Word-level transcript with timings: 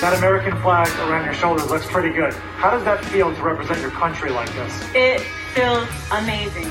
That 0.00 0.16
American 0.16 0.58
flag 0.62 0.88
around 1.00 1.26
your 1.26 1.34
shoulders 1.34 1.68
looks 1.68 1.86
pretty 1.86 2.08
good. 2.08 2.32
How 2.32 2.70
does 2.70 2.82
that 2.84 3.04
feel 3.04 3.34
to 3.34 3.42
represent 3.42 3.80
your 3.80 3.90
country 3.90 4.30
like 4.30 4.50
this? 4.54 4.82
It 4.94 5.20
feels 5.52 5.86
amazing. 6.10 6.70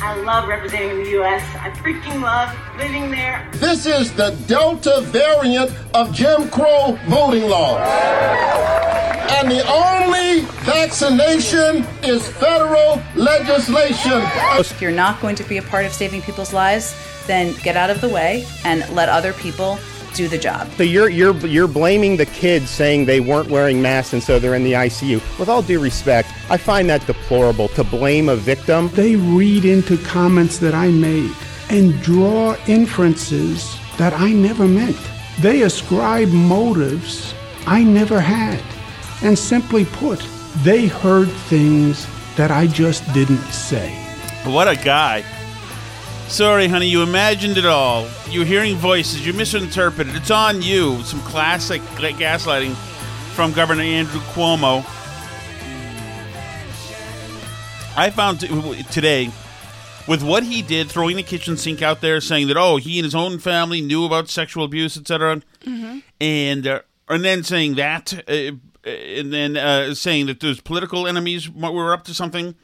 I 0.00 0.14
love 0.22 0.46
representing 0.46 1.02
the 1.02 1.10
U.S. 1.10 1.42
I 1.56 1.70
freaking 1.70 2.22
love 2.22 2.56
living 2.78 3.10
there. 3.10 3.48
This 3.54 3.84
is 3.84 4.12
the 4.12 4.30
Delta 4.46 5.00
variant 5.06 5.72
of 5.92 6.12
Jim 6.12 6.48
Crow 6.50 6.96
voting 7.08 7.48
laws. 7.48 7.80
And 9.32 9.50
the 9.50 9.66
only 9.66 10.42
vaccination 10.62 11.84
is 12.04 12.28
federal 12.28 13.02
legislation. 13.16 14.22
If 14.60 14.80
you're 14.80 14.92
not 14.92 15.20
going 15.20 15.34
to 15.34 15.44
be 15.44 15.56
a 15.56 15.62
part 15.62 15.84
of 15.84 15.92
saving 15.92 16.22
people's 16.22 16.52
lives, 16.52 16.94
then 17.26 17.56
get 17.64 17.76
out 17.76 17.90
of 17.90 18.00
the 18.00 18.08
way 18.08 18.46
and 18.64 18.88
let 18.94 19.08
other 19.08 19.32
people 19.32 19.80
do 20.14 20.28
the 20.28 20.38
job. 20.38 20.70
So 20.72 20.82
you're 20.82 21.08
you're 21.08 21.36
you're 21.46 21.68
blaming 21.68 22.16
the 22.16 22.26
kids 22.26 22.70
saying 22.70 23.06
they 23.06 23.20
weren't 23.20 23.48
wearing 23.48 23.82
masks 23.82 24.12
and 24.12 24.22
so 24.22 24.38
they're 24.38 24.54
in 24.54 24.64
the 24.64 24.72
ICU. 24.72 25.20
With 25.38 25.48
all 25.48 25.62
due 25.62 25.80
respect, 25.80 26.28
I 26.50 26.56
find 26.56 26.88
that 26.90 27.06
deplorable 27.06 27.68
to 27.68 27.84
blame 27.84 28.28
a 28.28 28.36
victim. 28.36 28.88
They 28.94 29.16
read 29.16 29.64
into 29.64 29.96
comments 29.98 30.58
that 30.58 30.74
I 30.74 30.88
made 30.88 31.34
and 31.70 32.00
draw 32.02 32.56
inferences 32.66 33.76
that 33.96 34.12
I 34.12 34.32
never 34.32 34.66
meant. 34.66 34.98
They 35.40 35.62
ascribe 35.62 36.28
motives 36.28 37.34
I 37.66 37.82
never 37.82 38.20
had. 38.20 38.60
And 39.22 39.38
simply 39.38 39.84
put, 39.84 40.20
they 40.58 40.86
heard 40.86 41.28
things 41.48 42.06
that 42.36 42.50
I 42.50 42.66
just 42.66 43.10
didn't 43.14 43.42
say. 43.52 43.94
What 44.44 44.66
a 44.68 44.76
guy. 44.76 45.24
Sorry, 46.32 46.66
honey, 46.66 46.86
you 46.86 47.02
imagined 47.02 47.58
it 47.58 47.66
all. 47.66 48.08
You're 48.30 48.46
hearing 48.46 48.76
voices, 48.76 49.26
you 49.26 49.34
misinterpreted. 49.34 50.16
It's 50.16 50.30
on 50.30 50.62
you. 50.62 51.02
Some 51.02 51.20
classic 51.20 51.82
gaslighting 51.82 52.74
from 53.34 53.52
Governor 53.52 53.82
Andrew 53.82 54.18
Cuomo. 54.32 54.78
I 57.94 58.08
found 58.08 58.40
today, 58.90 59.30
with 60.08 60.22
what 60.22 60.42
he 60.44 60.62
did, 60.62 60.88
throwing 60.88 61.16
the 61.16 61.22
kitchen 61.22 61.58
sink 61.58 61.82
out 61.82 62.00
there, 62.00 62.18
saying 62.22 62.48
that, 62.48 62.56
oh, 62.56 62.78
he 62.78 62.98
and 62.98 63.04
his 63.04 63.14
own 63.14 63.38
family 63.38 63.82
knew 63.82 64.06
about 64.06 64.30
sexual 64.30 64.64
abuse, 64.64 64.96
etc., 64.96 65.42
Mm-hmm. 65.66 65.98
and 66.18 66.66
uh, 66.66 66.80
and 67.10 67.22
then 67.22 67.42
saying 67.44 67.74
that, 67.74 68.14
uh, 68.26 68.56
and 68.88 69.32
then 69.34 69.58
uh, 69.58 69.94
saying 69.94 70.26
that 70.26 70.40
those 70.40 70.62
political 70.62 71.06
enemies 71.06 71.50
were 71.50 71.92
up 71.92 72.04
to 72.04 72.14
something 72.14 72.54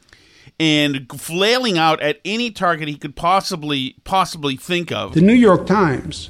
and 0.59 1.09
flailing 1.19 1.77
out 1.77 2.01
at 2.01 2.19
any 2.25 2.51
target 2.51 2.87
he 2.87 2.95
could 2.95 3.15
possibly 3.15 3.95
possibly 4.03 4.57
think 4.57 4.91
of. 4.91 5.13
The 5.13 5.21
New 5.21 5.33
York 5.33 5.65
Times 5.65 6.29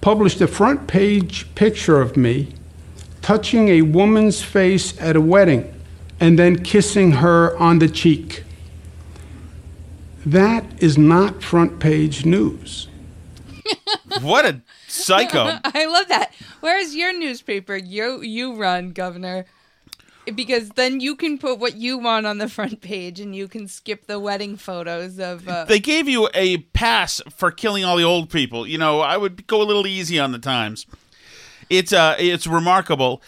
published 0.00 0.40
a 0.40 0.46
front 0.46 0.86
page 0.86 1.52
picture 1.54 2.00
of 2.00 2.16
me 2.16 2.54
touching 3.22 3.68
a 3.68 3.82
woman's 3.82 4.42
face 4.42 5.00
at 5.00 5.16
a 5.16 5.20
wedding 5.20 5.72
and 6.20 6.38
then 6.38 6.62
kissing 6.62 7.12
her 7.12 7.56
on 7.56 7.78
the 7.78 7.88
cheek. 7.88 8.44
That 10.26 10.64
is 10.82 10.98
not 10.98 11.42
front 11.42 11.80
page 11.80 12.26
news. 12.26 12.88
what 14.20 14.44
a 14.44 14.60
psycho. 14.86 15.58
I 15.64 15.86
love 15.86 16.08
that. 16.08 16.32
Where's 16.60 16.94
your 16.94 17.16
newspaper? 17.16 17.76
You 17.76 18.20
you 18.20 18.54
run, 18.54 18.92
Governor. 18.92 19.46
Because 20.34 20.68
then 20.70 21.00
you 21.00 21.16
can 21.16 21.36
put 21.36 21.58
what 21.58 21.74
you 21.76 21.98
want 21.98 22.26
on 22.26 22.38
the 22.38 22.48
front 22.48 22.80
page, 22.80 23.18
and 23.18 23.34
you 23.34 23.48
can 23.48 23.66
skip 23.66 24.06
the 24.06 24.20
wedding 24.20 24.56
photos 24.56 25.18
of. 25.18 25.48
Uh, 25.48 25.64
They 25.64 25.80
gave 25.80 26.08
you 26.08 26.28
a 26.32 26.58
pass 26.58 27.20
for 27.34 27.50
killing 27.50 27.84
all 27.84 27.96
the 27.96 28.04
old 28.04 28.30
people. 28.30 28.66
You 28.66 28.78
know, 28.78 29.00
I 29.00 29.16
would 29.16 29.46
go 29.48 29.60
a 29.60 29.64
little 29.64 29.86
easy 29.86 30.20
on 30.20 30.30
the 30.30 30.38
Times. 30.38 30.86
It's 31.68 31.92
uh, 31.92 32.14
it's 32.18 32.46
remarkable. 32.46 33.20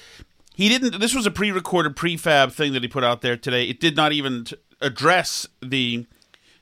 He 0.54 0.68
didn't. 0.68 1.00
This 1.00 1.14
was 1.14 1.26
a 1.26 1.32
pre-recorded, 1.32 1.96
prefab 1.96 2.52
thing 2.52 2.72
that 2.74 2.82
he 2.82 2.88
put 2.88 3.02
out 3.02 3.22
there 3.22 3.36
today. 3.36 3.64
It 3.64 3.80
did 3.80 3.96
not 3.96 4.12
even 4.12 4.44
t- 4.44 4.56
address 4.80 5.48
the 5.60 6.06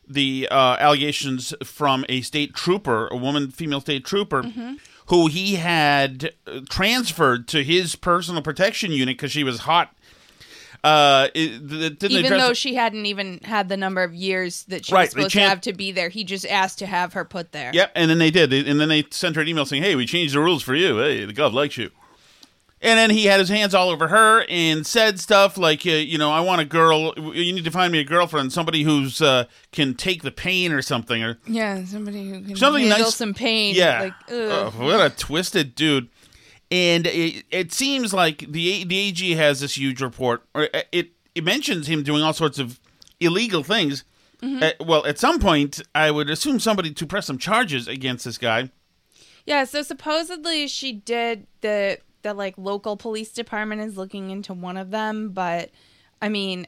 the 0.08 0.48
uh, 0.50 0.76
allegations 0.78 1.52
from 1.62 2.04
a 2.08 2.22
state 2.22 2.54
trooper, 2.54 3.06
a 3.08 3.16
woman, 3.16 3.50
female 3.50 3.80
state 3.80 4.04
trooper, 4.04 4.42
Mhm. 4.42 4.78
who 5.06 5.26
he 5.26 5.56
had 5.56 6.32
uh, 6.46 6.60
transferred 6.70 7.46
to 7.48 7.62
his 7.62 7.96
personal 7.96 8.40
protection 8.42 8.92
unit 8.92 9.16
because 9.18 9.32
she 9.32 9.44
was 9.44 9.60
hot. 9.60 9.94
Uh, 10.84 11.28
it, 11.34 11.68
didn't 11.68 12.10
even 12.10 12.38
though 12.38 12.52
she 12.54 12.74
hadn't 12.74 13.06
even 13.06 13.38
had 13.44 13.68
the 13.68 13.76
number 13.76 14.02
of 14.02 14.12
years 14.14 14.64
that 14.64 14.84
she 14.84 14.92
Right, 14.92 15.02
was 15.02 15.10
supposed 15.10 15.32
to 15.34 15.40
have 15.40 15.60
to 15.62 15.72
be 15.72 15.92
there, 15.92 16.08
he 16.08 16.24
just 16.24 16.44
asked 16.46 16.80
to 16.80 16.86
have 16.86 17.12
her 17.12 17.24
put 17.24 17.52
there. 17.52 17.70
Yep, 17.72 17.92
and 17.94 18.10
then 18.10 18.18
they 18.18 18.32
did, 18.32 18.52
and 18.52 18.80
then 18.80 18.88
they 18.88 19.04
sent 19.10 19.36
her 19.36 19.42
an 19.42 19.48
email 19.48 19.64
saying, 19.64 19.84
"Hey, 19.84 19.94
we 19.94 20.06
changed 20.06 20.34
the 20.34 20.40
rules 20.40 20.62
for 20.62 20.74
you. 20.74 20.98
Hey, 20.98 21.24
the 21.24 21.32
gov 21.32 21.52
likes 21.52 21.76
you." 21.76 21.90
And 22.84 22.98
then 22.98 23.10
he 23.10 23.26
had 23.26 23.38
his 23.38 23.48
hands 23.48 23.76
all 23.76 23.90
over 23.90 24.08
her 24.08 24.44
and 24.48 24.84
said 24.84 25.20
stuff 25.20 25.56
like, 25.56 25.86
uh, 25.86 25.90
"You 25.90 26.18
know, 26.18 26.32
I 26.32 26.40
want 26.40 26.60
a 26.62 26.64
girl. 26.64 27.14
You 27.16 27.52
need 27.52 27.64
to 27.64 27.70
find 27.70 27.92
me 27.92 28.00
a 28.00 28.04
girlfriend, 28.04 28.52
somebody 28.52 28.82
who's 28.82 29.22
uh, 29.22 29.44
can 29.70 29.94
take 29.94 30.22
the 30.24 30.32
pain 30.32 30.72
or 30.72 30.82
something, 30.82 31.22
or 31.22 31.38
Yeah, 31.46 31.84
somebody 31.84 32.28
who 32.28 32.40
can 32.42 32.56
something 32.56 32.82
handle 32.88 33.04
nice. 33.06 33.14
some 33.14 33.34
pain. 33.34 33.76
Yeah, 33.76 34.00
like 34.00 34.14
Oh, 34.28 34.66
ugh. 34.66 34.74
what 34.80 35.00
a 35.00 35.10
twisted 35.14 35.76
dude. 35.76 36.08
And 36.72 37.06
it, 37.06 37.44
it 37.50 37.72
seems 37.72 38.14
like 38.14 38.38
the 38.50 38.84
the 38.84 38.98
AG 38.98 39.30
has 39.34 39.60
this 39.60 39.76
huge 39.76 40.00
report. 40.00 40.42
Or 40.54 40.68
uh, 40.72 40.80
it 40.90 41.10
it 41.34 41.44
mentions 41.44 41.86
him 41.86 42.02
doing 42.02 42.22
all 42.22 42.32
sorts 42.32 42.58
of 42.58 42.80
illegal 43.20 43.62
things. 43.62 44.04
Mhm. 44.40 44.62
Uh, 44.62 44.84
well, 44.84 45.06
at 45.06 45.18
some 45.18 45.38
point, 45.38 45.82
I 45.94 46.10
would 46.10 46.30
assume 46.30 46.58
somebody 46.58 46.92
to 46.92 47.06
press 47.06 47.26
some 47.26 47.36
charges 47.38 47.86
against 47.86 48.24
this 48.24 48.38
guy. 48.38 48.70
Yeah, 49.44 49.64
so 49.64 49.82
supposedly 49.82 50.66
she 50.66 50.92
did 50.92 51.46
the 51.60 51.98
the 52.22 52.32
like 52.32 52.56
local 52.56 52.96
police 52.96 53.32
department 53.32 53.82
is 53.82 53.98
looking 53.98 54.30
into 54.30 54.54
one 54.54 54.78
of 54.78 54.90
them, 54.90 55.30
but 55.30 55.70
I 56.22 56.30
mean, 56.30 56.66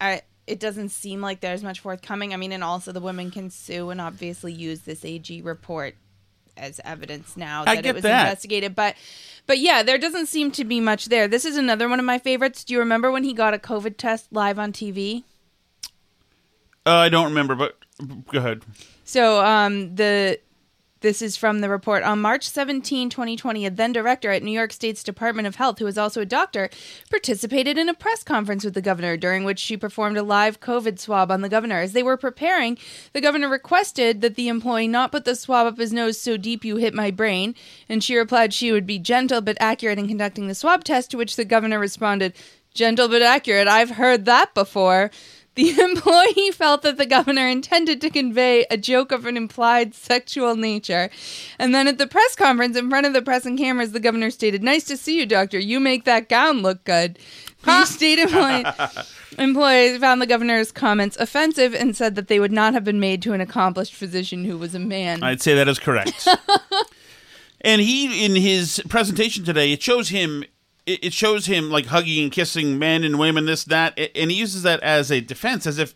I 0.00 0.20
it 0.46 0.60
doesn't 0.60 0.90
seem 0.90 1.22
like 1.22 1.40
there's 1.40 1.62
much 1.62 1.80
forthcoming. 1.80 2.34
I 2.34 2.36
mean, 2.36 2.52
and 2.52 2.62
also 2.62 2.92
the 2.92 3.00
women 3.00 3.30
can 3.30 3.48
sue 3.48 3.88
and 3.88 4.02
obviously 4.02 4.52
use 4.52 4.80
this 4.80 5.02
AG 5.02 5.40
report 5.40 5.96
as 6.56 6.80
evidence 6.84 7.36
now 7.36 7.64
that 7.64 7.84
it 7.84 7.94
was 7.94 8.02
that. 8.02 8.26
investigated. 8.26 8.74
But 8.74 8.96
but 9.46 9.58
yeah, 9.58 9.82
there 9.82 9.98
doesn't 9.98 10.26
seem 10.26 10.50
to 10.52 10.64
be 10.64 10.80
much 10.80 11.06
there. 11.06 11.28
This 11.28 11.44
is 11.44 11.56
another 11.56 11.88
one 11.88 11.98
of 11.98 12.04
my 12.04 12.18
favorites. 12.18 12.64
Do 12.64 12.74
you 12.74 12.80
remember 12.80 13.10
when 13.10 13.24
he 13.24 13.32
got 13.32 13.54
a 13.54 13.58
COVID 13.58 13.96
test 13.96 14.32
live 14.32 14.58
on 14.58 14.72
TV? 14.72 15.24
Uh, 16.86 16.92
I 16.92 17.08
don't 17.08 17.26
remember, 17.26 17.54
but 17.54 17.78
go 18.30 18.38
ahead. 18.38 18.62
So 19.04 19.44
um, 19.44 19.94
the 19.96 20.38
this 21.04 21.20
is 21.20 21.36
from 21.36 21.60
the 21.60 21.68
report 21.68 22.02
on 22.02 22.22
March 22.22 22.48
17, 22.48 23.10
2020. 23.10 23.66
A 23.66 23.70
then 23.70 23.92
director 23.92 24.30
at 24.30 24.42
New 24.42 24.50
York 24.50 24.72
State's 24.72 25.04
Department 25.04 25.46
of 25.46 25.56
Health, 25.56 25.78
who 25.78 25.86
is 25.86 25.98
also 25.98 26.22
a 26.22 26.26
doctor, 26.26 26.70
participated 27.10 27.76
in 27.76 27.90
a 27.90 27.94
press 27.94 28.24
conference 28.24 28.64
with 28.64 28.72
the 28.72 28.80
governor, 28.80 29.18
during 29.18 29.44
which 29.44 29.58
she 29.58 29.76
performed 29.76 30.16
a 30.16 30.22
live 30.22 30.60
COVID 30.60 30.98
swab 30.98 31.30
on 31.30 31.42
the 31.42 31.50
governor. 31.50 31.80
As 31.80 31.92
they 31.92 32.02
were 32.02 32.16
preparing, 32.16 32.78
the 33.12 33.20
governor 33.20 33.50
requested 33.50 34.22
that 34.22 34.34
the 34.34 34.48
employee 34.48 34.88
not 34.88 35.12
put 35.12 35.26
the 35.26 35.36
swab 35.36 35.66
up 35.66 35.76
his 35.76 35.92
nose 35.92 36.18
so 36.18 36.38
deep 36.38 36.64
you 36.64 36.76
hit 36.76 36.94
my 36.94 37.10
brain, 37.10 37.54
and 37.86 38.02
she 38.02 38.16
replied 38.16 38.54
she 38.54 38.72
would 38.72 38.86
be 38.86 38.98
gentle 38.98 39.42
but 39.42 39.58
accurate 39.60 39.98
in 39.98 40.08
conducting 40.08 40.48
the 40.48 40.54
swab 40.54 40.84
test. 40.84 41.10
To 41.10 41.18
which 41.18 41.36
the 41.36 41.44
governor 41.44 41.78
responded, 41.78 42.32
"Gentle 42.72 43.08
but 43.08 43.20
accurate. 43.20 43.68
I've 43.68 43.90
heard 43.90 44.24
that 44.24 44.54
before." 44.54 45.10
The 45.54 45.70
employee 45.80 46.50
felt 46.50 46.82
that 46.82 46.96
the 46.96 47.06
governor 47.06 47.46
intended 47.46 48.00
to 48.00 48.10
convey 48.10 48.66
a 48.70 48.76
joke 48.76 49.12
of 49.12 49.26
an 49.26 49.36
implied 49.36 49.94
sexual 49.94 50.56
nature. 50.56 51.10
And 51.58 51.74
then 51.74 51.86
at 51.86 51.98
the 51.98 52.06
press 52.06 52.34
conference, 52.34 52.76
in 52.76 52.90
front 52.90 53.06
of 53.06 53.12
the 53.12 53.22
press 53.22 53.46
and 53.46 53.58
cameras, 53.58 53.92
the 53.92 54.00
governor 54.00 54.30
stated, 54.30 54.62
Nice 54.62 54.84
to 54.84 54.96
see 54.96 55.18
you, 55.18 55.26
doctor. 55.26 55.58
You 55.58 55.80
make 55.80 56.04
that 56.04 56.28
gown 56.28 56.62
look 56.62 56.84
good. 56.84 57.18
The 57.64 57.86
state 57.86 58.18
employee, 58.18 58.62
employees 59.38 59.98
found 59.98 60.20
the 60.20 60.26
governor's 60.26 60.70
comments 60.70 61.16
offensive 61.18 61.74
and 61.74 61.96
said 61.96 62.14
that 62.14 62.28
they 62.28 62.38
would 62.38 62.52
not 62.52 62.74
have 62.74 62.84
been 62.84 63.00
made 63.00 63.22
to 63.22 63.32
an 63.32 63.40
accomplished 63.40 63.94
physician 63.94 64.44
who 64.44 64.58
was 64.58 64.74
a 64.74 64.78
man. 64.78 65.22
I'd 65.22 65.40
say 65.40 65.54
that 65.54 65.66
is 65.66 65.78
correct. 65.78 66.28
and 67.62 67.80
he, 67.80 68.22
in 68.22 68.36
his 68.36 68.82
presentation 68.90 69.46
today, 69.46 69.72
it 69.72 69.82
shows 69.82 70.10
him. 70.10 70.44
It 70.86 71.04
it 71.04 71.12
shows 71.12 71.46
him 71.46 71.70
like 71.70 71.86
hugging 71.86 72.22
and 72.24 72.32
kissing 72.32 72.78
men 72.78 73.04
and 73.04 73.18
women, 73.18 73.46
this, 73.46 73.64
that, 73.64 73.98
and 74.14 74.30
he 74.30 74.36
uses 74.36 74.62
that 74.62 74.80
as 74.80 75.10
a 75.10 75.20
defense, 75.20 75.66
as 75.66 75.78
if 75.78 75.94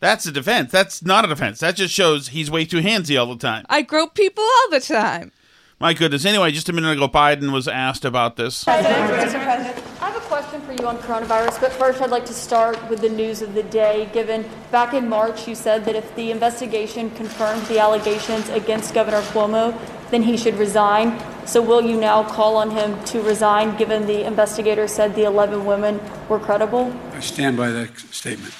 that's 0.00 0.26
a 0.26 0.32
defense. 0.32 0.70
That's 0.70 1.02
not 1.02 1.24
a 1.24 1.28
defense. 1.28 1.60
That 1.60 1.76
just 1.76 1.94
shows 1.94 2.28
he's 2.28 2.50
way 2.50 2.64
too 2.64 2.80
handsy 2.80 3.18
all 3.18 3.26
the 3.26 3.36
time. 3.36 3.64
I 3.68 3.82
grope 3.82 4.14
people 4.14 4.44
all 4.44 4.70
the 4.70 4.80
time. 4.80 5.32
My 5.80 5.92
goodness. 5.92 6.24
Anyway, 6.24 6.50
just 6.52 6.68
a 6.68 6.72
minute 6.72 6.92
ago, 6.92 7.08
Biden 7.08 7.52
was 7.52 7.66
asked 7.66 8.04
about 8.04 8.36
this. 8.36 8.64
President, 8.64 9.10
Mr. 9.10 9.42
President, 9.42 9.84
I 10.00 10.10
have 10.10 10.16
a 10.16 10.26
question 10.26 10.60
for 10.62 10.72
you 10.72 10.86
on 10.86 10.98
coronavirus, 10.98 11.60
but 11.60 11.72
first 11.72 12.00
I'd 12.00 12.10
like 12.10 12.24
to 12.26 12.32
start 12.32 12.78
with 12.88 13.00
the 13.00 13.08
news 13.08 13.42
of 13.42 13.54
the 13.54 13.64
day. 13.64 14.08
Given 14.12 14.48
back 14.70 14.94
in 14.94 15.08
March, 15.08 15.48
you 15.48 15.54
said 15.54 15.84
that 15.86 15.96
if 15.96 16.14
the 16.14 16.30
investigation 16.30 17.10
confirmed 17.10 17.66
the 17.66 17.80
allegations 17.80 18.48
against 18.50 18.94
Governor 18.94 19.22
Cuomo, 19.22 19.78
then 20.10 20.22
he 20.22 20.36
should 20.36 20.56
resign. 20.56 21.18
So 21.46 21.60
will 21.60 21.82
you 21.82 21.98
now 22.00 22.22
call 22.24 22.56
on 22.56 22.70
him 22.70 23.02
to 23.04 23.20
resign, 23.20 23.76
given 23.76 24.06
the 24.06 24.24
investigator 24.24 24.88
said 24.88 25.14
the 25.14 25.24
11 25.24 25.66
women 25.66 26.00
were 26.28 26.38
credible? 26.38 26.92
I 27.12 27.20
stand 27.20 27.56
by 27.56 27.70
that 27.70 27.98
statement. 27.98 28.54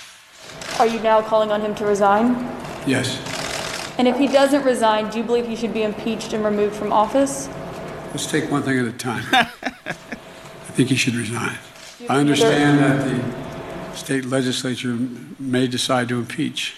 Are 0.79 0.87
you 0.87 1.01
now 1.01 1.23
calling 1.23 1.51
on 1.51 1.61
him 1.61 1.75
to 1.77 1.87
resign? 1.87 2.35
Yes. 2.87 3.19
And 3.97 4.07
if 4.07 4.19
he 4.19 4.27
doesn't 4.27 4.65
resign, 4.65 5.09
do 5.09 5.19
you 5.19 5.25
believe 5.25 5.47
he 5.47 5.57
should 5.57 5.73
be 5.73 5.83
impeached 5.83 6.33
and 6.33 6.45
removed 6.45 6.75
from 6.77 6.93
office? 6.93 7.49
Let's 8.11 8.27
take 8.27 8.51
one 8.51 8.63
thing 8.63 8.79
at 8.79 8.87
a 8.87 8.93
time. 8.93 9.25
I 9.33 10.77
think 10.77 10.91
he 10.91 10.97
should 10.97 11.15
resign. 11.15 11.57
I 12.09 12.19
understand 12.19 12.81
that 12.81 13.93
the 13.93 13.97
state 13.97 14.25
legislature 14.25 14.99
may 15.39 15.69
decide 15.69 16.09
to 16.09 16.19
impeach. 16.19 16.75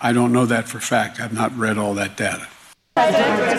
I 0.00 0.12
don't 0.12 0.32
know 0.32 0.46
that 0.46 0.68
for 0.68 0.78
a 0.78 0.80
fact. 0.80 1.20
I've 1.20 1.32
not 1.32 1.56
read 1.56 1.78
all 1.78 1.94
that 1.94 2.16
data. 2.16 2.48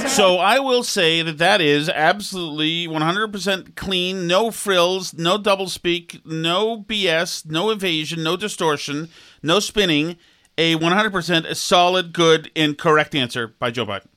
So 0.10 0.38
I 0.38 0.60
will 0.60 0.84
say 0.84 1.22
that 1.22 1.38
that 1.38 1.62
is 1.62 1.90
absolutely 1.90 2.88
100% 2.88 3.76
clean, 3.76 4.28
no 4.28 4.52
frills, 4.52 5.14
no 5.14 5.38
doublespeak, 5.38 6.26
no 6.26 6.80
BS, 6.82 7.46
no 7.46 7.70
evasion, 7.70 8.24
no 8.24 8.36
distortion, 8.36 9.10
no 9.42 9.60
spinning. 9.60 10.18
A 10.58 10.76
100% 10.76 11.56
solid, 11.56 12.12
good, 12.12 12.52
and 12.54 12.78
correct 12.78 13.16
answer 13.16 13.48
by 13.48 13.72
Joe 13.72 13.86
Biden. 13.86 14.08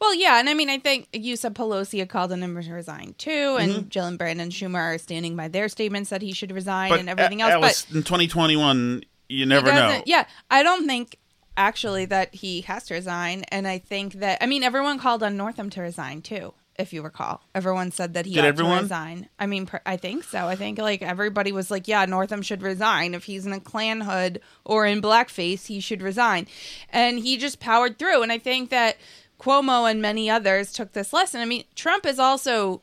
Well, 0.00 0.14
yeah, 0.14 0.38
and 0.40 0.48
I 0.48 0.54
mean, 0.54 0.70
I 0.70 0.78
think 0.78 1.08
you 1.12 1.36
said 1.36 1.54
Pelosi 1.54 1.98
had 1.98 2.08
called 2.08 2.32
on 2.32 2.42
him 2.42 2.58
to 2.58 2.72
resign 2.72 3.14
too, 3.18 3.58
and 3.60 3.70
Mhm. 3.70 3.88
Gillibrand 3.90 4.40
and 4.40 4.50
Schumer 4.50 4.94
are 4.94 4.96
standing 4.96 5.36
by 5.36 5.48
their 5.48 5.68
statements 5.68 6.08
that 6.08 6.22
he 6.22 6.32
should 6.32 6.52
resign 6.52 6.88
But 6.88 7.00
and 7.00 7.10
everything 7.10 7.42
else. 7.42 7.52
Alice, 7.52 7.84
but 7.86 7.96
in 7.96 8.02
2021, 8.02 9.02
you 9.28 9.44
never 9.44 9.70
know. 9.74 10.02
Yeah, 10.06 10.24
I 10.50 10.62
don't 10.62 10.86
think 10.86 11.18
actually 11.60 12.06
that 12.06 12.34
he 12.34 12.62
has 12.62 12.84
to 12.84 12.94
resign, 12.94 13.44
and 13.52 13.68
I 13.68 13.78
think 13.78 14.14
that 14.14 14.38
I 14.40 14.46
mean 14.46 14.62
everyone 14.62 14.98
called 14.98 15.22
on 15.22 15.36
Northam 15.36 15.68
to 15.70 15.82
resign 15.82 16.22
too. 16.22 16.54
If 16.78 16.94
you 16.94 17.02
recall, 17.02 17.42
everyone 17.54 17.90
said 17.90 18.14
that 18.14 18.24
he 18.24 18.32
Did 18.34 18.44
ought 18.44 18.48
everyone? 18.48 18.76
to 18.78 18.82
resign. 18.84 19.28
I 19.38 19.44
mean, 19.46 19.66
per- 19.66 19.82
I 19.84 19.98
think 19.98 20.24
so. 20.24 20.46
I 20.46 20.56
think 20.56 20.78
like 20.78 21.02
everybody 21.02 21.52
was 21.52 21.70
like, 21.70 21.86
"Yeah, 21.86 22.06
Northam 22.06 22.40
should 22.40 22.62
resign. 22.62 23.12
If 23.12 23.24
he's 23.24 23.44
in 23.44 23.52
a 23.52 23.60
Klan 23.60 24.00
hood 24.00 24.40
or 24.64 24.86
in 24.86 25.02
blackface, 25.02 25.66
he 25.66 25.80
should 25.80 26.00
resign." 26.00 26.46
And 26.88 27.18
he 27.18 27.36
just 27.36 27.60
powered 27.60 27.98
through. 27.98 28.22
And 28.22 28.32
I 28.32 28.38
think 28.38 28.70
that 28.70 28.96
Cuomo 29.38 29.90
and 29.90 30.00
many 30.00 30.30
others 30.30 30.72
took 30.72 30.92
this 30.92 31.12
lesson. 31.12 31.42
I 31.42 31.44
mean, 31.44 31.64
Trump 31.74 32.06
is 32.06 32.18
also 32.18 32.80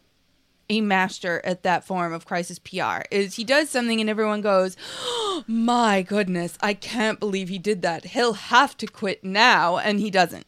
a 0.69 0.81
master 0.81 1.41
at 1.43 1.63
that 1.63 1.85
form 1.85 2.13
of 2.13 2.25
crisis 2.25 2.59
PR. 2.59 3.01
Is 3.11 3.35
he 3.35 3.43
does 3.43 3.69
something 3.69 3.99
and 4.01 4.09
everyone 4.09 4.41
goes, 4.41 4.75
oh, 5.01 5.43
"My 5.47 6.01
goodness, 6.01 6.57
I 6.61 6.73
can't 6.73 7.19
believe 7.19 7.49
he 7.49 7.59
did 7.59 7.81
that. 7.83 8.05
He'll 8.05 8.33
have 8.33 8.75
to 8.77 8.87
quit 8.87 9.23
now," 9.23 9.77
and 9.77 9.99
he 9.99 10.09
doesn't. 10.11 10.45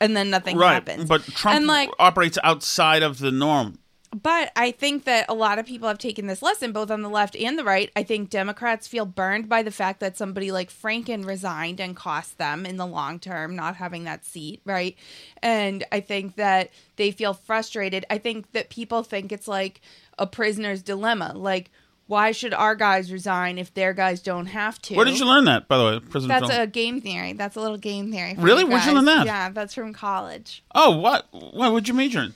And 0.00 0.16
then 0.16 0.30
nothing 0.30 0.58
right, 0.58 0.74
happens. 0.74 1.08
but 1.08 1.22
Trump 1.24 1.56
and 1.56 1.66
like 1.66 1.90
operates 1.98 2.38
outside 2.42 3.02
of 3.02 3.18
the 3.18 3.30
norm. 3.30 3.78
But 4.22 4.50
I 4.56 4.70
think 4.70 5.04
that 5.04 5.26
a 5.28 5.34
lot 5.34 5.58
of 5.58 5.66
people 5.66 5.88
have 5.88 5.98
taken 5.98 6.26
this 6.26 6.40
lesson, 6.40 6.72
both 6.72 6.90
on 6.90 7.02
the 7.02 7.10
left 7.10 7.36
and 7.36 7.58
the 7.58 7.64
right. 7.64 7.90
I 7.94 8.02
think 8.02 8.30
Democrats 8.30 8.88
feel 8.88 9.04
burned 9.04 9.48
by 9.48 9.62
the 9.62 9.70
fact 9.70 10.00
that 10.00 10.16
somebody 10.16 10.50
like 10.50 10.70
Franken 10.70 11.26
resigned 11.26 11.80
and 11.80 11.94
cost 11.94 12.38
them 12.38 12.64
in 12.64 12.78
the 12.78 12.86
long 12.86 13.18
term 13.18 13.54
not 13.54 13.76
having 13.76 14.04
that 14.04 14.24
seat, 14.24 14.60
right? 14.64 14.96
And 15.42 15.84
I 15.92 16.00
think 16.00 16.36
that 16.36 16.70
they 16.96 17.10
feel 17.10 17.34
frustrated. 17.34 18.06
I 18.08 18.18
think 18.18 18.52
that 18.52 18.70
people 18.70 19.02
think 19.02 19.32
it's 19.32 19.48
like 19.48 19.82
a 20.18 20.26
prisoner's 20.26 20.82
dilemma. 20.82 21.32
Like, 21.34 21.70
why 22.06 22.32
should 22.32 22.54
our 22.54 22.74
guys 22.74 23.12
resign 23.12 23.58
if 23.58 23.74
their 23.74 23.92
guys 23.92 24.22
don't 24.22 24.46
have 24.46 24.80
to? 24.82 24.94
Where 24.94 25.04
did 25.04 25.18
you 25.18 25.26
learn 25.26 25.44
that, 25.44 25.68
by 25.68 25.76
the 25.76 25.84
way, 25.84 25.98
President 25.98 26.28
That's 26.40 26.54
Trump? 26.54 26.68
a 26.68 26.70
game 26.70 27.00
theory. 27.00 27.32
That's 27.34 27.56
a 27.56 27.60
little 27.60 27.78
game 27.78 28.12
theory. 28.12 28.34
Really? 28.38 28.64
Where'd 28.64 28.84
you 28.84 28.92
learn 28.92 29.04
that? 29.06 29.26
Yeah, 29.26 29.50
that's 29.50 29.74
from 29.74 29.92
college. 29.92 30.62
Oh, 30.74 30.96
what? 30.98 31.26
What 31.32 31.72
would 31.72 31.88
you 31.88 31.94
major 31.94 32.20
in? 32.20 32.34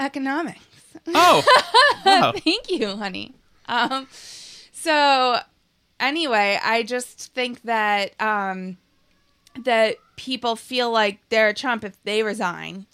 Economics. 0.00 0.60
Oh, 1.06 1.44
wow. 2.04 2.32
Thank 2.32 2.70
you, 2.70 2.96
honey. 2.96 3.34
Um, 3.66 4.06
so 4.72 5.38
anyway, 6.00 6.58
I 6.62 6.82
just 6.82 7.32
think 7.34 7.62
that 7.62 8.20
um, 8.20 8.76
that 9.64 9.96
people 10.16 10.56
feel 10.56 10.90
like 10.90 11.18
they're 11.28 11.48
a 11.48 11.54
Trump 11.54 11.84
if 11.84 12.02
they 12.04 12.22
resign, 12.22 12.86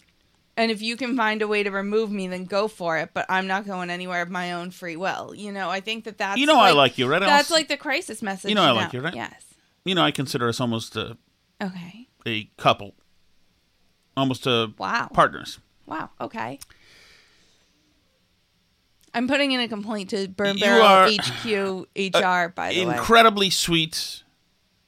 and 0.56 0.70
if 0.70 0.80
you 0.82 0.96
can 0.96 1.16
find 1.16 1.42
a 1.42 1.48
way 1.48 1.62
to 1.62 1.70
remove 1.70 2.10
me, 2.10 2.28
then 2.28 2.44
go 2.44 2.68
for 2.68 2.98
it. 2.98 3.10
But 3.14 3.26
I'm 3.28 3.46
not 3.46 3.66
going 3.66 3.90
anywhere 3.90 4.22
of 4.22 4.30
my 4.30 4.52
own 4.52 4.70
free 4.70 4.96
will. 4.96 5.34
You 5.34 5.52
know, 5.52 5.70
I 5.70 5.80
think 5.80 6.04
that 6.04 6.18
that's 6.18 6.40
You 6.40 6.46
know 6.46 6.58
I 6.58 6.72
like 6.72 6.98
you, 6.98 7.06
right, 7.06 7.20
That's 7.20 7.50
like 7.50 7.68
the 7.68 7.76
crisis 7.76 8.22
message. 8.22 8.48
You 8.50 8.54
know 8.54 8.62
I 8.62 8.68
now. 8.68 8.74
like 8.74 8.92
you, 8.92 9.00
right? 9.00 9.14
Yes. 9.14 9.44
You 9.84 9.94
know, 9.94 10.02
I 10.02 10.10
consider 10.10 10.48
us 10.48 10.60
almost 10.60 10.96
a, 10.96 11.16
Okay. 11.62 12.08
a 12.26 12.44
couple, 12.56 12.94
almost 14.16 14.46
a 14.46 14.72
Wow. 14.78 15.08
partners. 15.12 15.58
Wow. 15.86 16.10
Okay. 16.20 16.58
I'm 19.14 19.28
putting 19.28 19.52
in 19.52 19.60
a 19.60 19.68
complaint 19.68 20.10
to 20.10 20.28
Burn 20.28 20.56
You 20.58 20.64
Barrel 20.64 20.82
are- 20.84 21.08
HQ 21.08 21.86
HR. 21.96 22.48
by 22.54 22.72
the 22.74 22.84
way. 22.86 22.96
Incredibly 22.96 23.48
sweet 23.50 24.22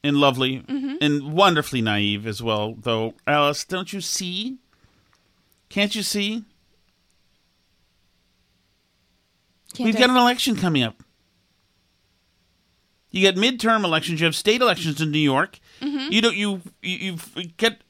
and 0.02 0.16
lovely 0.18 0.60
Mhm. 0.60 0.98
and 1.00 1.32
wonderfully 1.32 1.80
naive 1.80 2.26
as 2.26 2.42
well, 2.42 2.74
though. 2.78 3.14
Alice, 3.26 3.64
don't 3.64 3.92
you 3.92 4.00
see? 4.00 4.58
Can't 5.68 5.94
you 5.94 6.02
see? 6.02 6.44
Can't 9.74 9.86
We've 9.86 9.96
got 9.98 10.10
an 10.10 10.16
election 10.16 10.56
coming 10.56 10.82
up. 10.82 11.02
You 13.10 13.20
get 13.20 13.36
midterm 13.36 13.84
elections. 13.84 14.20
You 14.20 14.26
have 14.26 14.36
state 14.36 14.60
elections 14.60 15.00
in 15.00 15.10
New 15.10 15.18
York. 15.18 15.58
Mhm. 15.80 16.12
You 16.12 16.20
don't. 16.20 16.36
You 16.36 16.62
you 16.82 17.16
you 17.36 17.44
get. 17.56 17.82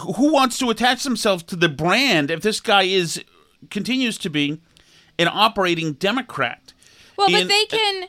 Who 0.00 0.30
wants 0.32 0.58
to 0.58 0.68
attach 0.70 1.02
themselves 1.04 1.42
to 1.44 1.56
the 1.56 1.68
brand 1.70 2.30
if 2.30 2.42
this 2.42 2.60
guy 2.60 2.82
is 2.82 3.22
continues 3.70 4.18
to 4.18 4.28
be 4.30 4.60
an 5.18 5.28
operating 5.28 5.94
Democrat? 5.94 6.72
Well, 7.16 7.30
but 7.30 7.42
And- 7.42 7.50
they 7.50 7.64
can 7.66 8.08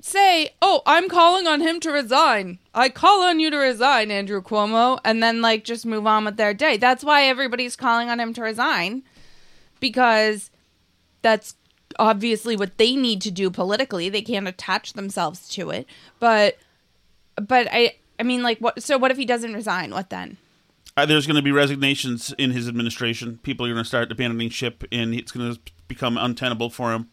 say, 0.00 0.50
"Oh, 0.62 0.82
I'm 0.86 1.08
calling 1.08 1.46
on 1.46 1.60
him 1.60 1.80
to 1.80 1.90
resign. 1.90 2.58
I 2.74 2.88
call 2.88 3.22
on 3.24 3.40
you 3.40 3.50
to 3.50 3.56
resign, 3.56 4.10
Andrew 4.10 4.40
Cuomo," 4.40 5.00
and 5.04 5.22
then 5.22 5.42
like 5.42 5.64
just 5.64 5.84
move 5.84 6.06
on 6.06 6.24
with 6.24 6.36
their 6.36 6.54
day. 6.54 6.76
That's 6.76 7.02
why 7.02 7.24
everybody's 7.24 7.74
calling 7.76 8.08
on 8.08 8.20
him 8.20 8.32
to 8.34 8.42
resign 8.42 9.02
because 9.80 10.50
that's 11.22 11.56
obviously 11.98 12.56
what 12.56 12.78
they 12.78 12.94
need 12.94 13.20
to 13.22 13.30
do 13.30 13.50
politically. 13.50 14.08
They 14.08 14.22
can't 14.22 14.46
attach 14.48 14.92
themselves 14.92 15.48
to 15.50 15.70
it. 15.70 15.88
But 16.20 16.58
but 17.36 17.68
I 17.72 17.96
I 18.18 18.22
mean 18.22 18.42
like 18.42 18.58
what 18.58 18.82
so 18.82 18.98
what 18.98 19.10
if 19.10 19.16
he 19.16 19.24
doesn't 19.24 19.54
resign? 19.54 19.90
What 19.90 20.10
then? 20.10 20.36
Uh, 20.96 21.04
there's 21.04 21.26
going 21.26 21.36
to 21.36 21.42
be 21.42 21.52
resignations 21.52 22.32
in 22.38 22.52
his 22.52 22.66
administration. 22.66 23.38
People 23.42 23.66
are 23.66 23.68
going 23.68 23.82
to 23.82 23.86
start 23.86 24.10
abandoning 24.10 24.48
ship, 24.48 24.82
and 24.90 25.14
it's 25.14 25.30
going 25.30 25.52
to 25.54 25.60
become 25.88 26.16
untenable 26.16 26.70
for 26.70 26.92
him. 26.92 27.08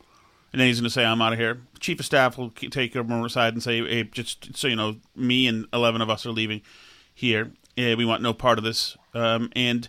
And 0.52 0.60
then 0.60 0.68
he's 0.68 0.80
going 0.80 0.86
to 0.86 0.94
say, 0.94 1.06
"I'm 1.06 1.22
out 1.22 1.34
of 1.34 1.40
here." 1.40 1.62
Chief 1.80 2.00
of 2.00 2.06
staff 2.06 2.38
will 2.38 2.50
take 2.50 2.94
him 2.94 3.12
aside 3.12 3.54
and 3.54 3.64
say, 3.64 3.80
"Hey, 3.88 4.04
just 4.04 4.56
so 4.56 4.68
you 4.68 4.76
know, 4.76 4.98
me 5.16 5.48
and 5.48 5.66
eleven 5.74 6.02
of 6.02 6.10
us 6.10 6.26
are 6.26 6.32
leaving 6.32 6.62
here. 7.14 7.52
Eh, 7.78 7.96
we 7.96 8.06
want 8.06 8.22
no 8.22 8.34
part 8.34 8.58
of 8.58 8.64
this." 8.64 8.96
Um, 9.14 9.50
and 9.56 9.88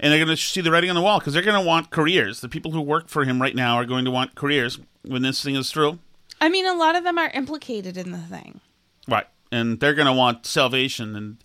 and 0.00 0.12
they're 0.12 0.24
going 0.24 0.36
to 0.36 0.36
see 0.36 0.60
the 0.60 0.70
writing 0.70 0.90
on 0.90 0.96
the 0.96 1.02
wall 1.02 1.18
because 1.18 1.34
they're 1.34 1.42
going 1.42 1.60
to 1.60 1.66
want 1.66 1.90
careers. 1.90 2.40
The 2.40 2.48
people 2.48 2.72
who 2.72 2.80
work 2.80 3.08
for 3.08 3.24
him 3.24 3.40
right 3.40 3.54
now 3.54 3.76
are 3.76 3.84
going 3.84 4.04
to 4.04 4.10
want 4.10 4.34
careers 4.34 4.78
when 5.02 5.22
this 5.22 5.42
thing 5.44 5.54
is 5.54 5.70
through. 5.70 5.98
I 6.40 6.48
mean, 6.48 6.66
a 6.66 6.74
lot 6.74 6.96
of 6.96 7.04
them 7.04 7.18
are 7.18 7.30
implicated 7.30 7.96
in 7.96 8.10
the 8.10 8.18
thing. 8.18 8.60
Right. 9.06 9.26
And 9.52 9.78
they're 9.78 9.94
going 9.94 10.06
to 10.06 10.12
want 10.12 10.46
salvation 10.46 11.14
and 11.14 11.36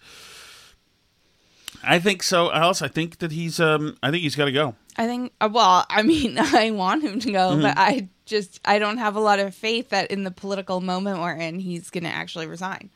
I 1.84 2.00
think 2.00 2.24
so, 2.24 2.52
Alice. 2.52 2.82
I 2.82 2.88
think 2.88 3.20
that 3.20 3.32
he's 3.32 3.60
um 3.60 3.98
I 4.02 4.10
think 4.10 4.24
he's 4.24 4.36
got 4.36 4.46
to 4.46 4.52
go. 4.52 4.76
I 4.98 5.08
think. 5.08 5.34
uh, 5.42 5.50
Well, 5.52 5.86
I 5.90 6.04
mean, 6.04 6.38
I 6.40 6.72
want 6.72 7.04
him 7.04 7.20
to 7.20 7.32
go, 7.32 7.52
Mhm. 7.52 7.62
but 7.64 7.78
I 7.78 8.10
just 8.26 8.60
I 8.66 8.80
don't 8.80 8.98
have 8.98 9.16
a 9.16 9.20
lot 9.20 9.40
of 9.40 9.54
faith 9.54 9.90
that 9.90 10.10
in 10.12 10.24
the 10.24 10.32
political 10.32 10.82
moment 10.82 11.20
we're 11.20 11.34
in, 11.36 11.60
he's 11.60 11.90
going 11.90 12.04
to 12.06 12.10
actually 12.10 12.48
resign. 12.48 12.90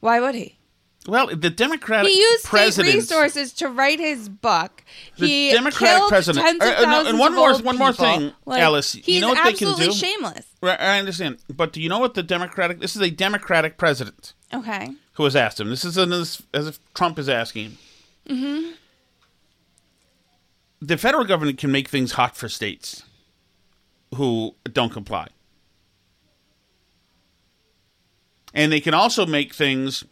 Why 0.00 0.20
would 0.20 0.34
he? 0.34 0.56
Well, 1.06 1.28
the 1.34 1.48
Democratic 1.48 2.12
he 2.12 2.18
used 2.20 2.44
president 2.44 2.94
resources 2.94 3.52
to 3.54 3.68
write 3.68 3.98
his 3.98 4.28
book. 4.28 4.84
the 5.16 5.26
he 5.26 5.50
Democratic 5.52 6.08
president 6.08 6.44
tens 6.44 6.60
of 6.62 6.68
uh, 6.68 6.82
uh, 6.86 6.90
no, 7.02 7.08
and 7.08 7.18
one 7.18 7.34
more 7.34 7.56
one 7.60 7.78
more 7.78 7.92
people. 7.92 8.04
thing, 8.04 8.32
Like, 8.44 8.60
Alice, 8.60 8.94
you 8.94 9.02
he's 9.04 9.20
know 9.22 9.28
what 9.30 9.36
they 9.44 9.54
can 9.54 9.68
absolutely 9.68 9.86
do? 9.86 9.92
shameless. 9.94 10.46
Right, 10.60 10.78
I 10.78 10.98
understand. 10.98 11.38
But 11.48 11.72
do 11.72 11.80
you 11.80 11.88
know 11.88 11.98
what 11.98 12.12
the 12.14 12.22
Democratic 12.22 12.80
this 12.80 12.94
is 12.94 13.00
a 13.00 13.10
Democratic 13.10 13.78
president 13.78 14.34
Okay. 14.52 14.90
who 15.14 15.24
has 15.24 15.34
asked 15.34 15.58
him. 15.60 15.70
This 15.70 15.84
is 15.84 15.96
an, 15.96 16.12
as, 16.12 16.42
as 16.52 16.66
if 16.66 16.78
Trump 16.92 17.18
is 17.18 17.28
asking. 17.28 17.78
Mm-hmm. 18.28 18.72
The 20.80 20.96
federal 20.96 21.24
government 21.24 21.58
can 21.58 21.72
make 21.72 21.88
things 21.88 22.12
hot 22.12 22.36
for 22.36 22.48
states 22.48 23.02
who 24.14 24.54
don't 24.64 24.92
comply. 24.92 25.28
And 28.54 28.72
they 28.72 28.80
can 28.80 28.94
also 28.94 29.26
make 29.26 29.54
things 29.54 30.04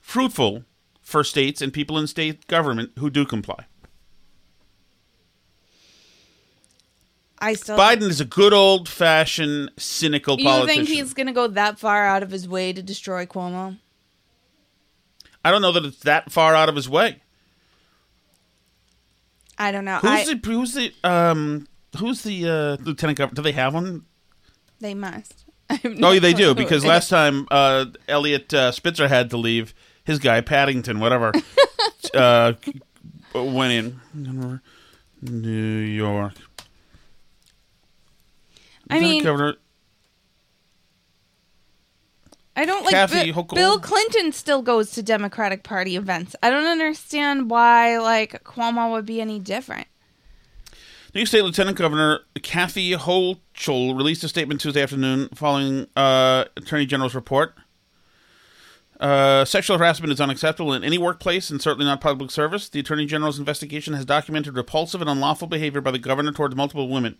fruitful 0.00 0.64
for 1.02 1.22
states 1.22 1.60
and 1.60 1.72
people 1.72 1.98
in 1.98 2.06
state 2.06 2.46
government 2.46 2.92
who 2.98 3.10
do 3.10 3.24
comply. 3.24 3.66
I 7.38 7.52
still. 7.52 7.76
Biden 7.76 8.02
is 8.02 8.20
a 8.20 8.24
good 8.24 8.54
old 8.54 8.88
fashioned 8.88 9.70
cynical 9.76 10.38
you 10.38 10.44
politician. 10.46 10.86
think 10.86 10.96
he's 10.96 11.12
going 11.12 11.26
to 11.26 11.32
go 11.32 11.46
that 11.48 11.78
far 11.78 12.06
out 12.06 12.22
of 12.22 12.30
his 12.30 12.48
way 12.48 12.72
to 12.72 12.82
destroy 12.82 13.26
Cuomo? 13.26 13.78
I 15.44 15.50
don't 15.50 15.62
know 15.62 15.72
that 15.72 15.84
it's 15.84 16.00
that 16.00 16.32
far 16.32 16.54
out 16.54 16.68
of 16.68 16.76
his 16.76 16.88
way. 16.88 17.20
I 19.58 19.72
don't 19.72 19.84
know. 19.84 19.98
Who's 19.98 20.10
I, 20.10 20.34
the 20.34 20.40
who's 20.44 20.74
the 20.74 20.92
um 21.04 21.66
who's 21.98 22.22
the 22.22 22.48
uh, 22.48 22.76
lieutenant 22.84 23.18
governor? 23.18 23.36
Do 23.36 23.42
they 23.42 23.52
have 23.52 23.74
one? 23.74 24.04
They 24.80 24.94
must. 24.94 25.44
No 25.84 26.08
Oh, 26.08 26.12
yeah, 26.12 26.20
they 26.20 26.32
do 26.32 26.54
because 26.54 26.84
last 26.84 27.08
time 27.08 27.48
uh, 27.50 27.86
Elliot 28.06 28.54
uh, 28.54 28.70
Spitzer 28.70 29.08
had 29.08 29.30
to 29.30 29.36
leave, 29.36 29.74
his 30.04 30.20
guy 30.20 30.40
Paddington, 30.40 31.00
whatever, 31.00 31.32
uh, 32.14 32.52
went 33.34 33.72
in. 33.72 34.60
New 35.22 35.78
York. 35.78 36.34
I 38.88 38.94
Lieutenant 38.94 39.00
mean, 39.00 39.24
Governor, 39.24 39.54
I 42.56 42.64
don't 42.64 42.84
like 42.84 42.94
Kathy 42.94 43.30
Bi- 43.30 43.40
Hochul. 43.42 43.54
Bill 43.54 43.78
Clinton 43.78 44.32
still 44.32 44.62
goes 44.62 44.90
to 44.92 45.02
Democratic 45.02 45.62
Party 45.62 45.94
events. 45.94 46.34
I 46.42 46.50
don't 46.50 46.66
understand 46.66 47.50
why 47.50 47.98
like 47.98 48.42
Cuomo 48.44 48.90
would 48.92 49.04
be 49.04 49.20
any 49.20 49.38
different. 49.38 49.86
New 51.14 51.20
York 51.20 51.28
State 51.28 51.44
Lieutenant 51.44 51.76
Governor 51.76 52.20
Kathy 52.42 52.92
Hochul 52.92 53.96
released 53.96 54.24
a 54.24 54.28
statement 54.28 54.60
Tuesday 54.60 54.82
afternoon 54.82 55.28
following 55.34 55.86
uh, 55.96 56.44
Attorney 56.56 56.86
General's 56.86 57.14
report. 57.14 57.54
Uh, 58.98 59.44
sexual 59.44 59.76
harassment 59.76 60.10
is 60.10 60.20
unacceptable 60.20 60.72
in 60.72 60.82
any 60.82 60.96
workplace 60.96 61.50
and 61.50 61.60
certainly 61.60 61.84
not 61.84 62.00
public 62.00 62.30
service. 62.30 62.68
The 62.68 62.80
Attorney 62.80 63.04
General's 63.04 63.38
investigation 63.38 63.92
has 63.92 64.06
documented 64.06 64.56
repulsive 64.56 65.02
and 65.02 65.10
unlawful 65.10 65.48
behavior 65.48 65.82
by 65.82 65.90
the 65.90 65.98
governor 65.98 66.32
towards 66.32 66.56
multiple 66.56 66.88
women. 66.88 67.18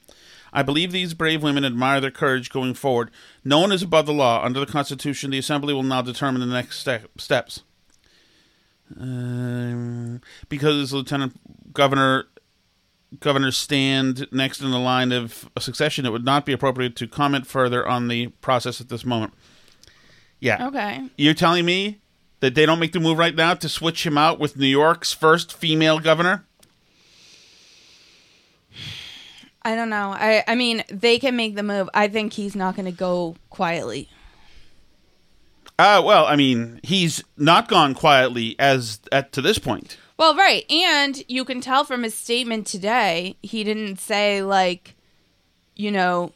I 0.57 0.63
believe 0.63 0.91
these 0.91 1.13
brave 1.13 1.43
women 1.43 1.67
admire 1.67 2.01
their 2.01 2.11
courage 2.11 2.49
going 2.49 2.73
forward. 2.73 3.11
No 3.45 3.61
one 3.61 3.73
is 3.73 3.83
above 3.83 4.07
the 4.07 4.15
law. 4.15 4.43
Under 4.43 4.59
the 4.59 4.65
Constitution, 4.65 5.31
the 5.31 5.39
Assembly 5.39 5.75
will 5.75 5.83
now 5.83 6.01
determine 6.01 6.41
the 6.41 6.47
next 6.47 6.79
step, 6.79 7.21
steps. 7.21 7.63
Um, 8.99 10.23
because 10.49 10.95
Lieutenant 10.95 11.75
Governor 11.75 12.29
governors 13.21 13.59
stand 13.59 14.27
next 14.33 14.63
in 14.63 14.71
the 14.71 14.79
line 14.79 15.13
of 15.13 15.51
succession, 15.59 16.07
it 16.07 16.11
would 16.11 16.25
not 16.25 16.47
be 16.47 16.55
appropriate 16.55 16.97
to 16.97 17.07
comment 17.07 17.47
further 17.47 17.87
on 17.87 18.09
the 18.09 18.29
process 18.41 18.81
at 18.81 18.89
this 18.89 19.05
moment. 19.05 19.35
Yeah. 20.41 20.69
Okay. 20.69 21.11
You're 21.19 21.35
telling 21.35 21.67
me 21.67 22.01
that 22.41 22.55
they 22.55 22.65
don't 22.65 22.79
make 22.79 22.93
the 22.93 23.01
move 23.01 23.19
right 23.19 23.35
now 23.35 23.53
to 23.53 23.69
switch 23.69 24.07
him 24.07 24.17
out 24.17 24.39
with 24.39 24.57
New 24.57 24.67
York's 24.67 25.13
first 25.13 25.53
female 25.53 25.99
governor? 25.99 26.46
I 29.67 29.75
don't 29.75 29.91
know. 29.91 30.15
I 30.17 30.45
I 30.47 30.55
mean, 30.55 30.85
they 30.89 31.19
can 31.19 31.35
make 31.35 31.57
the 31.57 31.65
move. 31.65 31.91
I 31.93 32.07
think 32.07 32.35
he's 32.35 32.55
not 32.55 32.77
going 32.77 32.87
to 32.87 32.93
go 32.93 33.35
quietly. 33.51 34.09
Uh, 35.77 36.01
well, 36.05 36.25
I 36.25 36.37
mean, 36.37 36.79
he's 36.85 37.25
not 37.37 37.67
gone 37.67 37.93
quietly 37.93 38.55
as 38.61 39.01
at 39.11 39.33
to 39.33 39.43
this 39.43 39.59
point. 39.59 39.99
Well, 40.17 40.37
right. 40.37 40.65
And 40.71 41.21
you 41.27 41.45
can 41.45 41.61
tell 41.61 41.83
from 41.83 42.05
his 42.05 42.15
statement 42.15 42.69
today, 42.69 43.39
he 43.43 43.65
didn't 43.65 43.99
say 43.99 44.41
like 44.41 44.95
you 45.75 45.91
know 45.91 46.33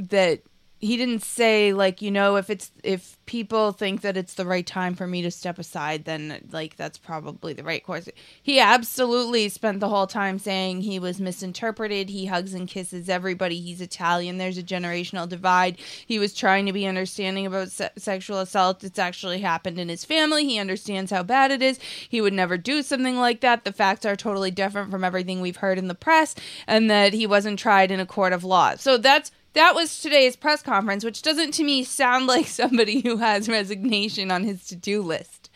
that 0.00 0.40
he 0.84 0.98
didn't 0.98 1.22
say 1.22 1.72
like 1.72 2.02
you 2.02 2.10
know 2.10 2.36
if 2.36 2.50
it's 2.50 2.70
if 2.82 3.16
people 3.24 3.72
think 3.72 4.02
that 4.02 4.18
it's 4.18 4.34
the 4.34 4.44
right 4.44 4.66
time 4.66 4.94
for 4.94 5.06
me 5.06 5.22
to 5.22 5.30
step 5.30 5.58
aside 5.58 6.04
then 6.04 6.46
like 6.52 6.76
that's 6.76 6.98
probably 6.98 7.54
the 7.54 7.64
right 7.64 7.82
course. 7.82 8.06
He 8.42 8.60
absolutely 8.60 9.48
spent 9.48 9.80
the 9.80 9.88
whole 9.88 10.06
time 10.06 10.38
saying 10.38 10.82
he 10.82 10.98
was 10.98 11.20
misinterpreted. 11.20 12.10
He 12.10 12.26
hugs 12.26 12.52
and 12.52 12.68
kisses 12.68 13.08
everybody. 13.08 13.60
He's 13.60 13.80
italian. 13.80 14.36
There's 14.36 14.58
a 14.58 14.62
generational 14.62 15.26
divide. 15.26 15.78
He 16.06 16.18
was 16.18 16.34
trying 16.34 16.66
to 16.66 16.72
be 16.72 16.86
understanding 16.86 17.46
about 17.46 17.70
se- 17.70 17.90
sexual 17.96 18.40
assault. 18.40 18.84
It's 18.84 18.98
actually 18.98 19.40
happened 19.40 19.78
in 19.78 19.88
his 19.88 20.04
family. 20.04 20.44
He 20.44 20.58
understands 20.58 21.10
how 21.10 21.22
bad 21.22 21.50
it 21.50 21.62
is. 21.62 21.78
He 22.08 22.20
would 22.20 22.34
never 22.34 22.58
do 22.58 22.82
something 22.82 23.16
like 23.16 23.40
that. 23.40 23.64
The 23.64 23.72
facts 23.72 24.04
are 24.04 24.16
totally 24.16 24.50
different 24.50 24.90
from 24.90 25.02
everything 25.02 25.40
we've 25.40 25.56
heard 25.56 25.78
in 25.78 25.88
the 25.88 25.94
press 25.94 26.34
and 26.66 26.90
that 26.90 27.14
he 27.14 27.26
wasn't 27.26 27.58
tried 27.58 27.90
in 27.90 28.00
a 28.00 28.06
court 28.06 28.34
of 28.34 28.44
law. 28.44 28.74
So 28.76 28.98
that's 28.98 29.30
that 29.54 29.74
was 29.74 30.00
today's 30.00 30.36
press 30.36 30.62
conference, 30.62 31.04
which 31.04 31.22
doesn't 31.22 31.52
to 31.54 31.64
me 31.64 31.82
sound 31.84 32.26
like 32.28 32.46
somebody 32.46 33.00
who 33.00 33.16
has 33.18 33.48
resignation 33.48 34.30
on 34.30 34.44
his 34.44 34.66
to-do 34.66 35.02
list. 35.02 35.50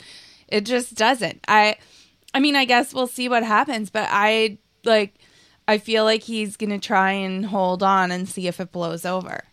It 0.48 0.62
just 0.62 0.94
doesn't. 0.94 1.44
I 1.46 1.76
I 2.34 2.40
mean, 2.40 2.56
I 2.56 2.64
guess 2.64 2.94
we'll 2.94 3.06
see 3.06 3.28
what 3.28 3.42
happens, 3.42 3.90
but 3.90 4.08
I 4.10 4.58
like 4.84 5.14
I 5.66 5.78
feel 5.78 6.04
like 6.04 6.22
he's 6.22 6.56
going 6.56 6.70
to 6.70 6.78
try 6.78 7.12
and 7.12 7.44
hold 7.44 7.82
on 7.82 8.10
and 8.10 8.26
see 8.26 8.48
if 8.48 8.58
it 8.58 8.72
blows 8.72 9.04
over. 9.04 9.44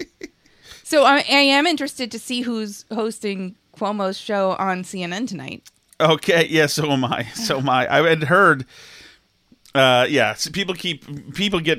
so 0.82 1.04
I, 1.04 1.16
I 1.16 1.42
am 1.42 1.66
interested 1.66 2.10
to 2.12 2.18
see 2.18 2.40
who's 2.40 2.86
hosting 2.90 3.56
Cuomo's 3.76 4.16
show 4.16 4.52
on 4.58 4.84
CNN 4.84 5.28
tonight. 5.28 5.68
Okay, 6.00 6.46
yeah, 6.48 6.66
so 6.66 6.90
am 6.90 7.04
I. 7.04 7.24
So 7.34 7.58
am 7.58 7.68
I. 7.68 7.86
I 7.92 8.08
had 8.08 8.24
heard. 8.24 8.64
Uh, 9.74 10.06
yeah, 10.08 10.34
so 10.34 10.50
people 10.50 10.74
keep 10.74 11.34
people 11.34 11.58
get 11.60 11.78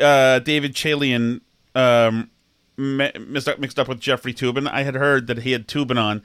uh, 0.00 0.38
David 0.40 0.74
Chalian 0.74 1.40
um, 1.74 2.30
mixed 2.76 3.48
up 3.48 3.58
mixed 3.58 3.78
up 3.78 3.88
with 3.88 3.98
Jeffrey 4.00 4.32
Toobin. 4.32 4.68
I 4.70 4.82
had 4.84 4.94
heard 4.94 5.26
that 5.26 5.38
he 5.38 5.52
had 5.52 5.66
Toobin 5.66 6.00
on. 6.00 6.22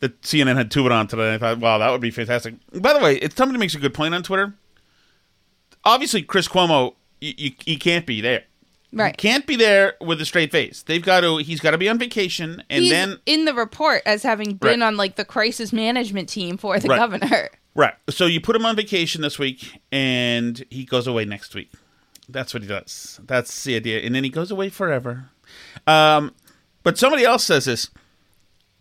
That 0.00 0.20
CNN 0.22 0.56
had 0.56 0.70
Toobin 0.70 0.90
on 0.90 1.06
today. 1.06 1.34
I 1.34 1.38
thought, 1.38 1.58
wow, 1.60 1.78
that 1.78 1.90
would 1.90 2.00
be 2.00 2.10
fantastic. 2.10 2.54
By 2.74 2.92
the 2.92 2.98
way, 2.98 3.16
it's 3.16 3.36
somebody 3.36 3.58
makes 3.58 3.74
a 3.74 3.78
good 3.78 3.94
point 3.94 4.14
on 4.14 4.22
Twitter. 4.22 4.52
Obviously, 5.84 6.22
Chris 6.22 6.48
Cuomo, 6.48 6.94
you, 7.20 7.32
you, 7.36 7.50
he 7.64 7.76
can't 7.76 8.04
be 8.04 8.20
there. 8.20 8.44
Right. 8.92 9.16
Can't 9.16 9.46
be 9.46 9.56
there 9.56 9.94
with 10.00 10.20
a 10.20 10.24
straight 10.24 10.52
face. 10.52 10.82
They've 10.82 11.02
got 11.02 11.20
to. 11.22 11.38
He's 11.38 11.60
got 11.60 11.70
to 11.72 11.78
be 11.78 11.88
on 11.88 11.98
vacation, 11.98 12.62
and 12.70 12.82
He's 12.84 12.90
then 12.92 13.18
in 13.26 13.44
the 13.44 13.54
report 13.54 14.02
as 14.06 14.22
having 14.22 14.54
been 14.54 14.80
Right. 14.80 14.86
on 14.86 14.96
like 14.96 15.16
the 15.16 15.24
crisis 15.24 15.72
management 15.72 16.28
team 16.28 16.56
for 16.58 16.78
the 16.78 16.88
Right. 16.88 16.98
governor. 16.98 17.48
Right. 17.74 17.94
So 18.10 18.26
you 18.26 18.40
put 18.40 18.54
him 18.56 18.64
on 18.66 18.76
vacation 18.76 19.22
this 19.22 19.38
week, 19.38 19.80
and 19.90 20.64
he 20.70 20.84
goes 20.84 21.06
away 21.06 21.24
next 21.24 21.54
week. 21.54 21.72
That's 22.28 22.54
what 22.54 22.62
he 22.62 22.68
does. 22.68 23.20
That's 23.24 23.64
the 23.64 23.76
idea, 23.76 24.00
and 24.00 24.14
then 24.14 24.24
he 24.24 24.30
goes 24.30 24.50
away 24.50 24.68
forever. 24.70 25.30
Um, 25.86 26.34
but 26.82 26.96
somebody 26.98 27.24
else 27.24 27.44
says 27.44 27.64
this. 27.66 27.90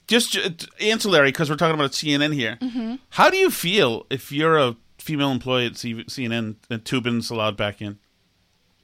Just 0.07 0.37
uh, 0.37 0.49
ancillary, 0.81 1.29
because 1.31 1.49
we're 1.49 1.55
talking 1.55 1.75
about 1.75 1.91
CNN 1.91 2.33
here. 2.33 2.57
Mhm. 2.61 2.99
How 3.11 3.29
do 3.29 3.37
you 3.37 3.49
feel 3.49 4.05
if 4.09 4.31
you're 4.31 4.57
a 4.57 4.75
female 4.99 5.31
employee 5.31 5.65
at 5.65 5.77
C- 5.77 5.93
CNN 6.05 6.55
and 6.69 6.83
Toobin's 6.83 7.29
allowed 7.29 7.57
back 7.57 7.81
in? 7.81 7.99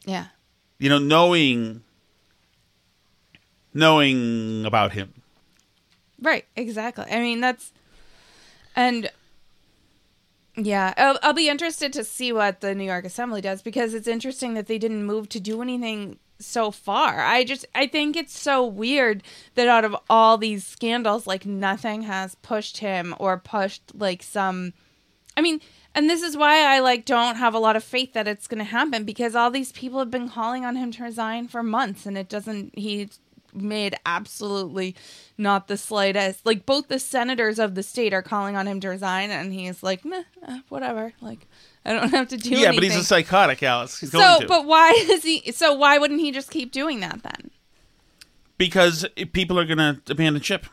Yeah. 0.05 0.27
You 0.79 0.89
know, 0.89 0.97
knowing 0.97 1.83
knowing 3.73 4.65
about 4.65 4.93
him. 4.93 5.13
Right, 6.21 6.45
exactly. 6.55 7.05
I 7.09 7.19
mean, 7.19 7.39
that's 7.41 7.71
And 8.75 9.09
yeah, 10.65 10.93
I'll, 10.97 11.19
I'll 11.21 11.33
be 11.33 11.49
interested 11.49 11.93
to 11.93 12.03
see 12.03 12.31
what 12.31 12.61
the 12.61 12.75
New 12.75 12.83
York 12.83 13.05
Assembly 13.05 13.41
does 13.41 13.61
because 13.61 13.93
it's 13.93 14.07
interesting 14.07 14.53
that 14.53 14.67
they 14.67 14.77
didn't 14.77 15.05
move 15.05 15.29
to 15.29 15.39
do 15.39 15.61
anything 15.61 16.17
so 16.39 16.71
far. 16.71 17.19
I 17.19 17.43
just 17.43 17.65
I 17.75 17.87
think 17.87 18.15
it's 18.15 18.37
so 18.37 18.65
weird 18.65 19.23
that 19.55 19.67
out 19.67 19.85
of 19.85 19.95
all 20.09 20.37
these 20.37 20.65
scandals 20.65 21.27
like 21.27 21.45
nothing 21.45 22.03
has 22.03 22.35
pushed 22.35 22.77
him 22.77 23.13
or 23.19 23.37
pushed 23.37 23.93
like 23.93 24.23
some 24.23 24.73
I 25.35 25.41
mean, 25.41 25.61
and 25.95 26.09
this 26.09 26.21
is 26.21 26.35
why 26.35 26.61
I 26.61 26.79
like 26.79 27.05
don't 27.05 27.37
have 27.37 27.53
a 27.53 27.59
lot 27.59 27.75
of 27.75 27.83
faith 27.83 28.13
that 28.13 28.27
it's 28.27 28.47
going 28.47 28.59
to 28.59 28.63
happen 28.63 29.03
because 29.03 29.35
all 29.35 29.51
these 29.51 29.71
people 29.71 29.99
have 29.99 30.11
been 30.11 30.29
calling 30.29 30.65
on 30.65 30.75
him 30.75 30.91
to 30.93 31.03
resign 31.03 31.47
for 31.47 31.63
months 31.63 32.05
and 32.05 32.17
it 32.17 32.29
doesn't 32.29 32.77
he 32.77 33.09
made 33.53 33.95
absolutely 34.05 34.95
not 35.37 35.67
the 35.67 35.77
slightest 35.77 36.45
like 36.45 36.65
both 36.65 36.87
the 36.87 36.99
senators 36.99 37.59
of 37.59 37.75
the 37.75 37.83
state 37.83 38.13
are 38.13 38.21
calling 38.21 38.55
on 38.55 38.67
him 38.67 38.79
to 38.79 38.89
resign 38.89 39.31
and 39.31 39.53
he's 39.53 39.83
like 39.83 40.03
Meh, 40.05 40.23
uh, 40.47 40.59
whatever 40.69 41.13
like 41.21 41.47
I 41.85 41.93
don't 41.93 42.09
have 42.11 42.27
to 42.29 42.37
do 42.37 42.51
yeah, 42.51 42.71
but 42.71 42.83
he's 42.83 42.95
a 42.95 43.03
psychotic, 43.03 43.63
Alice. 43.63 43.99
He's 43.99 44.11
so 44.11 44.19
going 44.19 44.41
to. 44.41 44.47
but 44.47 44.65
why 44.65 44.91
is 44.91 45.23
he 45.23 45.51
so 45.51 45.73
why 45.73 45.97
wouldn't 45.97 46.19
he 46.19 46.31
just 46.31 46.51
keep 46.51 46.71
doing 46.71 46.99
that 46.99 47.23
then 47.23 47.51
because 48.57 49.05
people 49.33 49.57
are 49.59 49.65
going 49.65 49.77
to 49.77 50.01
abandon 50.09 50.41
ship 50.41 50.65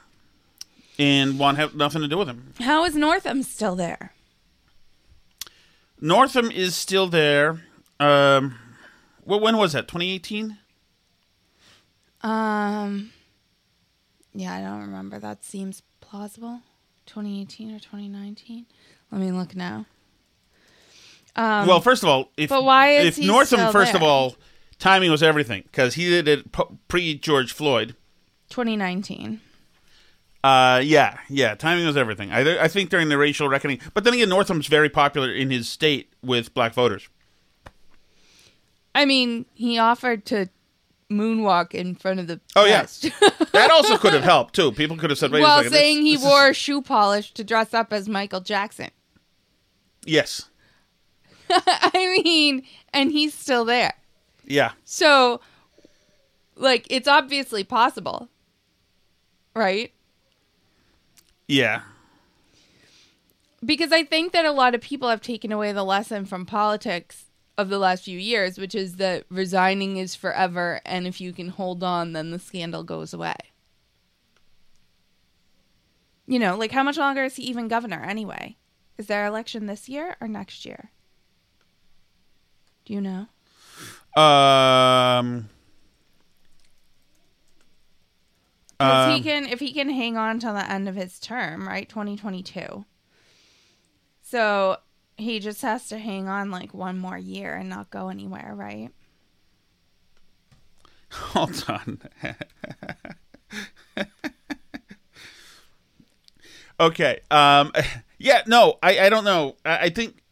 and 0.98 1.38
want 1.38 1.56
to 1.56 1.60
have 1.60 1.74
nothing 1.74 2.02
to 2.02 2.08
do 2.08 2.18
with 2.18 2.28
him. 2.28 2.54
how 2.60 2.84
is 2.84 2.96
Northam 2.96 3.42
still 3.42 3.76
there 3.76 4.12
Northam 6.00 6.50
is 6.50 6.76
still 6.76 7.06
there. 7.06 7.62
Um, 7.98 8.58
well, 9.24 9.40
when 9.40 9.56
was 9.56 9.72
that? 9.72 9.88
2018? 9.88 10.58
Um 12.22 13.12
yeah 14.34 14.54
I 14.54 14.60
don't 14.60 14.80
remember 14.80 15.18
that 15.18 15.44
seems 15.44 15.82
plausible 16.00 16.60
2018 17.06 17.74
or 17.74 17.78
2019 17.78 18.66
let 19.12 19.20
me 19.20 19.30
look 19.32 19.54
now 19.54 19.86
um 21.36 21.66
well, 21.66 21.80
first 21.80 22.02
of 22.02 22.08
all, 22.08 22.30
if 22.38 22.48
but 22.48 22.64
why 22.64 22.92
is 22.92 23.18
if 23.18 23.26
Northam, 23.26 23.70
first 23.70 23.94
of 23.94 24.02
all, 24.02 24.36
timing 24.78 25.10
was 25.10 25.22
everything 25.22 25.64
because 25.64 25.92
he 25.94 26.08
did 26.08 26.26
it 26.28 26.46
pre 26.88 27.14
George 27.14 27.52
Floyd. 27.52 27.94
2019 28.48 29.40
Uh, 30.42 30.80
yeah, 30.82 31.18
yeah, 31.28 31.54
timing 31.54 31.84
was 31.84 31.96
everything. 31.96 32.32
I, 32.32 32.64
I 32.64 32.68
think 32.68 32.88
during 32.88 33.10
the 33.10 33.18
racial 33.18 33.48
reckoning, 33.48 33.80
but 33.92 34.04
then 34.04 34.14
again, 34.14 34.30
Northam's 34.30 34.66
very 34.66 34.88
popular 34.88 35.30
in 35.30 35.50
his 35.50 35.68
state 35.68 36.10
with 36.22 36.54
black 36.54 36.72
voters. 36.72 37.08
I 38.94 39.04
mean, 39.04 39.44
he 39.52 39.78
offered 39.78 40.24
to 40.26 40.48
moonwalk 41.10 41.72
in 41.74 41.94
front 41.94 42.18
of 42.20 42.26
the 42.26 42.40
Oh 42.56 42.64
yeah, 42.64 42.82
that 43.52 43.70
also 43.70 43.96
could 43.96 44.12
have 44.12 44.24
helped 44.24 44.54
too. 44.54 44.72
People 44.72 44.96
could 44.96 45.10
have 45.10 45.18
said, 45.18 45.30
"Wait 45.30 45.40
while 45.42 45.56
a 45.60 45.64
second, 45.64 45.72
this- 45.72 45.80
saying 45.80 46.02
he 46.02 46.14
this 46.14 46.22
is- 46.22 46.26
wore 46.28 46.52
shoe 46.54 46.82
polish 46.82 47.32
to 47.34 47.44
dress 47.44 47.72
up 47.74 47.92
as 47.92 48.08
Michael 48.08 48.40
Jackson. 48.40 48.90
yes, 50.04 50.48
I 51.50 52.20
mean, 52.24 52.62
and 52.92 53.12
he's 53.12 53.34
still 53.34 53.64
there. 53.64 53.94
yeah, 54.44 54.72
So, 54.84 55.40
like, 56.56 56.86
it's 56.90 57.06
obviously 57.08 57.62
possible, 57.64 58.28
right? 59.54 59.92
yeah." 61.46 61.82
Because 63.64 63.90
I 63.90 64.04
think 64.04 64.32
that 64.32 64.44
a 64.44 64.52
lot 64.52 64.74
of 64.74 64.80
people 64.80 65.08
have 65.08 65.20
taken 65.22 65.50
away 65.50 65.72
the 65.72 65.82
lesson 65.82 66.24
from 66.24 66.46
politics 66.46 67.25
of 67.58 67.68
the 67.68 67.78
last 67.78 68.04
few 68.04 68.18
years, 68.18 68.58
which 68.58 68.74
is 68.74 68.96
that 68.96 69.24
resigning 69.30 69.96
is 69.96 70.14
forever, 70.14 70.80
and 70.84 71.06
if 71.06 71.20
you 71.20 71.32
can 71.32 71.48
hold 71.48 71.82
on, 71.82 72.12
then 72.12 72.30
the 72.30 72.38
scandal 72.38 72.82
goes 72.84 73.14
away. 73.14 73.34
You 76.26 76.38
know, 76.38 76.56
like 76.56 76.72
how 76.72 76.82
much 76.82 76.96
longer 76.98 77.24
is 77.24 77.36
he 77.36 77.44
even 77.44 77.68
governor 77.68 78.02
anyway? 78.02 78.56
Is 78.98 79.06
there 79.06 79.24
election 79.26 79.66
this 79.66 79.88
year 79.88 80.16
or 80.20 80.28
next 80.28 80.64
year? 80.64 80.90
Do 82.84 82.92
you 82.94 83.00
know? 83.00 83.26
Um, 84.20 85.48
'Cause 88.78 89.08
he 89.10 89.16
um, 89.18 89.22
can, 89.22 89.46
if 89.46 89.60
he 89.60 89.72
can 89.72 89.88
hang 89.90 90.16
on 90.16 90.38
till 90.38 90.54
the 90.54 90.70
end 90.70 90.88
of 90.88 90.94
his 90.96 91.18
term, 91.18 91.66
right? 91.66 91.88
2022. 91.88 92.84
So 94.22 94.78
he 95.16 95.40
just 95.40 95.62
has 95.62 95.88
to 95.88 95.98
hang 95.98 96.28
on 96.28 96.50
like 96.50 96.74
one 96.74 96.98
more 96.98 97.16
year 97.18 97.54
and 97.54 97.68
not 97.68 97.90
go 97.90 98.08
anywhere, 98.08 98.52
right? 98.54 98.90
hold 101.10 101.64
on. 101.68 102.00
okay. 106.80 107.20
Um. 107.30 107.72
Yeah. 108.18 108.40
No. 108.46 108.78
I. 108.82 108.98
I 108.98 109.08
don't 109.10 109.24
know. 109.24 109.56
I, 109.62 109.76
I 109.76 109.88
think 109.90 110.22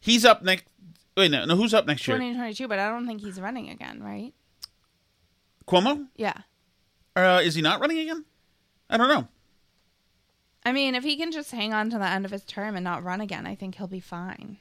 he's 0.00 0.24
up 0.24 0.42
next. 0.42 0.64
Wait. 1.16 1.30
No. 1.30 1.44
No. 1.44 1.54
Who's 1.54 1.72
up 1.72 1.86
next 1.86 2.06
year? 2.08 2.16
2022, 2.16 2.66
but 2.66 2.80
I 2.80 2.88
don't 2.88 3.06
think 3.06 3.20
he's 3.20 3.40
running 3.40 3.70
again, 3.70 4.02
right? 4.02 4.34
Cuomo. 5.68 6.08
Yeah. 6.16 6.34
Uh. 7.14 7.40
Is 7.44 7.54
he 7.54 7.62
not 7.62 7.78
running 7.80 8.00
again? 8.00 8.24
I 8.90 8.96
don't 8.96 9.06
know. 9.08 9.28
I 10.64 10.72
mean, 10.72 10.94
if 10.94 11.02
he 11.02 11.16
can 11.16 11.32
just 11.32 11.50
hang 11.50 11.72
on 11.72 11.90
to 11.90 11.98
the 11.98 12.06
end 12.06 12.24
of 12.24 12.30
his 12.30 12.44
term 12.44 12.76
and 12.76 12.84
not 12.84 13.02
run 13.02 13.20
again, 13.20 13.46
I 13.46 13.54
think 13.54 13.74
he'll 13.74 13.88
be 13.88 14.00
fine. 14.00 14.58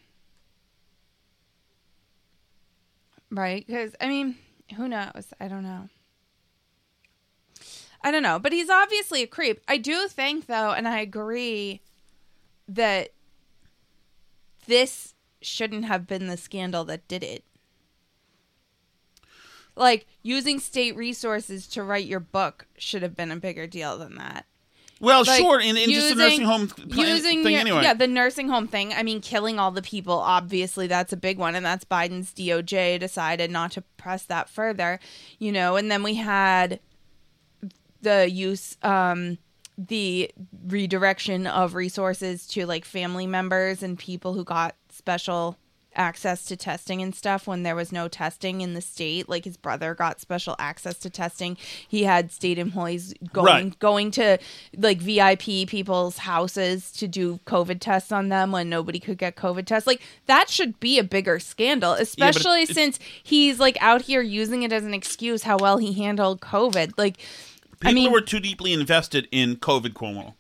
Right? 3.30 3.66
Because, 3.66 3.96
I 4.02 4.08
mean, 4.08 4.36
who 4.76 4.88
knows? 4.88 5.34
I 5.40 5.48
don't 5.48 5.64
know. 5.64 5.90
I 8.04 8.10
don't 8.10 8.24
know. 8.24 8.40
But 8.40 8.52
he's 8.52 8.70
obviously 8.70 9.22
a 9.22 9.28
creep. 9.28 9.62
I 9.68 9.78
do 9.78 10.08
think, 10.08 10.48
though, 10.48 10.72
and 10.72 10.88
I 10.88 11.00
agree 11.00 11.82
that 12.68 13.14
this 14.66 15.14
shouldn't 15.42 15.86
have 15.86 16.08
been 16.08 16.28
the 16.28 16.38
scandal 16.38 16.84
that 16.86 17.08
did 17.08 17.24
it. 17.24 17.44
Like, 19.76 20.08
using 20.24 20.60
state 20.60 20.96
resources 20.96 21.68
to 21.70 21.84
write 21.84 22.06
your 22.06 22.20
book 22.20 22.68
should 22.78 23.04
have 23.04 23.16
been 23.16 23.32
a 23.32 23.38
bigger 23.38 23.68
deal 23.68 23.98
than 23.98 24.16
that. 24.16 24.46
Well, 25.02 25.24
Like, 25.26 25.40
sure. 25.40 25.60
In, 25.60 25.78
in 25.78 25.90
just 25.90 26.12
a 26.12 26.16
nursing 26.16 26.44
home 26.44 26.72
using 26.88 27.44
thing 27.44 27.54
your- 27.54 27.62
anyway. 27.62 27.84
Yeah, 27.84 27.94
the 27.94 28.08
nursing 28.08 28.48
home 28.50 28.68
thing. 28.68 28.94
I 28.94 29.04
mean, 29.04 29.20
killing 29.20 29.60
all 29.60 29.72
the 29.72 29.82
people. 29.82 30.14
Obviously, 30.20 30.88
that's 30.88 31.12
a 31.12 31.18
big 31.18 31.38
one, 31.38 31.56
and 31.56 31.66
that's 31.66 31.84
Biden's 31.84 32.34
DOJ 32.34 33.00
decided 33.00 33.52
not 33.52 33.72
to 33.74 33.82
press 33.98 34.24
that 34.26 34.50
further. 34.50 35.00
You 35.40 35.52
know, 35.52 35.76
and 35.76 35.92
then 35.92 36.04
we 36.04 36.16
had 36.16 36.80
the 38.02 38.30
use, 38.30 38.78
um, 38.84 39.38
the 39.78 40.32
redirection 40.68 41.48
of 41.48 41.76
resources 41.76 42.46
to 42.48 42.66
like 42.66 42.86
family 42.86 43.26
members 43.28 43.82
and 43.84 43.98
people 43.98 44.34
who 44.34 44.44
got 44.44 44.76
special 44.90 45.58
access 45.95 46.45
to 46.45 46.56
testing 46.56 47.01
and 47.01 47.13
stuff 47.13 47.45
when 47.47 47.63
there 47.63 47.75
was 47.75 47.91
no 47.91 48.08
testing 48.08 48.62
in 48.62 48.73
the 48.73 48.82
state 48.82 49.27
like 49.27 49.43
his 49.43 49.58
brother 49.58 49.93
got 49.93 50.21
special 50.21 50.56
access 50.58 50.97
to 50.97 51.10
testing 51.10 51.58
he 51.88 52.04
had 52.04 52.32
state 52.32 52.58
employees 52.58 53.13
going 53.34 53.45
Right. 53.65 53.80
going 53.80 54.12
to 54.12 54.38
like 54.77 54.99
VIP 54.99 55.67
people's 55.67 56.19
houses 56.19 56.91
to 56.93 57.08
do 57.10 57.39
COVID 57.45 57.80
tests 57.82 58.12
on 58.12 58.30
them 58.30 58.51
when 58.54 58.69
nobody 58.69 58.99
could 58.99 59.17
get 59.17 59.36
COVID 59.36 59.65
tests. 59.65 59.86
Like 59.86 60.01
that 60.27 60.49
should 60.49 60.80
be 60.80 60.97
a 60.97 61.04
bigger 61.04 61.39
scandal, 61.39 61.91
especially 61.93 62.62
it's- 62.62 62.75
since 62.75 62.97
he's 63.21 63.60
like 63.60 63.77
out 63.82 64.04
here 64.04 64.21
using 64.21 64.63
it 64.63 64.71
as 64.71 64.84
an 64.86 64.93
excuse 64.93 65.43
how 65.43 65.58
well 65.58 65.77
he 65.77 65.91
handled 65.93 66.39
COVID. 66.41 66.93
Like, 66.97 67.17
People 67.80 67.89
I 67.89 67.93
mean, 67.93 68.12
were 68.12 68.21
too 68.21 68.39
deeply 68.39 68.71
invested 68.73 69.27
in 69.32 69.56
COVID 69.58 69.93
Cuomo. 69.93 70.36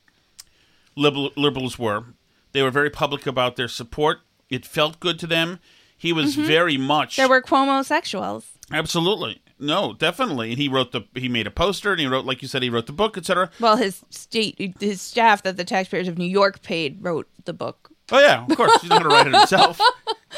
Liberal, 0.95 1.31
liberals 1.35 1.79
were. 1.79 2.05
They 2.51 2.61
were 2.61 2.71
very 2.71 2.89
public 2.89 3.25
about 3.25 3.55
their 3.55 3.67
support. 3.67 4.19
It 4.51 4.65
felt 4.67 4.99
good 4.99 5.17
to 5.19 5.25
them. 5.27 5.57
He 5.97 6.13
was 6.13 6.35
Mhm. 6.37 6.45
very 6.45 6.77
much 6.77 7.15
there 7.15 7.27
were 7.29 7.41
Cuomo-sexuals. 7.41 8.43
absolutely 8.71 9.41
no, 9.63 9.93
definitely. 9.93 10.49
And 10.49 10.57
he 10.59 10.67
wrote 10.67 10.91
the 10.91 11.01
he 11.15 11.29
made 11.29 11.45
a 11.45 11.51
poster 11.51 11.91
and 11.91 11.99
he 11.99 12.07
wrote 12.07 12.25
like 12.25 12.41
you 12.41 12.47
said 12.47 12.63
he 12.63 12.69
wrote 12.71 12.87
the 12.87 12.91
book, 12.93 13.15
etc. 13.17 13.51
Well, 13.59 13.77
his 13.77 14.01
state, 14.09 14.73
his 14.79 15.01
staff 15.01 15.43
that 15.43 15.55
the 15.55 15.63
taxpayers 15.63 16.07
of 16.07 16.17
New 16.17 16.25
York 16.25 16.63
paid 16.63 16.97
wrote 17.01 17.27
the 17.45 17.53
book. 17.53 17.91
Oh 18.11 18.19
yeah, 18.19 18.43
of 18.49 18.57
course 18.57 18.81
he's 18.81 18.89
not 18.89 19.03
going 19.03 19.09
to 19.11 19.15
write 19.15 19.27
it 19.27 19.35
himself. 19.35 19.79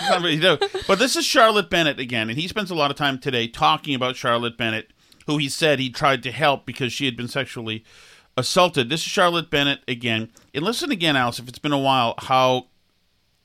Really. 0.10 0.38
But 0.88 0.98
this 1.00 1.16
is 1.16 1.24
Charlotte 1.24 1.70
Bennett 1.70 2.00
again, 2.00 2.28
and 2.30 2.38
he 2.38 2.48
spends 2.48 2.72
a 2.72 2.76
lot 2.76 2.90
of 2.92 2.98
time 2.98 3.20
today 3.20 3.48
talking 3.48 3.94
about 3.94 4.16
Charlotte 4.16 4.58
Bennett, 4.58 4.92
who 5.28 5.38
he 5.38 5.48
said 5.48 5.80
he 5.80 5.92
tried 5.92 6.24
to 6.24 6.32
help 6.32 6.66
because 6.66 6.92
she 6.92 7.06
had 7.06 7.16
been 7.16 7.28
sexually 7.28 7.86
assaulted. 8.36 8.90
This 8.90 9.02
is 9.02 9.08
Charlotte 9.08 9.50
Bennett 9.52 9.82
again, 9.88 10.30
and 10.54 10.66
listen 10.66 10.92
again, 10.92 11.16
Alice, 11.16 11.38
if 11.40 11.48
it's 11.48 11.60
been 11.60 11.72
a 11.72 11.78
while, 11.80 12.16
how 12.18 12.68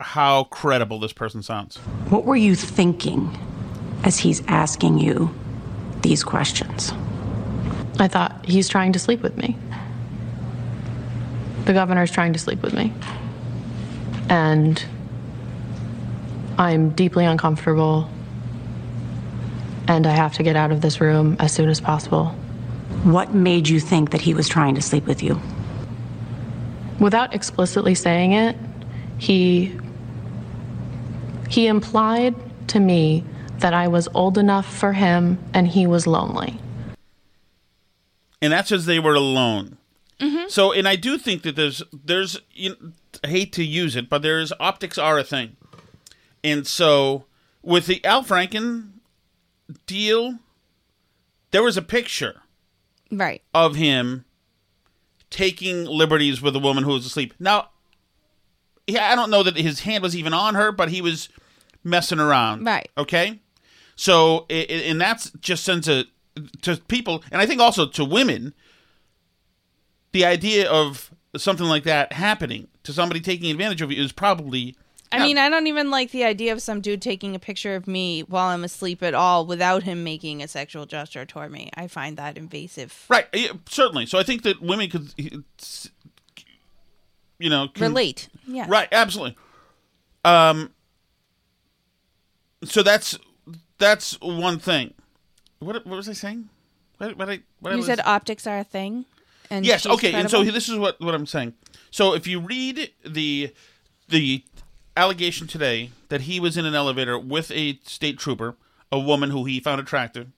how 0.00 0.44
credible 0.44 1.00
this 1.00 1.12
person 1.12 1.42
sounds. 1.42 1.76
What 2.08 2.24
were 2.24 2.36
you 2.36 2.54
thinking 2.54 3.36
as 4.04 4.18
he's 4.18 4.42
asking 4.46 4.98
you 4.98 5.34
these 6.02 6.22
questions? 6.22 6.92
I 7.98 8.08
thought 8.08 8.44
he's 8.44 8.68
trying 8.68 8.92
to 8.92 8.98
sleep 8.98 9.22
with 9.22 9.36
me. 9.36 9.56
The 11.64 11.72
governor's 11.72 12.10
trying 12.10 12.32
to 12.32 12.38
sleep 12.38 12.62
with 12.62 12.74
me. 12.74 12.92
And 14.28 14.82
I'm 16.58 16.90
deeply 16.90 17.24
uncomfortable. 17.24 18.08
And 19.88 20.06
I 20.06 20.12
have 20.12 20.34
to 20.34 20.42
get 20.42 20.54
out 20.54 20.70
of 20.70 20.80
this 20.80 21.00
room 21.00 21.36
as 21.40 21.52
soon 21.52 21.68
as 21.68 21.80
possible. 21.80 22.26
What 23.02 23.34
made 23.34 23.68
you 23.68 23.80
think 23.80 24.10
that 24.10 24.20
he 24.20 24.34
was 24.34 24.48
trying 24.48 24.74
to 24.76 24.82
sleep 24.82 25.06
with 25.06 25.22
you? 25.22 25.40
without 26.98 27.34
explicitly 27.34 27.94
saying 27.94 28.32
it, 28.32 28.56
he 29.18 29.76
he 31.48 31.66
implied 31.66 32.34
to 32.68 32.80
me 32.80 33.24
that 33.58 33.74
I 33.74 33.88
was 33.88 34.08
old 34.14 34.38
enough 34.38 34.66
for 34.72 34.92
him 34.92 35.38
and 35.54 35.66
he 35.68 35.86
was 35.86 36.06
lonely. 36.06 36.60
and 38.40 38.52
that's 38.52 38.70
as 38.70 38.86
they 38.86 39.00
were 39.00 39.14
alone. 39.14 39.78
Mm-hmm. 40.20 40.48
So, 40.48 40.72
and 40.72 40.86
I 40.88 40.96
do 40.96 41.16
think 41.18 41.42
that 41.42 41.56
there's 41.56 41.82
there's 41.92 42.40
you 42.52 42.70
know, 42.70 42.92
I 43.24 43.28
hate 43.28 43.52
to 43.54 43.64
use 43.64 43.96
it, 43.96 44.08
but 44.08 44.22
there's 44.22 44.52
optics 44.60 44.98
are 44.98 45.18
a 45.18 45.24
thing, 45.24 45.56
and 46.44 46.66
so 46.66 47.24
with 47.62 47.86
the 47.86 48.04
Al 48.04 48.22
Franken 48.24 48.90
deal, 49.86 50.38
there 51.52 51.62
was 51.62 51.76
a 51.76 51.82
picture 51.82 52.42
Right. 53.10 53.42
of 53.54 53.76
him 53.76 54.24
taking 55.30 55.84
liberties 55.84 56.40
with 56.42 56.54
a 56.56 56.60
woman 56.60 56.84
who 56.84 56.92
was 56.92 57.06
asleep. 57.06 57.34
Now, 57.38 57.70
I 58.88 59.14
don't 59.14 59.30
know 59.30 59.42
that 59.42 59.56
his 59.56 59.80
hand 59.80 60.02
was 60.02 60.16
even 60.16 60.32
on 60.32 60.54
her, 60.54 60.72
but 60.72 60.88
he 60.88 61.00
was 61.00 61.28
messing 61.84 62.18
around. 62.18 62.64
Right. 62.64 62.90
Okay. 62.96 63.40
So, 63.96 64.46
and 64.48 65.00
that's 65.00 65.30
just 65.40 65.64
sends 65.64 65.88
a 65.88 66.04
to 66.62 66.76
people, 66.76 67.24
and 67.32 67.42
I 67.42 67.46
think 67.46 67.60
also 67.60 67.84
to 67.86 68.04
women, 68.04 68.54
the 70.12 70.24
idea 70.24 70.70
of 70.70 71.10
something 71.36 71.66
like 71.66 71.82
that 71.82 72.12
happening 72.12 72.68
to 72.84 72.92
somebody 72.92 73.20
taking 73.20 73.50
advantage 73.50 73.82
of 73.82 73.90
you 73.90 74.02
is 74.02 74.12
probably. 74.12 74.76
I 75.10 75.26
mean, 75.26 75.38
I 75.38 75.48
don't 75.48 75.66
even 75.66 75.90
like 75.90 76.10
the 76.10 76.24
idea 76.24 76.52
of 76.52 76.60
some 76.60 76.82
dude 76.82 77.00
taking 77.00 77.34
a 77.34 77.38
picture 77.38 77.74
of 77.74 77.88
me 77.88 78.20
while 78.20 78.48
I'm 78.48 78.62
asleep 78.62 79.02
at 79.02 79.14
all 79.14 79.46
without 79.46 79.82
him 79.82 80.04
making 80.04 80.42
a 80.42 80.48
sexual 80.48 80.84
gesture 80.84 81.24
toward 81.24 81.50
me. 81.50 81.70
I 81.74 81.88
find 81.88 82.18
that 82.18 82.36
invasive. 82.36 83.06
Right, 83.08 83.26
certainly. 83.66 84.04
So 84.04 84.18
I 84.18 84.22
think 84.22 84.42
that 84.42 84.60
women 84.60 84.90
could, 84.90 85.14
you 87.38 87.50
know, 87.50 87.68
can- 87.68 87.84
Relate. 87.88 88.28
Yeah. 88.46 88.66
Right, 88.68 88.88
absolutely. 88.92 89.36
Um. 90.24 90.70
So 92.64 92.82
that's 92.82 93.18
that's 93.78 94.20
one 94.20 94.58
thing. 94.58 94.94
What 95.60 95.86
what 95.86 95.96
was 95.96 96.08
I 96.08 96.12
saying? 96.12 96.48
What, 96.98 97.16
what 97.16 97.30
I 97.30 97.40
what 97.60 97.70
I 97.70 97.74
you 97.74 97.78
was, 97.78 97.86
said 97.86 98.00
optics 98.04 98.46
are 98.46 98.58
a 98.58 98.64
thing. 98.64 99.04
And 99.50 99.64
yes. 99.64 99.86
Okay. 99.86 100.12
And 100.12 100.30
so 100.30 100.44
this 100.44 100.68
is 100.68 100.76
what 100.76 101.00
what 101.00 101.14
I'm 101.14 101.26
saying. 101.26 101.54
So 101.90 102.14
if 102.14 102.26
you 102.26 102.40
read 102.40 102.90
the 103.04 103.54
the 104.08 104.44
allegation 104.96 105.46
today 105.46 105.90
that 106.08 106.22
he 106.22 106.40
was 106.40 106.56
in 106.56 106.66
an 106.66 106.74
elevator 106.74 107.18
with 107.18 107.50
a 107.52 107.78
state 107.84 108.18
trooper, 108.18 108.56
a 108.90 108.98
woman 108.98 109.30
who 109.30 109.44
he 109.44 109.60
found 109.60 109.80
attractive, 109.80 110.28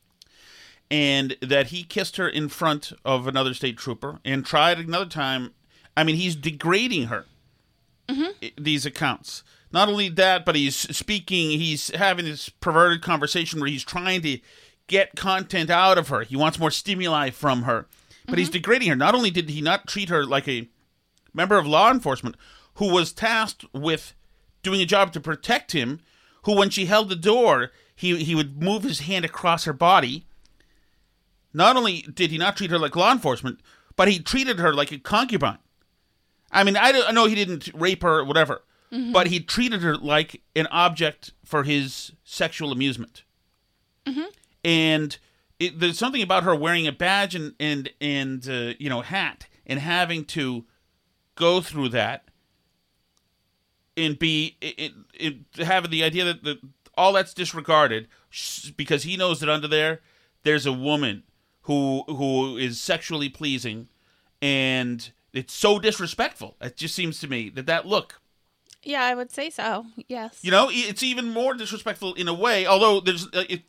and 0.91 1.37
that 1.41 1.69
he 1.69 1.83
kissed 1.83 2.17
her 2.19 2.29
in 2.29 2.49
front 2.49 2.93
of 3.05 3.27
another 3.27 3.55
state 3.55 3.79
trooper 3.79 4.19
and 4.25 4.45
tried 4.45 4.79
another 4.79 5.07
time. 5.07 5.55
I 5.97 6.05
mean, 6.05 6.17
he's 6.17 6.37
degrading 6.37 7.05
her. 7.09 7.27
i- 8.43 8.53
These 8.59 8.87
accounts. 8.87 9.43
Not 9.73 9.89
only 9.89 10.09
that, 10.09 10.45
but 10.45 10.57
he's 10.57 10.75
speaking. 10.75 11.51
He's 11.59 11.95
having 11.95 12.25
this 12.25 12.49
perverted 12.49 13.03
conversation 13.03 13.61
where 13.61 13.69
he's 13.71 13.85
trying 13.85 14.23
to 14.23 14.41
get 14.89 15.15
content 15.15 15.71
out 15.71 15.97
of 15.99 16.09
her. 16.09 16.23
He 16.23 16.35
wants 16.37 16.59
more 16.59 16.73
stimuli 16.73 17.31
from 17.31 17.63
her, 17.63 17.87
but 18.27 18.39
he's 18.39 18.49
mm-hmm. 18.49 18.55
degrading 18.55 18.89
her. 18.89 18.97
Not 18.97 19.15
only 19.15 19.31
did 19.31 19.49
he 19.51 19.61
not 19.61 19.87
treat 19.87 20.09
her 20.09 20.25
like 20.27 20.49
a 20.49 20.69
member 21.33 21.57
of 21.57 21.67
law 21.67 21.91
enforcement 21.91 22.35
who 22.75 22.93
was 22.93 23.13
tasked 23.13 23.65
with 23.73 24.15
doing 24.65 24.81
a 24.81 24.87
job 24.87 25.13
to 25.13 25.21
protect 25.21 25.71
him, 25.73 26.01
who 26.43 26.57
when 26.57 26.71
she 26.71 26.87
held 26.87 27.09
the 27.09 27.17
door, 27.17 27.71
he 27.95 28.25
he 28.25 28.35
would 28.35 28.61
move 28.61 28.83
his 28.83 29.01
hand 29.01 29.25
across 29.25 29.65
her 29.65 29.73
body. 29.73 30.27
Not 31.53 31.77
only 31.77 32.03
did 32.03 32.31
he 32.33 32.39
not 32.39 32.57
treat 32.57 32.71
her 32.71 32.79
like 32.79 32.97
law 32.97 33.13
enforcement, 33.13 33.61
but 33.95 34.09
he 34.09 34.19
treated 34.19 34.59
her 34.59 34.73
like 34.75 34.91
a 34.91 34.99
concubine. 34.99 35.59
I 36.53 36.65
mean, 36.65 36.77
I, 36.77 36.93
don't, 36.93 37.09
I 37.09 37.13
know 37.13 37.27
he 37.27 37.35
didn't 37.35 37.71
rape 37.75 38.03
her 38.03 38.19
or 38.21 38.25
whatever, 38.25 38.63
Mhm. 38.93 39.13
but 39.13 39.29
he 39.29 39.39
treated 39.41 39.83
her 39.83 39.97
like 39.97 40.43
an 40.57 40.67
object 40.69 41.33
for 41.45 41.63
his 41.63 42.13
sexual 42.25 42.73
amusement. 42.73 43.23
And 44.65 45.17
it, 45.59 45.79
there's 45.79 45.99
something 45.99 46.23
about 46.23 46.43
her 46.43 46.55
wearing 46.55 46.87
a 46.87 46.93
badge 46.93 47.35
and 47.35 47.55
and 47.61 47.89
and 48.01 48.47
uh, 48.49 48.75
you 48.79 48.89
know 48.91 49.01
hat 49.03 49.47
and 49.67 49.79
having 49.79 50.25
to 50.27 50.65
go 51.37 51.61
through 51.61 51.91
that 51.91 52.25
and 53.97 54.19
be 54.19 54.57
it, 54.61 54.75
it, 54.79 54.93
it 55.59 55.65
having 55.65 55.91
the 55.91 56.03
idea 56.05 56.25
that 56.25 56.43
the, 56.45 56.59
all 56.97 57.13
that's 57.13 57.33
disregarded 57.33 58.09
because 58.77 59.05
he 59.05 59.17
knows 59.17 59.41
that 59.41 59.49
under 59.49 59.69
there 59.69 60.01
there's 60.43 60.67
a 60.67 60.73
woman 60.73 61.23
who 61.63 62.03
who 62.07 62.57
is 62.57 62.81
sexually 62.81 63.29
pleasing 63.29 63.89
and 64.43 65.11
it's 65.33 65.53
so 65.55 65.79
disrespectful 65.79 66.57
it 66.61 66.77
just 66.77 66.95
seems 66.95 67.21
to 67.21 67.29
me 67.29 67.49
that 67.51 67.67
that 67.67 67.87
look 67.87 68.21
Yeah, 68.83 69.03
I 69.05 69.15
would 69.15 69.31
say 69.31 69.51
so. 69.51 69.87
Yes. 70.09 70.39
you 70.43 70.51
know 70.51 70.69
it's 70.71 71.03
even 71.03 71.29
more 71.33 71.55
disrespectful 71.55 72.15
in 72.15 72.29
a 72.29 72.35
way 72.35 72.67
although 72.67 73.01
there's 73.01 73.27
uh, 73.33 73.45
it 73.49 73.63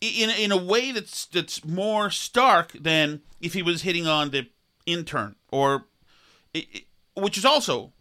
in 0.00 0.28
in 0.30 0.52
a 0.52 0.56
way 0.56 0.92
that's 0.92 1.26
that's 1.26 1.64
more 1.64 2.10
stark 2.10 2.72
than 2.72 3.22
if 3.40 3.54
he 3.54 3.62
was 3.62 3.82
hitting 3.82 4.06
on 4.06 4.30
the 4.30 4.46
intern 4.86 5.34
or 5.50 5.86
it, 6.52 6.66
it- 6.72 6.84
which 7.16 7.38
is 7.38 7.44
also 7.44 7.92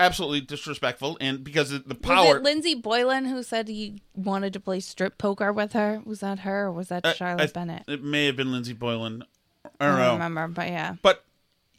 absolutely 0.00 0.40
disrespectful 0.40 1.16
and 1.20 1.44
because 1.44 1.70
of 1.70 1.86
the 1.88 1.94
Was 1.94 2.02
power 2.02 2.36
it 2.38 2.42
Lindsey 2.42 2.74
Boylan 2.74 3.26
who 3.26 3.42
said 3.44 3.68
he 3.68 4.02
wanted 4.14 4.52
to 4.54 4.60
play 4.60 4.80
strip 4.80 5.16
poker 5.16 5.52
with 5.52 5.72
her? 5.74 6.02
Was 6.04 6.18
that 6.20 6.40
her 6.40 6.64
or 6.64 6.72
was 6.72 6.88
that 6.88 7.06
Uh, 7.06 7.14
Charlotte 7.14 7.50
I- 7.50 7.52
Bennett? 7.52 7.84
It 7.86 8.02
may 8.02 8.26
have 8.26 8.34
been 8.36 8.50
Lindsey 8.50 8.72
Boylan. 8.72 9.22
I 9.64 9.68
I 9.80 9.86
don't 9.88 9.96
don't 9.98 10.06
know. 10.06 10.12
remember, 10.14 10.48
but 10.48 10.66
yeah. 10.68 10.96
But 11.02 11.24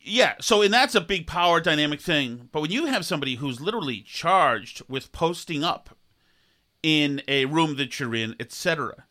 yeah, 0.02 0.36
so 0.42 0.62
and 0.62 0.74
that's 0.74 0.96
a 0.96 1.02
big 1.02 1.28
power 1.28 1.60
dynamic 1.60 2.02
thing. 2.02 2.50
But 2.52 2.62
when 2.62 2.72
you 2.72 2.86
have 2.88 3.06
somebody 3.06 3.36
who's 3.36 3.60
literally 3.62 4.02
charged 4.02 4.82
with 4.88 5.12
posting 5.12 5.64
up 5.64 5.98
in 6.84 7.22
a 7.28 7.46
room 7.46 7.76
that 7.78 8.00
you're 8.00 8.14
in, 8.16 8.36
etc., 8.40 9.06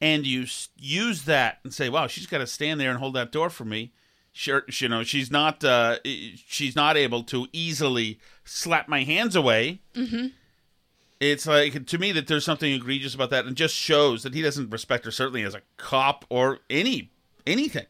and 0.00 0.26
you 0.26 0.42
s- 0.42 0.68
use 0.76 1.22
that 1.24 1.58
and 1.64 1.72
say, 1.72 1.88
"Wow, 1.88 2.06
she's 2.06 2.26
got 2.26 2.38
to 2.38 2.46
stand 2.46 2.80
there 2.80 2.90
and 2.90 2.98
hold 2.98 3.14
that 3.14 3.32
door 3.32 3.50
for 3.50 3.64
me." 3.64 3.92
Sure, 4.32 4.64
you 4.68 4.88
know, 4.88 5.02
she's 5.02 5.30
not 5.30 5.64
uh, 5.64 5.98
she's 6.04 6.76
not 6.76 6.96
able 6.96 7.22
to 7.24 7.46
easily 7.52 8.18
slap 8.44 8.88
my 8.88 9.02
hands 9.04 9.34
away. 9.34 9.80
Mm-hmm. 9.94 10.26
It's 11.20 11.46
like 11.46 11.86
to 11.86 11.96
me 11.98 12.12
that 12.12 12.26
there's 12.26 12.44
something 12.44 12.70
egregious 12.70 13.14
about 13.14 13.30
that, 13.30 13.46
and 13.46 13.56
just 13.56 13.74
shows 13.74 14.22
that 14.24 14.34
he 14.34 14.42
doesn't 14.42 14.68
respect 14.70 15.06
her 15.06 15.10
certainly 15.10 15.42
as 15.44 15.54
a 15.54 15.62
cop 15.78 16.26
or 16.28 16.58
any 16.68 17.10
anything. 17.46 17.86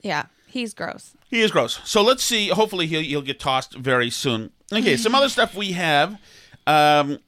Yeah, 0.00 0.26
he's 0.46 0.74
gross. 0.74 1.14
He 1.28 1.40
is 1.40 1.50
gross. 1.50 1.80
So 1.84 2.02
let's 2.02 2.22
see. 2.22 2.48
Hopefully 2.48 2.86
he'll 2.86 3.02
he'll 3.02 3.22
get 3.22 3.40
tossed 3.40 3.74
very 3.74 4.10
soon. 4.10 4.50
Okay, 4.72 4.96
some 4.96 5.14
other 5.14 5.28
stuff 5.28 5.54
we 5.54 5.72
have. 5.72 6.18
Um, 6.66 7.18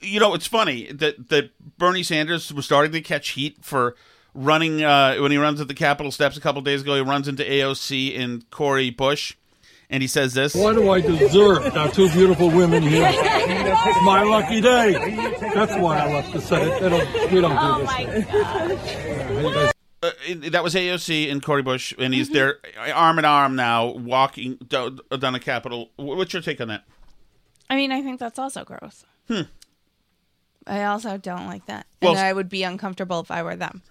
you 0.00 0.20
know, 0.20 0.34
it's 0.34 0.46
funny 0.46 0.90
that 0.92 1.28
that 1.28 1.50
Bernie 1.78 2.02
Sanders 2.02 2.52
was 2.52 2.64
starting 2.64 2.92
to 2.92 3.00
catch 3.00 3.30
heat 3.30 3.58
for 3.62 3.94
running 4.34 4.82
uh, 4.84 5.16
when 5.16 5.30
he 5.30 5.38
runs 5.38 5.60
at 5.60 5.68
the 5.68 5.74
Capitol 5.74 6.12
steps 6.12 6.36
a 6.36 6.40
couple 6.40 6.60
days 6.62 6.82
ago. 6.82 6.94
He 6.94 7.00
runs 7.00 7.28
into 7.28 7.42
AOC 7.42 8.18
and 8.18 8.48
Cori 8.50 8.90
Bush, 8.90 9.34
and 9.90 10.02
he 10.02 10.06
says 10.06 10.34
this. 10.34 10.54
Why 10.54 10.72
do 10.74 10.90
I 10.90 11.00
deserve 11.00 11.64
to 11.64 11.70
have 11.70 11.92
two 11.92 12.08
beautiful 12.10 12.50
women 12.50 12.82
here? 12.82 13.08
It's 13.10 14.02
my 14.04 14.22
lucky 14.22 14.60
day. 14.60 14.92
That's 15.54 15.74
why 15.76 15.98
I 15.98 16.12
left 16.12 16.32
the 16.32 16.40
Senate. 16.40 16.80
They 16.80 16.88
don't, 16.88 17.32
we 17.32 17.40
don't 17.40 17.78
do 19.28 19.50
this. 19.52 19.72
Uh, 20.00 20.10
that 20.50 20.62
was 20.62 20.74
AOC 20.74 21.30
and 21.30 21.42
Cori 21.42 21.62
Bush, 21.62 21.92
and 21.98 22.14
he's 22.14 22.28
there 22.28 22.58
arm 22.92 23.18
in 23.18 23.24
arm 23.24 23.56
now, 23.56 23.86
walking 23.86 24.54
down, 24.68 25.00
down 25.18 25.32
the 25.32 25.40
Capitol. 25.40 25.90
What's 25.96 26.32
your 26.32 26.42
take 26.42 26.60
on 26.60 26.68
that? 26.68 26.84
I 27.68 27.74
mean, 27.74 27.90
I 27.90 28.00
think 28.00 28.20
that's 28.20 28.38
also 28.38 28.64
gross. 28.64 29.04
Hmm. 29.26 29.42
I 30.66 30.84
also 30.84 31.16
don't 31.16 31.46
like 31.46 31.66
that. 31.66 31.86
Well, 32.00 32.12
and 32.12 32.20
I 32.20 32.32
would 32.32 32.48
be 32.48 32.62
uncomfortable 32.62 33.20
if 33.20 33.30
I 33.30 33.42
were 33.42 33.56
them. 33.56 33.82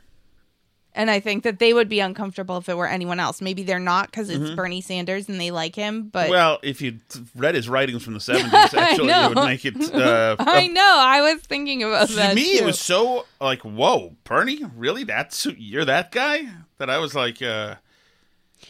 And 0.98 1.12
I 1.12 1.20
think 1.20 1.44
that 1.44 1.60
they 1.60 1.74
would 1.74 1.88
be 1.88 2.00
uncomfortable 2.00 2.58
if 2.58 2.68
it 2.68 2.76
were 2.76 2.88
anyone 2.88 3.20
else. 3.20 3.40
Maybe 3.40 3.64
they're 3.64 3.78
not 3.80 4.08
because 4.10 4.30
it's 4.32 4.50
Mhm. 4.50 4.56
Bernie 4.56 4.82
Sanders 4.82 5.30
and 5.30 5.40
they 5.40 5.52
like 5.52 5.76
him. 5.76 6.10
But 6.10 6.30
well, 6.30 6.58
if 6.64 6.82
you 6.82 7.00
read 7.36 7.54
his 7.56 7.70
writings 7.70 8.04
from 8.04 8.16
the 8.16 8.20
seventies, 8.20 8.52
actually, 8.74 9.10
it 9.10 9.30
would 9.36 9.46
make 9.46 9.64
it. 9.64 9.76
Uh, 9.94 10.36
I 10.40 10.68
know. 10.68 10.82
I 11.00 11.22
was 11.22 11.42
thinking 11.44 11.84
about 11.84 12.10
to 12.10 12.16
that. 12.16 12.36
me, 12.36 12.58
too. 12.58 12.64
it 12.64 12.66
was 12.66 12.80
so 12.80 13.26
like, 13.40 13.62
whoa, 13.62 14.16
Bernie, 14.24 14.64
really? 14.76 15.04
That's 15.04 15.46
you're 15.58 15.86
that 15.86 16.12
guy? 16.12 16.50
That 16.80 16.90
I 16.90 16.98
was 16.98 17.14
like, 17.16 17.42
uh, 17.42 17.76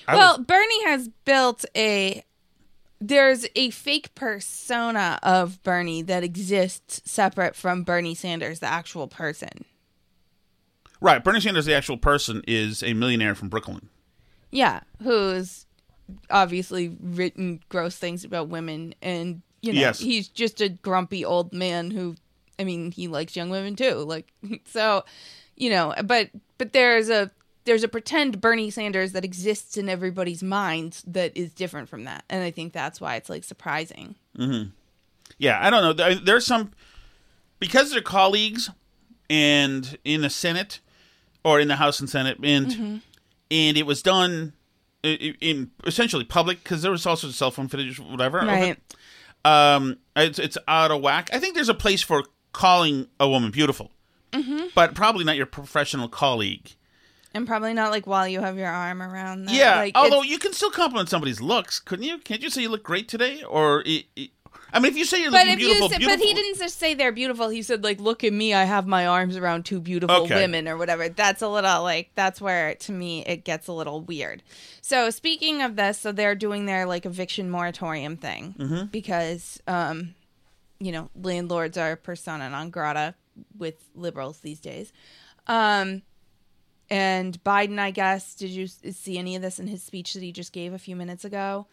I 0.07 0.15
well, 0.15 0.37
was, 0.37 0.45
Bernie 0.45 0.83
has 0.85 1.09
built 1.25 1.65
a. 1.75 2.23
There's 2.99 3.45
a 3.55 3.69
fake 3.69 4.15
persona 4.15 5.19
of 5.23 5.61
Bernie 5.63 6.01
that 6.03 6.23
exists 6.23 7.01
separate 7.09 7.55
from 7.55 7.83
Bernie 7.83 8.15
Sanders, 8.15 8.59
the 8.59 8.65
actual 8.67 9.07
person. 9.07 9.65
Right. 11.01 11.23
Bernie 11.23 11.39
Sanders, 11.41 11.65
the 11.65 11.73
actual 11.75 11.97
person, 11.97 12.43
is 12.47 12.83
a 12.83 12.93
millionaire 12.93 13.35
from 13.35 13.49
Brooklyn. 13.49 13.89
Yeah, 14.51 14.81
who's 15.03 15.65
obviously 16.29 16.95
written 17.01 17.61
gross 17.69 17.97
things 17.97 18.23
about 18.23 18.47
women, 18.49 18.95
and 19.01 19.41
you 19.61 19.73
know 19.73 19.79
Yes. 19.81 19.99
he's 19.99 20.27
just 20.27 20.61
a 20.61 20.69
grumpy 20.69 21.25
old 21.25 21.53
man 21.53 21.91
who, 21.91 22.15
I 22.57 22.63
mean, 22.63 22.91
he 22.91 23.07
likes 23.07 23.35
young 23.35 23.49
women 23.49 23.75
too. 23.75 23.95
Like 23.95 24.31
so, 24.65 25.03
you 25.55 25.69
know, 25.69 25.93
but 26.05 26.29
but 26.57 26.73
there's 26.73 27.09
a 27.09 27.29
there's 27.65 27.83
a 27.83 27.89
pretend 27.89 28.39
Bernie 28.39 28.69
Sanders 28.69 29.11
that 29.11 29.25
exists 29.25 29.75
in 29.75 29.89
everybody's 29.89 30.41
minds 30.41 31.03
that 31.05 31.35
is 31.35 31.51
different 31.53 31.89
from 31.89 32.05
that, 32.05 32.23
and 32.29 32.41
I 32.41 32.51
think 32.51 32.71
that's 32.71 33.01
why 33.01 33.15
it's 33.17 33.29
like 33.29 33.43
surprising. 33.43 34.15
Mm-hmm. 34.37 34.69
Yeah, 35.37 35.59
I 35.61 35.69
don't 35.69 35.97
know. 35.97 36.15
There's 36.15 36.45
some 36.45 36.71
because 37.59 37.91
they're 37.91 38.01
colleagues, 38.01 38.69
and 39.29 39.97
in 40.05 40.21
the 40.21 40.29
Senate 40.29 40.79
or 41.47 41.59
in 41.61 41.67
the 41.69 41.77
House 41.77 41.99
and 42.01 42.09
Senate, 42.09 42.37
and 42.43 42.67
Mhm. 42.67 43.01
and 43.49 43.77
it 43.77 43.85
was 43.85 44.01
done 44.01 44.53
i- 45.03 45.07
i- 45.27 45.35
in 45.39 45.71
essentially 45.85 46.25
public 46.25 46.61
because 46.63 46.81
there 46.81 46.91
was 46.91 47.05
also 47.05 47.29
cell 47.31 47.51
phone 47.51 47.67
footage, 47.69 47.99
whatever. 47.99 48.39
Right. 48.39 48.77
Um, 49.45 49.97
it's 50.15 50.39
it's 50.39 50.57
out 50.67 50.91
of 50.91 51.01
whack. 51.01 51.29
I 51.31 51.39
think 51.39 51.55
there's 51.55 51.69
a 51.69 51.73
place 51.85 52.01
for 52.01 52.23
calling 52.51 53.07
a 53.19 53.29
woman 53.29 53.51
beautiful, 53.51 53.91
Mm-hmm. 54.33 54.67
but 54.75 54.93
probably 54.93 55.23
not 55.23 55.37
your 55.37 55.45
professional 55.45 56.09
colleague. 56.09 56.71
And 57.33 57.45
probably 57.45 57.73
not 57.73 57.91
like 57.91 58.07
while 58.07 58.27
you 58.27 58.41
have 58.41 58.57
your 58.57 58.67
arm 58.71 59.01
around. 59.01 59.45
That. 59.45 59.55
Yeah, 59.55 59.75
like, 59.75 59.95
although 59.95 60.21
it's- 60.23 60.31
you 60.31 60.39
can 60.39 60.53
still 60.53 60.71
compliment 60.71 61.07
somebody's 61.09 61.39
looks, 61.39 61.79
couldn't 61.79 62.03
you? 62.05 62.17
Can't 62.17 62.41
you 62.41 62.49
say 62.49 62.61
you 62.63 62.69
look 62.69 62.83
great 62.83 63.07
today? 63.07 63.43
Or, 63.43 63.83
i 63.85 64.03
i 64.17 64.29
I 64.73 64.79
mean, 64.79 64.91
if 64.91 64.97
you 64.97 65.05
say 65.05 65.21
you're 65.21 65.31
But 65.31 65.47
looking 65.47 65.53
if 65.53 65.57
beautiful, 65.59 65.83
you 65.85 65.89
said, 65.89 65.97
beautiful, 65.99 66.19
but 66.19 66.27
he 66.27 66.33
didn't 66.33 66.57
just 66.59 66.77
say 66.77 66.93
they're 66.93 67.11
beautiful. 67.11 67.49
He 67.49 67.61
said 67.61 67.83
like, 67.83 67.99
look 68.01 68.23
at 68.23 68.33
me, 68.33 68.53
I 68.53 68.65
have 68.65 68.85
my 68.85 69.07
arms 69.07 69.37
around 69.37 69.65
two 69.65 69.79
beautiful 69.79 70.23
Okay. 70.23 70.35
women 70.35 70.67
or 70.67 70.75
whatever. 70.77 71.07
That's 71.09 71.41
a 71.41 71.47
little 71.47 71.83
like 71.83 72.11
that's 72.15 72.41
where 72.41 72.75
to 72.75 72.91
me 72.91 73.23
it 73.25 73.43
gets 73.45 73.67
a 73.67 73.73
little 73.73 74.01
weird. 74.01 74.43
So 74.81 75.09
speaking 75.09 75.61
of 75.61 75.75
this, 75.77 75.99
so 75.99 76.11
they're 76.11 76.35
doing 76.35 76.65
their 76.65 76.85
like 76.85 77.05
eviction 77.05 77.49
moratorium 77.49 78.17
thing 78.17 78.55
Mhm. 78.57 78.91
because 78.91 79.61
um, 79.67 80.15
you 80.79 80.91
know, 80.91 81.09
landlords 81.15 81.77
are 81.77 81.95
persona 81.95 82.49
non 82.49 82.69
grata 82.69 83.15
with 83.57 83.75
liberals 83.95 84.39
these 84.39 84.59
days. 84.59 84.91
Um, 85.47 86.01
and 86.89 87.41
Biden, 87.43 87.79
I 87.79 87.91
guess, 87.91 88.33
did 88.35 88.49
you 88.49 88.67
see 88.67 89.17
any 89.17 89.35
of 89.35 89.41
this 89.41 89.59
in 89.59 89.67
his 89.67 89.83
speech 89.83 90.13
that 90.13 90.23
he 90.23 90.31
just 90.31 90.53
gave 90.53 90.73
a 90.73 90.79
few 90.79 90.95
minutes 90.95 91.25
ago? 91.25 91.67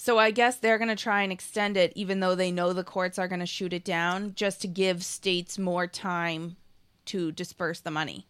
So 0.00 0.16
I 0.16 0.30
guess 0.30 0.56
they're 0.56 0.78
going 0.78 0.88
to 0.88 0.96
try 0.96 1.22
and 1.22 1.32
extend 1.32 1.76
it, 1.76 1.92
even 1.96 2.20
though 2.20 2.36
they 2.36 2.52
know 2.52 2.72
the 2.72 2.84
courts 2.84 3.18
are 3.18 3.26
going 3.26 3.40
to 3.40 3.46
shoot 3.46 3.72
it 3.72 3.84
down, 3.84 4.32
just 4.36 4.60
to 4.62 4.68
give 4.68 5.02
states 5.04 5.58
more 5.58 5.88
time 5.88 6.56
to 7.06 7.32
disperse 7.32 7.80
the 7.80 7.90
money 7.90 8.24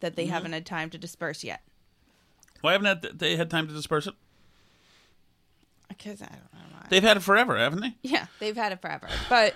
that 0.00 0.16
they 0.16 0.26
Mhm. 0.26 0.30
haven't 0.30 0.52
had 0.54 0.64
time 0.66 0.88
to 0.90 0.98
disperse 0.98 1.44
yet. 1.44 1.60
why 2.62 2.72
haven't 2.72 2.86
had- 3.02 3.18
they 3.18 3.36
had 3.36 3.48
time 3.50 3.66
to 3.68 3.72
disperse 3.74 4.06
it? 4.06 4.14
Because 5.88 6.20
I 6.22 6.26
don't 6.26 6.52
know. 6.52 6.76
why. 6.78 6.86
They've 6.90 7.02
had 7.02 7.16
it 7.16 7.20
forever, 7.20 7.56
haven't 7.58 7.80
they? 7.80 7.94
Yeah, 8.02 8.26
they've 8.38 8.56
had 8.56 8.72
it 8.72 8.80
forever. 8.82 9.08
But 9.30 9.54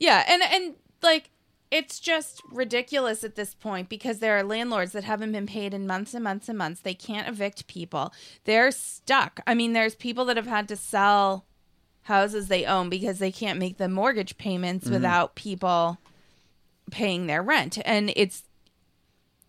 yeah, 0.00 0.24
and 0.28 0.42
and 0.42 0.74
like 1.02 1.30
it's 1.70 2.00
just 2.00 2.40
ridiculous 2.50 3.22
at 3.24 3.34
this 3.34 3.54
point 3.54 3.88
because 3.88 4.18
there 4.20 4.36
are 4.38 4.42
landlords 4.42 4.92
that 4.92 5.04
haven't 5.04 5.32
been 5.32 5.46
paid 5.46 5.74
in 5.74 5.86
months 5.86 6.14
and 6.14 6.24
months 6.24 6.48
and 6.48 6.56
months. 6.56 6.80
They 6.80 6.94
can't 6.94 7.28
evict 7.28 7.66
people. 7.66 8.12
They're 8.44 8.70
stuck. 8.70 9.40
I 9.46 9.54
mean, 9.54 9.74
there's 9.74 9.94
people 9.94 10.24
that 10.26 10.36
have 10.36 10.46
had 10.46 10.66
to 10.68 10.76
sell 10.76 11.44
houses 12.02 12.48
they 12.48 12.64
own 12.64 12.88
because 12.88 13.18
they 13.18 13.30
can't 13.30 13.58
make 13.58 13.76
the 13.76 13.88
mortgage 13.88 14.38
payments 14.38 14.86
Mhm. 14.88 14.92
without 14.92 15.34
people 15.34 15.98
paying 16.90 17.26
their 17.26 17.42
rent. 17.42 17.78
And 17.84 18.12
it's 18.16 18.44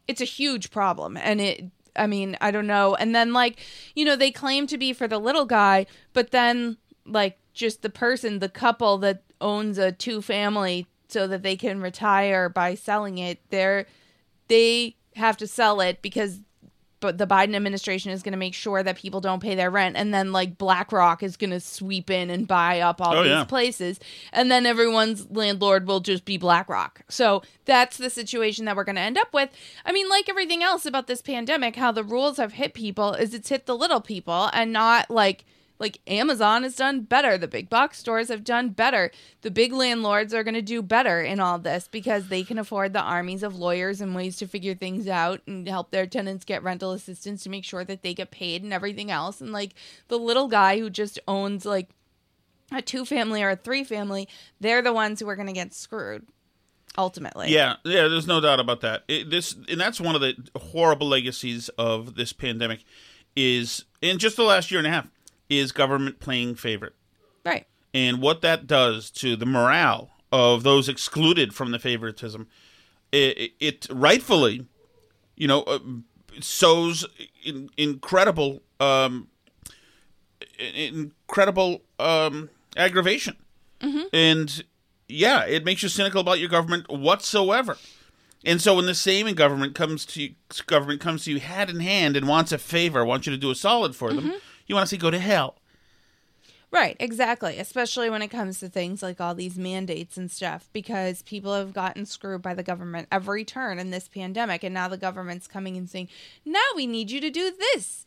it's 0.07 0.21
a 0.21 0.25
huge 0.25 0.71
problem 0.71 1.15
and 1.17 1.39
it 1.39 1.65
i 1.95 2.07
mean 2.07 2.35
i 2.41 2.49
don't 2.49 2.65
know 2.65 2.95
and 2.95 3.13
then 3.13 3.31
like 3.31 3.59
you 3.95 4.03
know 4.03 4.15
they 4.15 4.31
claim 4.31 4.65
to 4.65 4.75
be 4.77 4.91
for 4.91 5.07
the 5.07 5.19
little 5.19 5.45
guy 5.45 5.85
but 6.13 6.31
then 6.31 6.77
like 7.05 7.37
just 7.53 7.83
the 7.83 7.89
person 7.91 8.39
the 8.39 8.49
couple 8.49 8.97
that 8.97 9.21
owns 9.39 9.77
a 9.77 9.91
two 9.91 10.19
family 10.19 10.87
so 11.09 11.27
that 11.27 11.43
they 11.43 11.55
can 11.55 11.81
retire 11.81 12.49
by 12.49 12.75
selling 12.75 13.17
it 13.17 13.39
they're 13.49 13.85
they 14.47 14.95
have 15.15 15.37
to 15.37 15.47
sell 15.47 15.81
it 15.81 16.01
because 16.01 16.39
but 17.01 17.17
the 17.17 17.25
Biden 17.25 17.55
administration 17.55 18.11
is 18.11 18.21
going 18.21 18.33
to 18.33 18.37
make 18.37 18.53
sure 18.53 18.83
that 18.83 18.97
people 18.97 19.21
don't 19.21 19.41
pay 19.41 19.55
their 19.55 19.69
rent 19.71 19.95
and 19.95 20.13
then 20.13 20.33
like 20.33 20.57
BlackRock 20.57 21.23
is 21.23 21.37
going 21.37 21.51
to 21.51 21.61
sweep 21.61 22.09
in 22.09 22.29
and 22.29 22.45
buy 22.45 22.81
up 22.81 22.99
all 22.99 23.15
Oh, 23.15 23.23
these 23.23 23.29
yeah. 23.31 23.43
places 23.45 24.01
and 24.33 24.51
then 24.51 24.65
everyone's 24.65 25.29
landlord 25.31 25.87
will 25.87 26.01
just 26.01 26.25
be 26.25 26.37
BlackRock. 26.37 27.03
So 27.07 27.41
that's 27.63 27.95
the 27.95 28.09
situation 28.09 28.65
that 28.65 28.75
we're 28.75 28.83
going 28.83 28.97
to 28.97 29.01
end 29.01 29.17
up 29.17 29.33
with. 29.33 29.49
I 29.85 29.93
mean, 29.93 30.09
like 30.09 30.27
everything 30.27 30.61
else 30.61 30.85
about 30.85 31.07
this 31.07 31.21
pandemic, 31.21 31.77
how 31.77 31.93
the 31.93 32.03
rules 32.03 32.35
have 32.35 32.51
hit 32.53 32.73
people 32.73 33.13
is 33.13 33.33
it's 33.33 33.47
hit 33.47 33.65
the 33.65 33.77
little 33.77 34.01
people 34.01 34.49
and 34.51 34.73
not 34.73 35.09
like 35.09 35.45
like 35.79 36.01
Amazon 36.07 36.63
has 36.63 36.75
done 36.75 37.01
better. 37.01 37.37
The 37.37 37.47
big 37.47 37.69
box 37.69 37.97
stores 37.97 38.27
have 38.27 38.43
done 38.43 38.69
better. 38.69 39.11
The 39.41 39.49
big 39.49 39.71
landlords 39.71 40.33
are 40.33 40.43
going 40.43 40.55
to 40.55 40.61
do 40.61 40.81
better 40.81 41.21
in 41.21 41.39
all 41.39 41.57
this 41.57 41.87
because 41.87 42.27
they 42.27 42.43
can 42.43 42.59
afford 42.59 42.91
the 42.91 43.01
armies 43.01 43.43
of 43.43 43.55
lawyers 43.55 44.01
and 44.01 44.13
ways 44.13 44.35
to 44.37 44.47
figure 44.47 44.75
things 44.75 45.07
out 45.07 45.41
and 45.47 45.67
help 45.67 45.91
their 45.91 46.05
tenants 46.05 46.43
get 46.43 46.63
rental 46.63 46.91
assistance 46.91 47.43
to 47.43 47.49
make 47.49 47.63
sure 47.63 47.85
that 47.85 48.03
they 48.03 48.13
get 48.13 48.29
paid 48.29 48.61
and 48.61 48.73
everything 48.73 49.09
else. 49.09 49.39
And 49.39 49.53
like 49.53 49.73
the 50.09 50.19
little 50.19 50.49
guy 50.49 50.79
who 50.79 50.89
just 50.89 51.17
owns 51.27 51.65
like 51.65 51.89
a 52.71 52.81
two 52.81 53.05
family 53.05 53.41
or 53.41 53.51
a 53.51 53.55
three 53.55 53.85
family, 53.85 54.27
they're 54.59 54.81
the 54.81 54.93
ones 54.93 55.19
who 55.19 55.29
are 55.29 55.35
going 55.35 55.47
to 55.47 55.53
get 55.53 55.73
screwed 55.73 56.27
ultimately. 56.97 57.51
Yeah, 57.51 57.75
yeah. 57.85 58.07
There's 58.09 58.27
no 58.27 58.41
doubt 58.41 58.59
about 58.59 58.81
that. 58.81 59.03
It, 59.07 59.29
this 59.29 59.55
and 59.69 59.79
that's 59.79 60.01
one 60.01 60.15
of 60.15 60.21
the 60.21 60.35
horrible 60.57 61.07
legacies 61.07 61.69
of 61.69 62.15
this 62.15 62.33
pandemic 62.33 62.83
is 63.35 63.85
in 64.01 64.17
just 64.17 64.35
the 64.35 64.43
last 64.43 64.71
year 64.71 64.79
and 64.79 64.87
a 64.87 64.89
half 64.89 65.07
is 65.49 65.71
government 65.71 66.19
playing 66.19 66.55
favorite. 66.55 66.93
Right. 67.45 67.65
and 67.93 68.21
what 68.21 68.41
that 68.41 68.67
does 68.67 69.09
to 69.11 69.35
the 69.35 69.45
morale 69.45 70.11
of 70.31 70.63
those 70.63 70.87
excluded 70.87 71.55
from 71.55 71.71
the 71.71 71.79
favoritism, 71.79 72.47
it, 73.11 73.53
it 73.59 73.87
rightfully, 73.89 74.67
you 75.35 75.47
know, 75.47 75.61
uh, 75.63 75.79
sows 76.39 77.05
in, 77.43 77.69
incredible, 77.77 78.61
um, 78.79 79.29
incredible 80.75 81.81
um, 81.97 82.49
aggravation, 82.77 83.35
and 84.13 84.63
yeah, 85.07 85.45
it 85.45 85.65
makes 85.65 85.81
you 85.81 85.89
cynical 85.89 86.21
about 86.21 86.39
your 86.39 86.49
government 86.49 86.89
whatsoever. 86.89 87.77
And 88.45 88.61
so, 88.61 88.75
when 88.75 88.85
the 88.85 88.95
same 88.95 89.27
in 89.27 89.35
government 89.35 89.75
comes 89.75 90.05
to 90.07 90.21
you, 90.21 90.35
government 90.67 91.01
comes 91.01 91.23
to 91.25 91.31
you 91.31 91.39
hand 91.39 91.69
in 91.69 91.79
hand 91.79 92.15
and 92.15 92.27
wants 92.27 92.51
a 92.51 92.57
favor, 92.57 93.03
wants 93.03 93.25
you 93.27 93.31
to 93.31 93.37
do 93.37 93.51
a 93.51 93.55
solid 93.55 93.95
for 93.95 94.13
them, 94.13 94.33
you 94.69 94.75
want 94.75 94.87
to 94.87 94.89
see 94.89 94.97
go 94.97 95.11
to 95.11 95.19
hell. 95.19 95.57
Right, 96.71 96.95
exactly. 96.99 97.57
Especially 97.57 98.11
when 98.11 98.21
it 98.21 98.27
comes 98.27 98.59
to 98.59 98.69
things 98.69 99.01
like 99.01 99.19
all 99.19 99.33
these 99.33 99.57
mandates 99.57 100.17
and 100.17 100.29
stuff, 100.29 100.69
because 100.71 101.23
people 101.23 101.55
have 101.55 101.73
gotten 101.73 102.05
screwed 102.05 102.43
by 102.43 102.53
the 102.53 102.61
government 102.61 103.07
every 103.11 103.43
turn 103.43 103.79
in 103.79 103.89
this 103.89 104.07
pandemic. 104.07 104.63
And 104.63 104.75
now 104.75 104.87
the 104.87 104.95
government's 104.95 105.47
coming 105.47 105.75
and 105.75 105.89
saying, 105.89 106.09
now 106.45 106.59
we 106.75 106.85
need 106.85 107.09
you 107.09 107.19
to 107.21 107.31
do 107.31 107.51
this 107.73 108.05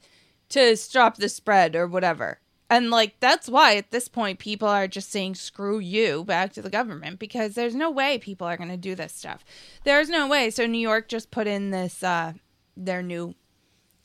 to 0.50 0.76
stop 0.76 1.16
the 1.16 1.28
spread 1.28 1.74
or 1.74 1.88
whatever. 1.88 2.38
And 2.70 2.88
like, 2.88 3.16
that's 3.18 3.48
why 3.48 3.76
at 3.76 3.90
this 3.90 4.06
point, 4.06 4.38
people 4.38 4.68
are 4.68 4.86
just 4.86 5.10
saying, 5.10 5.34
screw 5.34 5.80
you 5.80 6.24
back 6.24 6.52
to 6.52 6.62
the 6.62 6.70
government 6.70 7.18
because 7.18 7.54
there's 7.54 7.74
no 7.74 7.90
way 7.90 8.16
people 8.16 8.46
are 8.46 8.56
going 8.56 8.70
to 8.70 8.76
do 8.76 8.94
this 8.94 9.12
stuff. 9.12 9.44
There's 9.82 10.08
no 10.08 10.28
way. 10.28 10.50
So 10.50 10.66
New 10.66 10.78
York 10.78 11.08
just 11.08 11.32
put 11.32 11.48
in 11.48 11.70
this, 11.70 12.02
uh, 12.02 12.34
their 12.76 13.02
new 13.02 13.34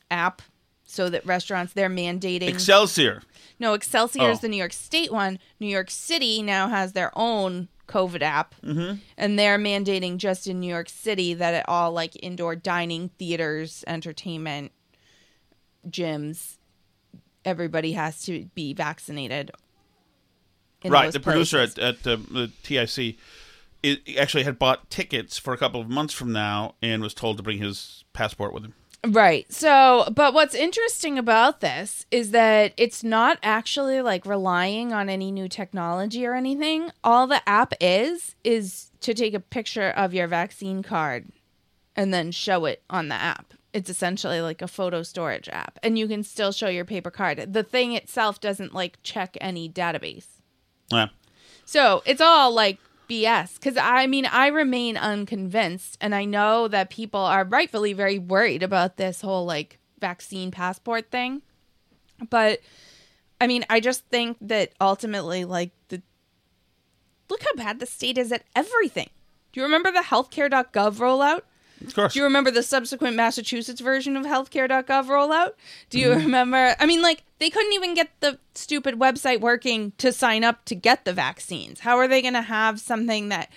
app 0.10 0.42
so 0.88 1.10
that 1.10 1.24
restaurants, 1.26 1.74
they're 1.74 1.90
mandating. 1.90 2.48
Excelsior. 2.50 3.22
No, 3.60 3.74
Excelsior 3.74 4.30
is 4.32 4.40
Oh. 4.40 4.42
the 4.42 4.48
New 4.50 4.58
York 4.58 4.74
State 4.74 5.12
one. 5.12 5.38
New 5.60 5.68
York 5.68 5.92
City 5.92 6.42
now 6.42 6.70
has 6.70 6.94
their 6.94 7.12
own 7.16 7.68
COVID 7.88 8.22
app, 8.22 8.56
Mhm. 8.64 9.00
and 9.18 9.38
they're 9.38 9.60
mandating 9.60 10.18
just 10.18 10.48
in 10.48 10.60
New 10.60 10.68
York 10.70 10.90
City 10.90 11.34
that 11.34 11.54
it 11.54 11.64
all 11.68 11.92
like 11.92 12.14
indoor 12.24 12.56
dining, 12.56 13.10
theaters, 13.20 13.84
entertainment, 13.88 14.72
gyms, 15.90 16.58
everybody 17.46 17.94
has 17.94 18.24
to 18.24 18.46
be 18.56 18.74
vaccinated. 18.74 19.52
in 20.84 20.92
right 20.92 21.06
those 21.06 21.14
the 21.14 21.20
producer 21.20 21.58
places. 21.58 21.78
at, 21.80 22.06
at 22.06 22.08
uh, 22.08 22.18
the 22.30 22.52
tic 22.62 23.18
it 23.84 24.00
actually 24.18 24.44
had 24.44 24.60
bought 24.60 24.88
tickets 24.92 25.38
for 25.40 25.52
a 25.54 25.58
couple 25.58 25.82
of 25.82 25.90
months 25.90 26.14
from 26.14 26.32
now 26.32 26.76
and 26.84 27.02
was 27.02 27.14
told 27.16 27.36
to 27.38 27.42
bring 27.44 27.58
his 27.58 28.04
passport 28.14 28.54
with 28.54 28.64
him 28.64 28.74
Right. 29.06 29.52
So, 29.52 30.12
but 30.14 30.34
what's 30.34 30.56
interesting 30.56 31.18
about 31.18 31.62
this 31.62 32.06
is 32.12 32.32
that 32.32 32.74
it's 32.78 33.04
not 33.04 33.38
actually 33.44 34.02
like 34.02 34.26
relying 34.26 34.92
on 34.92 35.08
any 35.08 35.32
new 35.32 35.48
technology 35.48 36.26
or 36.26 36.34
anything. 36.34 36.92
All 37.04 37.28
the 37.28 37.48
app 37.48 37.74
is 37.80 38.36
is 38.44 38.92
to 39.02 39.14
take 39.14 39.34
a 39.34 39.40
picture 39.40 39.90
of 39.90 40.14
your 40.14 40.28
vaccine 40.28 40.84
card 40.84 41.28
and 41.96 42.14
then 42.14 42.32
show 42.32 42.66
it 42.66 42.82
on 42.90 43.08
the 43.08 43.16
app. 43.16 43.54
It's 43.72 43.90
essentially 43.90 44.42
like 44.42 44.62
a 44.62 44.68
photo 44.68 45.04
storage 45.04 45.48
app 45.50 45.78
and 45.84 45.98
you 45.98 46.08
can 46.08 46.24
still 46.24 46.52
show 46.52 46.68
your 46.68 46.86
paper 46.86 47.12
card. 47.12 47.54
The 47.54 47.64
thing 47.64 47.94
itself 47.94 48.42
doesn't 48.42 48.74
like 48.74 48.98
check 49.04 49.38
any 49.40 49.70
database. 49.70 50.28
yeah 50.92 51.10
So 51.66 52.02
it's 52.06 52.22
all 52.22 52.52
like 52.52 52.80
BS. 53.08 53.56
Because 53.56 53.78
I 53.78 54.08
mean, 54.08 54.26
I 54.26 54.48
remain 54.48 54.98
unconvinced, 54.98 55.98
and 56.02 56.14
I 56.14 56.26
know 56.26 56.68
that 56.68 56.90
people 56.90 57.20
are 57.20 57.44
rightfully 57.44 57.94
very 57.94 58.20
worried 58.20 58.64
about 58.64 58.98
this 58.98 59.22
whole 59.22 59.46
like 59.46 59.80
vaccine 60.00 60.52
passport 60.52 61.10
thing. 61.12 61.42
But 62.30 62.60
I 63.40 63.48
mean, 63.48 63.66
I 63.70 63.80
just 63.80 64.06
think 64.08 64.38
that 64.42 64.72
ultimately, 64.82 65.46
like, 65.46 65.72
the 65.90 66.02
look 67.30 67.44
how 67.44 67.54
bad 67.56 67.80
the 67.80 67.86
state 67.86 68.18
is 68.18 68.32
at 68.32 68.44
everything. 68.56 69.10
Do 69.52 69.60
you 69.60 69.66
remember 69.66 69.92
the 69.92 70.00
healthcare.gov 70.00 70.96
rollout? 70.96 71.42
Of 71.86 71.94
course. 71.94 72.14
Do 72.14 72.20
you 72.20 72.26
remember 72.26 72.50
the 72.52 72.64
subsequent 72.64 73.16
Massachusetts 73.16 73.82
version 73.82 74.18
of 74.18 74.26
healthcare.gov 74.26 75.06
rollout? 75.06 75.52
Do 75.90 76.00
you 76.00 76.08
Mhm. 76.10 76.18
remember? 76.18 76.76
I 76.80 76.86
mean, 76.86 77.02
like, 77.02 77.24
they 77.40 77.50
couldn't 77.50 77.74
even 77.74 77.94
get 77.94 78.10
the 78.20 78.40
stupid 78.56 78.96
website 78.96 79.42
working 79.42 79.94
to 80.00 80.12
sign 80.12 80.44
up 80.44 80.66
to 80.66 80.76
get 80.76 81.06
the 81.06 81.14
vaccines. 81.14 81.82
How 81.82 81.98
are 81.98 82.08
they 82.08 82.22
going 82.22 82.34
to 82.34 82.42
have 82.42 82.80
something 82.80 83.30
that 83.30 83.50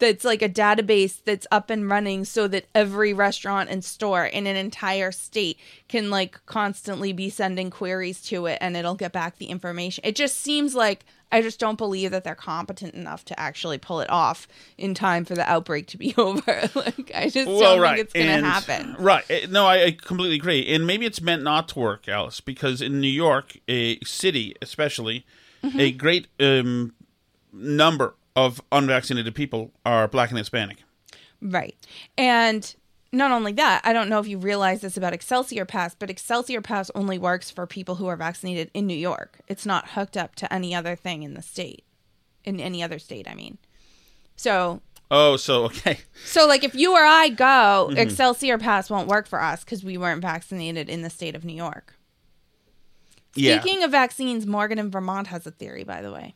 that's 0.00 0.24
like 0.24 0.42
a 0.42 0.48
database 0.48 1.18
that's 1.24 1.44
up 1.50 1.70
and 1.70 1.90
running 1.90 2.24
so 2.24 2.46
that 2.46 2.66
every 2.72 3.12
restaurant 3.12 3.68
and 3.68 3.84
store 3.84 4.24
in 4.24 4.46
an 4.46 4.54
entire 4.54 5.10
state 5.10 5.58
can 5.88 6.08
like 6.08 6.38
constantly 6.46 7.12
be 7.12 7.28
sending 7.28 7.68
queries 7.68 8.22
to 8.22 8.46
it 8.46 8.58
and 8.60 8.76
it'll 8.76 8.94
get 8.94 9.10
back 9.10 9.38
the 9.38 9.46
information. 9.46 10.04
It 10.06 10.14
just 10.14 10.40
seems 10.40 10.76
like 10.76 11.04
I 11.30 11.42
just 11.42 11.60
don't 11.60 11.76
believe 11.76 12.10
that 12.12 12.24
they're 12.24 12.34
competent 12.34 12.94
enough 12.94 13.24
to 13.26 13.38
actually 13.38 13.76
pull 13.78 14.00
it 14.00 14.08
off 14.08 14.48
in 14.78 14.94
time 14.94 15.24
for 15.26 15.34
the 15.34 15.48
outbreak 15.50 15.86
to 15.88 15.98
be 15.98 16.14
over. 16.18 16.70
like 16.74 17.10
I 17.14 17.24
just 17.28 17.46
don't 17.48 17.80
think 17.82 17.98
it's 17.98 18.12
going 18.14 18.26
to 18.42 18.48
happen. 18.48 18.96
Right. 18.98 19.24
Eh, 19.30 19.46
No, 19.50 19.66
I, 19.66 19.84
I 19.84 19.90
completely 19.92 20.36
agree. 20.36 20.66
And 20.74 20.86
maybe 20.86 21.04
it's 21.04 21.20
meant 21.20 21.42
not 21.42 21.68
to 21.70 21.78
work, 21.78 22.08
Alice, 22.08 22.40
because 22.40 22.80
in 22.80 23.00
New 23.00 23.08
York, 23.08 23.56
a 23.68 23.98
city 24.00 24.54
especially, 24.62 25.26
Mhm. 25.62 25.80
a 25.80 25.90
great 25.90 26.28
um, 26.40 26.94
number 27.52 28.14
of 28.36 28.60
unvaccinated 28.70 29.34
people 29.34 29.72
are 29.84 30.06
black 30.06 30.30
and 30.30 30.38
Hispanic. 30.38 30.78
Right. 31.42 31.74
And 32.16 32.74
not 33.12 33.30
only 33.30 33.52
that, 33.52 33.80
I 33.84 33.92
don't 33.92 34.08
know 34.08 34.18
if 34.20 34.28
you 34.28 34.38
realize 34.38 34.80
this 34.82 34.96
about 34.96 35.12
Excelsior 35.14 35.64
Pass, 35.64 35.94
but 35.94 36.10
Excelsior 36.10 36.60
Pass 36.60 36.90
only 36.94 37.18
works 37.18 37.50
for 37.50 37.66
people 37.66 37.94
who 37.96 38.06
are 38.06 38.16
vaccinated 38.16 38.70
in 38.74 38.86
New 38.86 38.96
York. 38.96 39.40
It's 39.48 39.64
not 39.66 39.90
hooked 39.90 40.16
up 40.16 40.34
to 40.36 40.52
any 40.52 40.74
other 40.74 40.94
thing 40.94 41.22
in 41.22 41.34
the 41.34 41.42
state. 41.42 41.84
In 42.44 42.60
any 42.60 42.82
other 42.82 42.98
state, 42.98 43.26
I 43.28 43.34
mean. 43.34 43.58
So, 44.36 44.80
Oh, 45.10 45.36
so 45.36 45.64
okay. 45.64 46.00
so 46.26 46.46
like 46.46 46.64
if 46.64 46.74
you 46.74 46.92
or 46.94 47.02
I 47.04 47.30
go, 47.30 47.88
Mhm. 47.92 47.96
Excelsior 47.98 48.58
Pass 48.58 48.90
won't 48.90 49.08
work 49.08 49.26
for 49.26 49.40
us 49.42 49.64
cuz 49.64 49.82
we 49.82 49.96
weren't 49.96 50.20
vaccinated 50.22 50.88
in 50.90 51.00
the 51.02 51.10
state 51.10 51.34
of 51.34 51.44
New 51.44 51.54
York. 51.56 51.94
Yeah. 53.34 53.60
Speaking 53.60 53.82
of 53.84 53.90
vaccines, 53.90 54.46
Morgan 54.46 54.78
in 54.78 54.90
Vermont 54.90 55.28
has 55.28 55.46
a 55.46 55.50
theory, 55.50 55.84
by 55.84 56.02
the 56.02 56.12
way. 56.12 56.34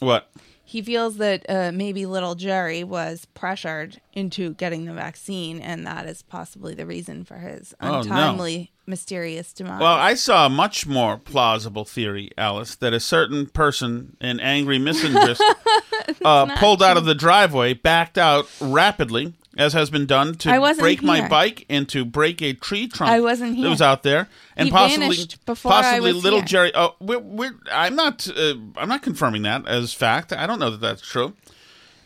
What? 0.00 0.30
He 0.70 0.82
feels 0.82 1.16
that 1.16 1.44
uh, 1.48 1.72
maybe 1.74 2.06
little 2.06 2.36
Jerry 2.36 2.84
was 2.84 3.24
pressured 3.34 4.00
into 4.12 4.54
getting 4.54 4.84
the 4.84 4.92
vaccine, 4.94 5.58
and 5.60 5.84
that 5.84 6.06
is 6.06 6.22
possibly 6.22 6.74
the 6.76 6.86
reason 6.86 7.24
for 7.24 7.38
his 7.38 7.74
Oh, 7.80 7.88
no. 7.88 7.98
untimely, 8.02 8.70
mysterious 8.86 9.52
demise. 9.52 9.80
Well, 9.80 9.96
I 9.96 10.14
saw 10.14 10.46
a 10.46 10.48
much 10.48 10.86
more 10.86 11.16
plausible 11.18 11.84
theory, 11.84 12.30
Alice, 12.38 12.76
that 12.76 12.92
a 12.92 13.00
certain 13.00 13.46
person, 13.46 14.16
an 14.20 14.38
angry 14.38 14.78
misandrist, 14.78 15.40
uh, 16.24 16.56
pulled 16.58 16.84
out 16.84 16.96
of 16.96 17.04
the 17.04 17.16
driveway, 17.16 17.74
backed 17.74 18.16
out 18.16 18.48
rapidly, 18.60 19.34
as 19.60 19.74
has 19.74 19.90
been 19.90 20.06
done 20.06 20.34
to 20.36 20.74
break 20.78 21.02
my 21.02 21.28
bike 21.28 21.66
and 21.68 21.88
to 21.90 22.04
break 22.04 22.40
a 22.40 22.54
tree 22.54 22.88
trunk. 22.88 23.12
I 23.12 23.20
wasn't 23.20 23.54
here. 23.56 23.64
That 23.64 23.70
was 23.70 23.82
out 23.82 24.02
there, 24.02 24.28
and 24.56 24.66
He 24.68 24.72
possibly, 24.72 25.16
possibly 25.46 26.12
little 26.12 26.38
here. 26.40 26.46
Jerry. 26.46 26.72
Oh, 26.74 26.94
we're, 26.98 27.18
we're, 27.18 27.54
I'm 27.70 27.94
not. 27.94 28.26
Uh, 28.28 28.54
I'm 28.76 28.88
not 28.88 29.02
confirming 29.02 29.42
that 29.42 29.68
as 29.68 29.92
fact. 29.92 30.32
I 30.32 30.46
don't 30.46 30.58
know 30.58 30.70
that 30.70 30.80
that's 30.80 31.02
true. 31.02 31.34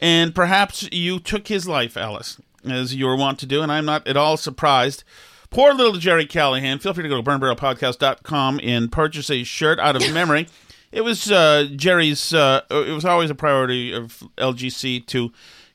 And 0.00 0.34
perhaps 0.34 0.88
you 0.92 1.20
took 1.20 1.46
his 1.48 1.66
life, 1.68 1.96
Alice, 1.96 2.38
as 2.68 2.94
you 2.94 3.06
were 3.06 3.16
wont 3.16 3.38
to 3.38 3.46
do, 3.46 3.62
and 3.62 3.70
I'm 3.70 3.84
not 3.86 4.06
at 4.08 4.16
all 4.16 4.36
surprised. 4.36 5.04
Poor 5.50 5.72
little 5.72 5.94
Jerry 5.94 6.26
Callahan. 6.26 6.80
Feel 6.80 6.92
free 6.92 7.04
to 7.04 7.08
go 7.08 7.22
to 7.22 7.22
burnbarrelpodcast.com 7.22 8.60
and 8.62 8.90
purchase 8.90 9.30
a 9.30 9.44
shirt 9.44 9.78
out 9.78 9.94
of 9.94 10.12
memory. 10.12 10.48
it 10.90 11.02
was 11.02 11.30
uh, 11.30 11.68
Jerry's, 11.76 12.34
uh, 12.34 12.62
it 12.70 12.92
was 12.92 13.04
always 13.04 13.30
a 13.30 13.34
priority 13.36 13.92
of 13.92 14.24
LGC 14.36 15.06
to 15.06 15.32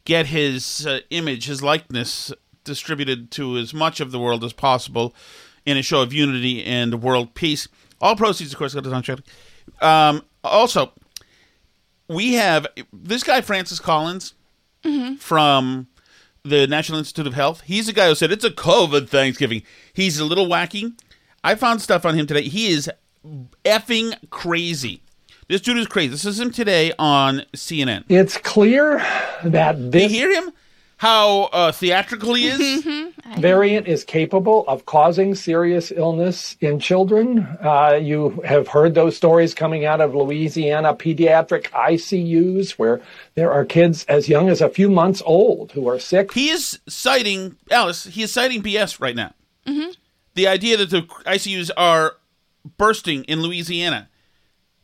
get 0.10 0.26
his 0.26 0.88
uh, 0.88 1.00
image, 1.12 1.46
his 1.46 1.62
likeness 1.62 2.34
distributed 2.64 3.30
to 3.30 3.58
as 3.58 3.76
much 3.76 4.00
of 4.00 4.12
the 4.12 4.20
world 4.20 4.44
as 4.44 4.54
possible 4.54 5.14
in 5.68 5.78
a 5.78 5.84
show 5.84 6.02
of 6.02 6.12
unity 6.12 6.64
and 6.64 7.04
world 7.04 7.36
peace. 7.36 7.68
All 8.02 8.16
proceeds, 8.16 8.52
of 8.52 8.58
course, 8.58 8.74
go 8.74 8.82
to 8.82 8.90
Don 8.90 9.04
Shadwick. 9.04 9.28
Um, 9.82 10.24
also, 10.44 10.92
we 12.08 12.34
have 12.34 12.66
this 12.92 13.22
guy, 13.24 13.42
Francis 13.42 13.80
Collins, 13.80 14.34
Mm-hmm. 14.84 15.16
from 15.16 15.88
the 16.46 16.66
National 16.66 17.00
Institute 17.00 17.28
of 17.28 17.34
Health. 17.34 17.62
He's 17.66 17.88
the 17.88 17.94
guy 17.94 18.08
who 18.08 18.16
said 18.16 18.32
it's 18.32 18.46
a 18.46 18.50
COVID 18.50 19.10
Thanksgiving. 19.10 19.62
He's 19.94 20.20
a 20.20 20.26
little 20.26 20.48
wacky. 20.48 20.94
I 21.44 21.56
found 21.56 21.82
stuff 21.82 22.06
on 22.06 22.16
him 22.18 22.26
today. 22.26 22.44
He 22.44 22.70
is 22.70 22.90
effing 23.66 24.16
crazy. 24.30 25.02
This 25.50 25.62
dude 25.62 25.78
is 25.78 25.88
crazy. 25.88 26.10
This 26.10 26.26
is 26.26 26.40
him 26.40 26.52
today 26.52 26.94
on 27.00 27.44
CNN. 27.56 28.04
It's 28.08 28.38
clear 28.38 29.00
that 29.44 29.92
this 29.92 30.04
You 30.04 30.10
hear 30.10 30.44
him? 30.44 30.54
How 30.98 31.46
uh, 31.46 31.72
theatrical 31.72 32.36
he 32.36 32.46
is? 32.50 32.86
variant 33.40 33.88
is 33.88 34.04
capable 34.04 34.64
of 34.68 34.86
causing 34.86 35.34
serious 35.34 35.92
illness 35.92 36.56
in 36.62 36.80
children. 36.80 37.40
Uh, 37.64 37.98
you 38.00 38.42
have 38.46 38.68
heard 38.68 38.94
those 38.94 39.18
stories 39.18 39.56
coming 39.56 39.86
out 39.86 40.02
of 40.02 40.14
Louisiana 40.14 40.94
pediatric 40.94 41.72
ICUs 41.72 42.72
where 42.74 43.02
there 43.34 43.52
are 43.52 43.66
kids 43.66 44.06
as 44.06 44.30
young 44.30 44.50
as 44.50 44.62
a 44.62 44.70
few 44.70 44.88
months 44.88 45.24
old 45.26 45.72
who 45.72 45.90
are 45.90 45.98
sick. 45.98 46.32
He 46.32 46.52
is 46.52 46.78
citing 46.88 47.56
Alice. 47.72 48.04
He 48.04 48.22
is 48.22 48.32
citing 48.32 48.62
BS 48.62 49.00
right 49.00 49.16
now. 49.16 49.34
Mm-hmm. 49.66 49.94
The 50.36 50.48
idea 50.48 50.78
that 50.78 50.92
the 50.92 51.02
ICUs 51.26 51.72
are 51.76 52.18
bursting 52.78 53.24
in 53.24 53.42
Louisiana. 53.42 54.10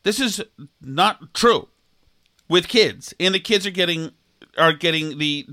This 0.06 0.20
is 0.20 0.40
not 0.80 1.34
true 1.34 1.66
with 2.48 2.68
kids, 2.68 3.12
and 3.18 3.34
the 3.34 3.40
kids 3.40 3.66
are 3.66 3.72
getting 3.72 4.12
are 4.56 4.72
getting 4.72 5.18
the 5.18 5.46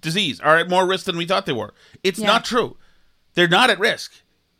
disease 0.00 0.38
are 0.38 0.58
at 0.58 0.70
more 0.70 0.86
risk 0.86 1.06
than 1.06 1.16
we 1.16 1.26
thought 1.26 1.44
they 1.44 1.52
were. 1.52 1.74
It's 2.04 2.20
Yeah. 2.20 2.28
not 2.28 2.44
true. 2.44 2.76
They're 3.34 3.48
not 3.48 3.68
at 3.68 3.80
risk. 3.80 4.12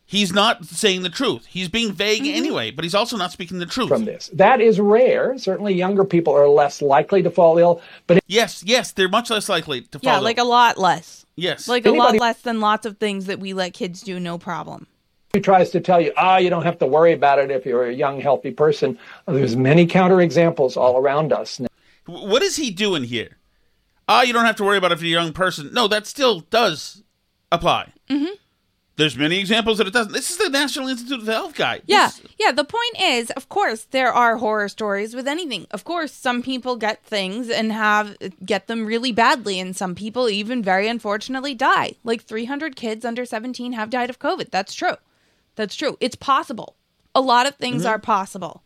He's 0.05 0.33
not 0.33 0.65
saying 0.67 1.03
the 1.03 1.09
truth. 1.11 1.47
He's 1.47 1.69
being 1.69 1.93
vague 1.93 2.23
Mm-hmm. 2.25 2.37
anyway, 2.37 2.71
but 2.73 2.85
he's 2.85 2.95
also 2.95 3.17
not 3.17 3.31
speaking 3.31 3.61
the 3.61 3.67
truth. 3.67 3.89
From 3.89 4.05
this, 4.05 4.31
that 4.33 4.61
is 4.61 4.81
rare. 4.81 5.39
Certainly, 5.39 5.75
younger 5.75 6.05
people 6.05 6.35
are 6.35 6.49
less 6.49 6.83
likely 6.83 7.23
to 7.23 7.31
fall 7.31 7.57
ill. 7.57 7.81
But 8.09 8.19
yes, 8.27 8.65
yes, 8.67 8.91
they're 8.91 9.09
much 9.09 9.31
less 9.31 9.49
likely 9.49 9.83
to 9.83 9.99
fall. 10.01 10.09
Ill. 10.13 10.19
Yeah, 10.19 10.25
like 10.25 10.39
a 10.39 10.45
lot 10.45 10.77
less. 10.77 11.25
yes, 11.37 11.69
Like 11.69 11.87
a 11.87 11.93
lot 11.93 12.17
less 12.19 12.41
than 12.43 12.61
lots 12.61 12.85
of 12.85 12.99
things 12.99 13.27
that 13.27 13.39
we 13.39 13.53
let 13.53 13.75
kids 13.75 14.01
do, 14.01 14.19
no 14.19 14.39
problem. 14.39 14.89
Who 15.37 15.43
tries 15.43 15.69
to 15.73 15.81
tell 15.83 16.01
you, 16.01 16.15
ah, 16.17 16.39
you 16.39 16.49
don't 16.49 16.63
have 16.63 16.79
to 16.79 16.87
worry 16.87 17.13
about 17.13 17.39
it 17.39 17.51
if 17.51 17.67
you're 17.67 17.85
a 17.85 17.93
young, 17.93 18.23
healthy 18.23 18.53
person. 18.53 18.99
There's 19.27 19.55
many 19.55 19.87
counterexamples 19.87 20.79
all 20.79 20.97
around 20.97 21.31
us. 21.31 21.61
What 22.07 22.43
is 22.43 22.57
he 22.57 22.71
doing 22.71 23.05
here? 23.05 23.37
Ah, 24.09 24.23
you 24.23 24.33
don't 24.33 24.47
have 24.47 24.57
to 24.57 24.65
worry 24.65 24.79
about 24.79 24.93
it 24.93 24.95
if 24.95 25.03
you're 25.03 25.21
a 25.21 25.23
young 25.23 25.35
person. 25.35 25.75
No, 25.75 25.89
that 25.89 26.07
still 26.07 26.41
does 26.41 27.03
apply. 27.53 27.93
Mm-hmm. 28.09 28.33
There's 28.97 29.15
many 29.19 29.39
examples 29.39 29.77
that 29.77 29.87
it 29.87 29.93
doesn't. 29.93 30.15
This 30.15 30.31
is 30.31 30.39
the 30.39 30.49
National 30.49 30.89
Institute 30.89 31.21
of 31.21 31.27
Health 31.27 31.55
guy. 31.55 31.83
Yeah, 31.85 32.13
yeah. 32.39 32.53
The 32.53 32.65
point 32.65 32.99
is, 32.99 33.31
of 33.33 33.51
course, 33.51 33.85
there 33.91 34.11
are 34.11 34.39
horror 34.39 34.71
stories 34.71 35.15
with 35.15 35.29
anything. 35.29 35.67
Of 35.71 35.85
course, 35.85 36.13
some 36.13 36.43
people 36.43 36.77
get 36.77 37.05
things 37.05 37.51
and 37.51 37.73
have 37.73 38.17
get 38.43 38.69
them 38.69 38.87
really 38.87 39.13
badly, 39.13 39.61
and 39.61 39.77
some 39.77 39.95
people 39.95 40.31
even 40.31 40.63
very 40.63 40.89
unfortunately 40.89 41.55
die. 41.55 41.97
Like 42.05 42.25
300 42.25 42.75
kids 42.75 43.05
under 43.05 43.27
17 43.27 43.75
have 43.75 43.91
died 43.91 44.09
of 44.09 44.19
COVID. 44.19 44.51
That's 44.51 44.73
true. 44.73 44.97
That's 45.57 45.75
true. 45.75 45.97
It's 46.01 46.17
possible. 46.17 46.77
A 47.15 47.21
lot 47.21 47.47
of 47.47 47.57
things 47.57 47.83
Mm-hmm. 47.83 47.93
are 47.93 47.99
possible, 47.99 48.63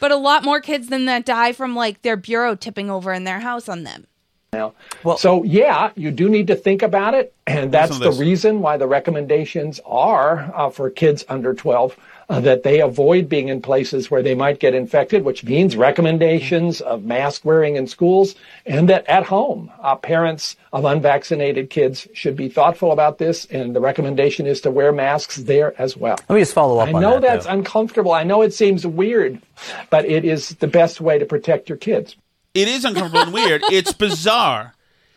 but 0.00 0.10
a 0.10 0.16
lot 0.16 0.42
more 0.42 0.60
kids 0.60 0.88
than 0.88 1.04
that 1.04 1.24
die 1.26 1.52
from 1.52 1.76
like 1.76 2.02
their 2.02 2.16
bureau 2.16 2.54
tipping 2.54 2.90
over 2.90 3.12
in 3.12 3.24
their 3.24 3.40
house 3.40 3.68
on 3.68 3.84
them. 3.84 4.06
Now, 4.52 4.72
so 5.16 5.44
yeah, 5.44 5.90
you 5.94 6.10
do 6.10 6.28
need 6.28 6.48
to 6.48 6.56
think 6.56 6.82
about 6.82 7.14
it, 7.14 7.32
and 7.46 7.70
that's 7.70 7.98
the 7.98 8.10
reason 8.10 8.60
why 8.62 8.78
the 8.78 8.86
recommendations 8.88 9.78
are 9.86 10.50
uh, 10.56 10.70
for 10.70 10.90
kids 10.90 11.24
under 11.28 11.54
12 11.54 11.96
uh, 12.30 12.38
that 12.40 12.62
they 12.62 12.80
avoid 12.80 13.28
being 13.28 13.48
in 13.48 13.60
places 13.60 14.08
where 14.10 14.22
they 14.22 14.34
might 14.36 14.60
get 14.60 14.72
infected, 14.72 15.24
which 15.24 15.42
means 15.42 15.76
recommendations 15.76 16.80
of 16.80 17.02
mask 17.04 17.44
wearing 17.44 17.74
in 17.74 17.86
schools, 17.88 18.36
and 18.64 18.88
that 18.88 19.04
at 19.08 19.24
home, 19.24 19.70
uh, 19.82 19.96
parents 19.96 20.54
of 20.72 20.84
unvaccinated 20.84 21.68
kids 21.70 22.06
should 22.14 22.36
be 22.36 22.48
thoughtful 22.48 22.92
about 22.92 23.18
this, 23.18 23.46
and 23.46 23.74
the 23.74 23.80
recommendation 23.80 24.46
is 24.46 24.60
to 24.60 24.70
wear 24.70 24.92
masks 24.92 25.36
there 25.38 25.74
as 25.80 25.96
well. 25.96 26.16
Let 26.28 26.36
me 26.36 26.40
just 26.42 26.54
follow 26.54 26.78
up 26.78 26.88
I 26.88 26.92
on 26.92 27.02
know 27.02 27.14
that. 27.14 27.22
that's 27.22 27.46
though. 27.46 27.52
uncomfortable. 27.52 28.12
I 28.12 28.22
know 28.22 28.42
it 28.42 28.54
seems 28.54 28.86
weird, 28.86 29.42
but 29.90 30.04
it 30.04 30.24
is 30.24 30.50
the 30.50 30.68
best 30.68 31.00
way 31.00 31.18
to 31.18 31.26
protect 31.26 31.68
your 31.68 31.78
kids. 31.78 32.16
It 32.54 32.68
is 32.68 32.84
uncomfortable 32.84 33.22
and 33.24 33.32
weird. 33.32 33.62
It's 33.70 33.92
bizarre. 33.92 34.74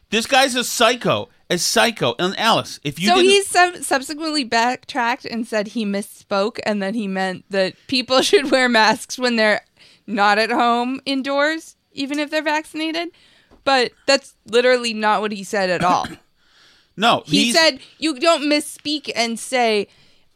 This 0.10 0.26
guy's 0.26 0.56
a 0.56 0.64
psycho. 0.64 1.30
A 1.54 1.58
psycho. 1.60 2.16
And 2.18 2.38
Alice, 2.40 2.80
if 2.84 3.00
you 3.00 3.10
so 3.10 3.16
didn't, 3.16 3.30
he 3.30 3.44
sub- 3.44 3.76
subsequently 3.78 4.44
backtracked 4.44 5.26
and 5.26 5.46
said 5.46 5.68
he 5.68 5.86
misspoke 5.86 6.60
and 6.66 6.82
that 6.82 6.96
he 6.96 7.08
meant 7.08 7.46
that 7.52 7.76
people 7.88 8.22
should 8.24 8.50
wear 8.50 8.68
masks 8.68 9.20
when 9.20 9.36
they're 9.36 9.64
not 10.08 10.40
at 10.40 10.50
home 10.50 11.00
indoors, 11.06 11.76
even 11.92 12.18
if 12.18 12.32
they're 12.32 12.42
vaccinated. 12.42 13.10
But 13.64 13.92
that's 14.08 14.36
literally 14.48 14.96
not 14.96 15.22
what 15.22 15.32
he 15.32 15.44
said 15.44 15.70
at 15.70 15.84
all. 15.84 16.08
no, 16.98 17.22
he 17.28 17.46
he's, 17.46 17.56
said 17.56 17.80
you 18.00 18.20
don't 18.20 18.44
misspeak 18.44 19.12
and 19.16 19.40
say, 19.40 19.88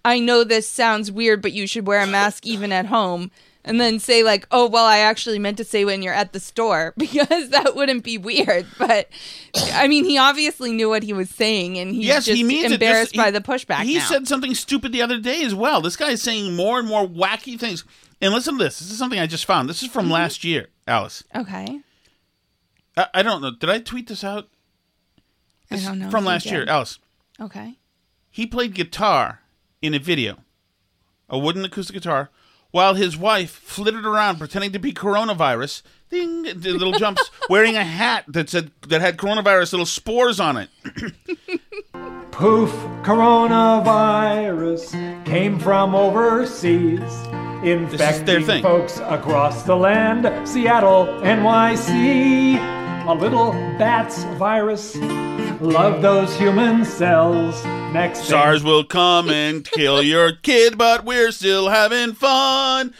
"I 0.06 0.20
know 0.20 0.44
this 0.44 0.70
sounds 0.70 1.12
weird, 1.12 1.42
but 1.42 1.52
you 1.52 1.66
should 1.66 1.88
wear 1.88 2.02
a 2.02 2.08
mask 2.08 2.46
even 2.46 2.72
at 2.72 2.86
home." 2.86 3.32
And 3.68 3.82
then 3.82 4.00
say 4.00 4.24
like, 4.24 4.48
"Oh, 4.50 4.68
well, 4.68 4.86
I 4.86 5.00
actually 5.00 5.38
meant 5.40 5.58
to 5.58 5.64
say 5.64 5.86
when 5.86 6.02
you're 6.02 6.14
at 6.14 6.34
the 6.34 6.40
store," 6.40 6.94
because 6.98 7.50
that 7.50 7.76
wouldn't 7.76 8.04
be 8.04 8.18
weird. 8.18 8.66
But 8.78 9.10
I 9.74 9.88
mean, 9.88 10.06
he 10.06 10.18
obviously 10.18 10.72
knew 10.72 10.90
what 10.90 11.04
he 11.04 11.14
was 11.14 11.30
saying, 11.30 11.78
and 11.78 11.94
he's 11.94 12.06
yes, 12.06 12.26
just 12.26 12.38
he 12.38 12.44
means 12.44 12.72
embarrassed. 12.72 13.12
This- 13.12 13.18
by 13.18 13.26
he- 13.26 13.32
the 13.32 13.42
pushback. 13.42 13.84
He 13.84 13.96
now. 13.96 14.06
said 14.06 14.28
something 14.28 14.56
stupid 14.56 14.92
the 14.92 15.02
other 15.02 15.20
day 15.20 15.44
as 15.44 15.54
well. 15.54 15.82
This 15.82 15.98
guy 15.98 16.12
is 16.12 16.22
saying 16.22 16.56
more 16.56 16.80
and 16.80 16.88
more 16.88 17.06
wacky 17.06 17.60
things. 17.60 17.84
And 18.20 18.34
listen 18.34 18.58
to 18.58 18.64
this. 18.64 18.80
This 18.80 18.90
is 18.90 18.98
something 18.98 19.20
I 19.20 19.28
just 19.28 19.46
found. 19.46 19.70
This 19.70 19.84
is 19.84 19.90
from 19.90 20.06
mm-hmm. 20.06 20.14
last 20.14 20.44
year, 20.44 20.70
Alice. 20.88 21.24
"Okay, 21.36 21.82
I, 22.96 23.08
I 23.14 23.22
don't 23.22 23.42
know. 23.42 23.52
Did 23.52 23.70
I 23.70 23.80
tweet 23.80 24.08
this 24.08 24.24
out? 24.24 24.48
I 25.70 25.76
don't 25.76 26.00
know 26.00 26.10
From 26.10 26.26
last 26.26 26.46
year. 26.46 26.66
Alice. 26.68 27.00
okay." 27.40 27.78
He 28.30 28.46
played 28.46 28.76
guitar 28.76 29.42
in 29.82 29.96
a 29.96 30.00
video, 30.00 30.38
a 31.28 31.40
wooden 31.40 31.66
acoustic 31.66 31.96
guitar, 31.96 32.30
while 32.72 32.96
his 32.96 33.18
wife 33.18 33.52
flitted 33.52 34.06
around 34.06 34.38
pretending 34.38 34.72
to 34.72 34.80
be 34.80 34.94
coronavirus. 34.94 35.82
Ding, 36.10 36.44
did 36.44 36.64
little 36.66 36.94
jumps, 36.94 37.30
wearing 37.50 37.76
a 37.76 37.84
hat 37.84 38.24
that 38.28 38.50
said 38.50 38.72
that 38.88 39.02
had 39.02 39.18
coronavirus 39.18 39.74
little 39.74 39.86
spores 39.86 40.40
on 40.40 40.56
it. 40.58 40.70
Poof, 42.32 42.72
coronavirus 43.04 45.26
came 45.26 45.60
from 45.60 45.94
overseas, 45.96 47.02
infecting 47.64 48.62
folks 48.62 49.00
across 49.00 49.64
the 49.64 49.76
land. 49.76 50.48
Seattle, 50.48 51.08
NYC, 51.24 52.56
a 53.08 53.14
little 53.14 53.52
bats 53.78 54.24
virus. 54.38 54.96
Love 55.62 56.02
those 56.02 56.36
human 56.38 56.84
cells. 56.86 57.64
Next 57.94 58.20
thing- 58.20 58.30
SARS 58.30 58.64
will 58.64 58.84
come 58.84 59.30
and 59.30 59.64
kill 59.66 60.02
your 60.04 60.34
kid, 60.34 60.78
but 60.78 61.06
we're 61.06 61.32
still 61.32 61.70
having 61.70 62.14
fun. 62.14 62.94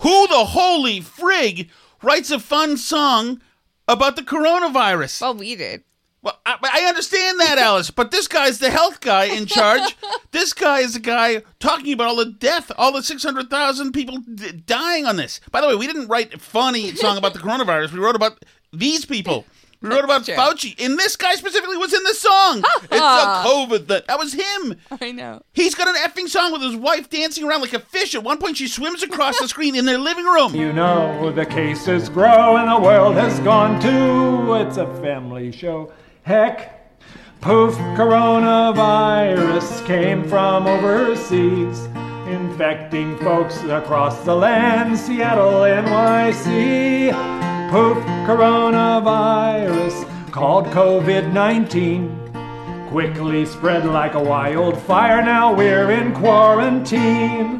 Who 0.00 0.26
the 0.28 0.46
holy 0.46 1.00
frig 1.00 1.68
writes 2.02 2.30
a 2.30 2.38
fun 2.38 2.76
song 2.78 3.40
about 3.86 4.16
the 4.16 4.22
coronavirus? 4.22 5.20
Well, 5.20 5.34
we 5.34 5.54
did. 5.56 5.84
Well, 6.22 6.38
I, 6.44 6.56
I 6.62 6.84
understand 6.88 7.38
that, 7.40 7.58
Alice, 7.58 7.90
but 7.90 8.10
this 8.10 8.28
guy's 8.28 8.58
the 8.58 8.70
health 8.70 9.00
guy 9.00 9.24
in 9.24 9.46
charge. 9.46 9.94
this 10.32 10.52
guy 10.54 10.80
is 10.80 10.94
the 10.94 11.00
guy 11.00 11.42
talking 11.60 11.92
about 11.92 12.08
all 12.08 12.16
the 12.16 12.26
death, 12.26 12.72
all 12.78 12.92
the 12.92 13.02
600,000 13.02 13.92
people 13.92 14.18
d- 14.18 14.52
dying 14.66 15.06
on 15.06 15.16
this. 15.16 15.40
By 15.50 15.60
the 15.60 15.68
way, 15.68 15.76
we 15.76 15.86
didn't 15.86 16.08
write 16.08 16.34
a 16.34 16.38
funny 16.38 16.94
song 16.94 17.16
about 17.18 17.34
the 17.34 17.38
coronavirus. 17.40 17.92
We 17.92 18.00
wrote 18.00 18.16
about 18.16 18.42
these 18.72 19.04
people. 19.04 19.44
We 19.82 19.88
wrote 19.88 20.04
about 20.04 20.26
true. 20.26 20.34
Fauci, 20.34 20.78
and 20.84 20.98
this 20.98 21.16
guy 21.16 21.36
specifically 21.36 21.78
was 21.78 21.94
in 21.94 22.02
the 22.02 22.12
song. 22.12 22.58
it's 22.82 22.92
a 22.92 23.42
COVID 23.46 23.86
that 23.86 24.08
that 24.08 24.18
was 24.18 24.34
him. 24.34 24.76
I 25.00 25.10
know. 25.10 25.40
He's 25.54 25.74
got 25.74 25.88
an 25.88 25.94
effing 25.94 26.28
song 26.28 26.52
with 26.52 26.60
his 26.60 26.76
wife 26.76 27.08
dancing 27.08 27.44
around 27.44 27.62
like 27.62 27.72
a 27.72 27.78
fish. 27.78 28.14
At 28.14 28.22
one 28.22 28.36
point, 28.36 28.58
she 28.58 28.68
swims 28.68 29.02
across 29.02 29.38
the 29.40 29.48
screen 29.48 29.74
in 29.74 29.86
their 29.86 29.96
living 29.96 30.26
room. 30.26 30.54
You 30.54 30.74
know 30.74 31.32
the 31.32 31.46
cases 31.46 32.10
grow 32.10 32.58
and 32.58 32.70
the 32.70 32.78
world 32.78 33.14
has 33.14 33.40
gone 33.40 33.80
too. 33.80 34.52
It's 34.56 34.76
a 34.76 34.86
family 35.00 35.50
show. 35.50 35.90
Heck, 36.24 37.00
poof, 37.40 37.74
coronavirus 37.96 39.86
came 39.86 40.28
from 40.28 40.66
overseas, 40.66 41.86
infecting 42.28 43.16
folks 43.20 43.62
across 43.62 44.22
the 44.24 44.34
land. 44.34 44.98
Seattle, 44.98 45.62
NYC. 45.62 47.49
Poof, 47.70 47.98
coronavirus 48.26 50.32
called 50.32 50.66
COVID 50.66 51.32
19 51.32 52.88
quickly 52.88 53.46
spread 53.46 53.86
like 53.86 54.14
a 54.14 54.20
wildfire. 54.20 55.22
Now 55.22 55.54
we're 55.54 55.92
in 55.92 56.12
quarantine. 56.12 57.58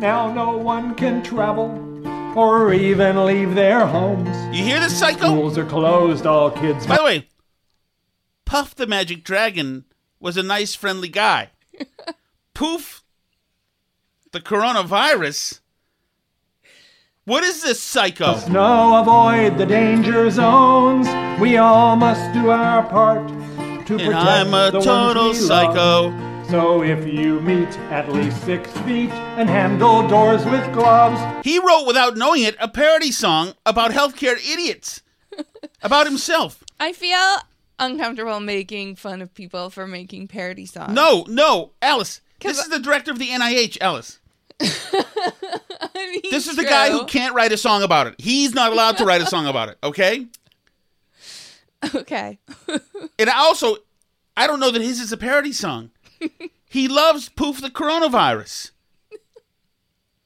Now 0.00 0.32
no 0.32 0.56
one 0.56 0.94
can 0.94 1.22
travel 1.22 1.72
or 2.34 2.72
even 2.72 3.26
leave 3.26 3.54
their 3.54 3.86
homes. 3.86 4.34
You 4.56 4.64
hear 4.64 4.80
this, 4.80 4.98
psycho? 4.98 5.26
Schools 5.26 5.58
are 5.58 5.66
closed. 5.66 6.24
All 6.24 6.50
kids. 6.50 6.86
By 6.86 6.96
the 6.96 7.04
way, 7.04 7.28
Puff 8.46 8.74
the 8.74 8.86
Magic 8.86 9.24
Dragon 9.24 9.84
was 10.20 10.38
a 10.38 10.42
nice, 10.42 10.74
friendly 10.74 11.08
guy. 11.08 11.50
Poof, 12.54 13.04
the 14.32 14.40
coronavirus. 14.40 15.60
What 17.26 17.42
is 17.42 17.62
this 17.62 17.80
psycho? 17.80 18.32
Must 18.32 18.50
know, 18.50 19.00
avoid 19.00 19.56
the 19.56 19.64
danger 19.64 20.28
zones. 20.30 21.08
We 21.40 21.56
all 21.56 21.96
must 21.96 22.34
do 22.34 22.50
our 22.50 22.82
part 22.82 23.26
to 23.86 23.96
protect 23.96 24.14
I'm 24.14 24.52
a 24.52 24.70
the 24.70 24.76
ones 24.78 24.84
total 24.84 25.28
we 25.30 25.34
psycho. 25.34 26.08
love. 26.08 26.50
So 26.50 26.82
if 26.82 27.06
you 27.06 27.40
meet 27.40 27.70
at 27.90 28.12
least 28.12 28.44
six 28.44 28.70
feet 28.80 29.08
and 29.38 29.48
handle 29.48 30.06
doors 30.06 30.44
with 30.44 30.70
gloves, 30.74 31.18
He 31.46 31.58
wrote, 31.58 31.86
without 31.86 32.18
knowing 32.18 32.42
it, 32.42 32.56
a 32.60 32.68
parody 32.68 33.10
song 33.10 33.54
about 33.64 33.92
healthcare 33.92 34.36
idiots. 34.36 35.00
about 35.82 36.06
himself. 36.06 36.62
I 36.78 36.92
feel 36.92 37.36
uncomfortable 37.78 38.40
making 38.40 38.96
fun 38.96 39.22
of 39.22 39.32
people 39.32 39.70
for 39.70 39.86
making 39.86 40.28
parody 40.28 40.66
songs. 40.66 40.92
No, 40.92 41.24
no, 41.26 41.70
Alice. 41.80 42.20
This 42.40 42.58
is 42.58 42.68
the 42.68 42.78
director 42.78 43.10
of 43.10 43.18
the 43.18 43.28
NIH, 43.28 43.78
Alice. 43.80 44.18
this 46.30 46.46
is 46.46 46.56
the 46.56 46.64
guy 46.64 46.90
who 46.90 47.04
can't 47.06 47.34
write 47.34 47.52
a 47.52 47.56
song 47.56 47.82
about 47.82 48.06
it. 48.06 48.14
He's 48.18 48.54
not 48.54 48.72
allowed 48.72 48.98
to 48.98 49.04
write 49.04 49.22
a 49.22 49.26
song 49.26 49.46
about 49.46 49.68
it, 49.68 49.78
okay? 49.82 50.26
Okay. 51.94 52.38
And 53.18 53.28
also, 53.28 53.76
I 54.38 54.46
don't 54.46 54.58
know 54.58 54.70
that 54.70 54.80
his 54.80 55.00
is 55.00 55.12
a 55.12 55.18
parody 55.18 55.52
song. 55.52 55.90
he 56.66 56.88
loves 56.88 57.28
Poof 57.28 57.60
the 57.60 57.68
Coronavirus. 57.68 58.70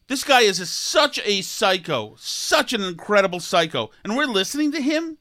This 0.06 0.22
guy 0.24 0.42
is 0.42 0.61
a, 0.61 0.66
such 0.66 1.18
a 1.24 1.42
psycho, 1.42 2.14
such 2.16 2.72
an 2.72 2.82
incredible 2.82 3.40
psycho. 3.40 3.90
And 4.04 4.16
we're 4.16 4.26
listening 4.26 4.70
to 4.72 4.80
him? 4.80 5.18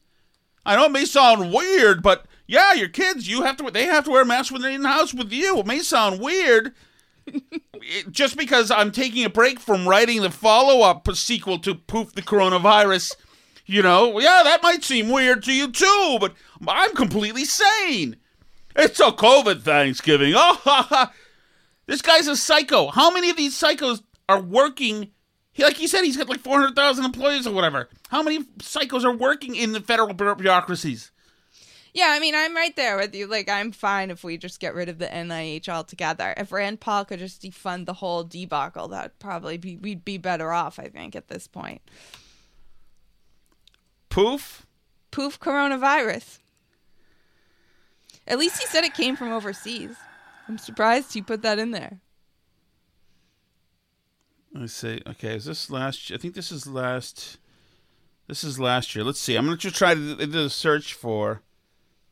I 0.66 0.76
know 0.76 0.86
it 0.86 0.92
may 0.92 1.06
sound 1.06 1.52
weird, 1.52 2.04
but 2.04 2.26
yeah, 2.46 2.74
your 2.74 2.90
kids, 2.90 3.28
you 3.28 3.42
have 3.42 3.58
to 3.58 3.70
they 3.70 3.86
have 3.86 4.06
to 4.06 4.12
wear 4.12 4.24
masks 4.24 4.52
when 4.52 4.62
they're 4.62 4.72
in 4.72 4.84
the 4.84 4.90
house 4.90 5.14
with 5.14 5.32
you. 5.32 5.60
It 5.60 5.66
may 5.66 5.80
sound 5.80 6.22
weird. 6.22 6.74
Just 8.12 8.38
because 8.38 8.70
I'm 8.72 8.92
taking 8.92 9.24
a 9.24 9.30
break 9.30 9.60
from 9.60 9.88
writing 9.88 10.22
the 10.22 10.30
follow-up 10.30 11.08
sequel 11.16 11.60
to 11.60 11.76
Poof 11.76 12.14
the 12.14 12.22
Coronavirus, 12.22 13.16
you 13.66 13.82
know, 13.82 14.20
yeah, 14.20 14.42
that 14.44 14.64
might 14.64 14.84
seem 14.84 15.10
weird 15.10 15.44
to 15.44 15.54
you 15.54 15.72
too, 15.72 16.18
but 16.20 16.34
I'm 16.68 16.96
completely 16.96 17.46
sane. 17.46 18.18
It's 18.76 19.00
a 19.00 19.12
COVID 19.12 19.62
Thanksgiving. 19.62 20.34
Oh, 20.36 20.60
ha, 20.64 20.88
ha. 20.90 21.14
This 21.86 22.02
guy's 22.02 22.28
a 22.28 22.36
psycho. 22.36 22.88
How 22.88 23.12
many 23.12 23.30
of 23.30 23.38
these 23.38 23.60
psychos 23.60 24.02
are 24.28 24.42
working? 24.42 25.12
He, 25.54 25.64
like 25.64 25.80
you 25.80 25.88
said, 25.88 26.04
he's 26.04 26.18
got 26.18 26.30
like 26.30 26.42
400,000 26.42 27.06
employees 27.06 27.48
or 27.48 27.54
whatever. 27.54 27.90
How 28.10 28.22
many 28.22 28.44
psychos 28.60 29.06
are 29.06 29.16
working 29.16 29.56
in 29.56 29.72
the 29.72 29.80
federal 29.80 30.14
bureaucracies? 30.14 31.12
Yeah, 31.98 32.10
I 32.12 32.20
mean, 32.20 32.36
I'm 32.36 32.56
right 32.56 32.76
there 32.76 32.96
with 32.96 33.16
you. 33.16 33.26
Like, 33.26 33.50
I'm 33.50 33.72
fine 33.72 34.12
if 34.12 34.24
we 34.24 34.38
just 34.38 34.60
get 34.60 34.76
rid 34.76 34.88
of 34.88 35.00
the 35.00 35.08
NIH 35.08 35.68
altogether. 35.68 36.36
If 36.38 36.52
Rand 36.52 36.80
Paul 36.80 37.06
could 37.06 37.18
just 37.18 37.42
defund 37.42 37.88
the 37.88 37.94
whole 37.94 38.24
debacle, 38.24 38.88
that'd 38.90 39.18
probably 39.18 39.58
be 39.58 39.78
we'd 39.78 40.06
be 40.06 40.20
better 40.20 40.52
off. 40.52 40.78
I 40.78 40.90
think 40.90 41.16
at 41.16 41.28
this 41.28 41.48
point. 41.48 41.82
Poof. 44.10 44.68
Poof, 45.10 45.40
coronavirus. 45.40 46.38
At 48.28 48.38
least 48.38 48.60
he 48.60 48.68
said 48.68 48.84
it 48.84 48.94
came 48.94 49.16
from 49.16 49.32
overseas. 49.32 49.96
I'm 50.48 50.60
surprised 50.60 51.16
he 51.16 51.24
put 51.24 51.42
that 51.42 51.58
in 51.58 51.72
there. 51.72 52.00
Let's 54.54 54.74
see. 54.74 55.02
Okay, 55.08 55.36
is 55.36 55.46
this 55.46 55.72
last? 55.72 56.12
I 56.12 56.18
think 56.18 56.36
this 56.36 56.52
is 56.52 56.68
last. 56.68 57.40
This 58.28 58.44
is 58.44 58.60
last 58.60 58.96
year. 58.96 59.04
Let's 59.04 59.20
see. 59.20 59.36
I'm 59.36 59.46
gonna 59.46 59.58
try 59.58 59.96
to 59.96 60.28
do 60.28 60.46
a 60.46 60.50
search 60.52 60.94
for 60.94 61.42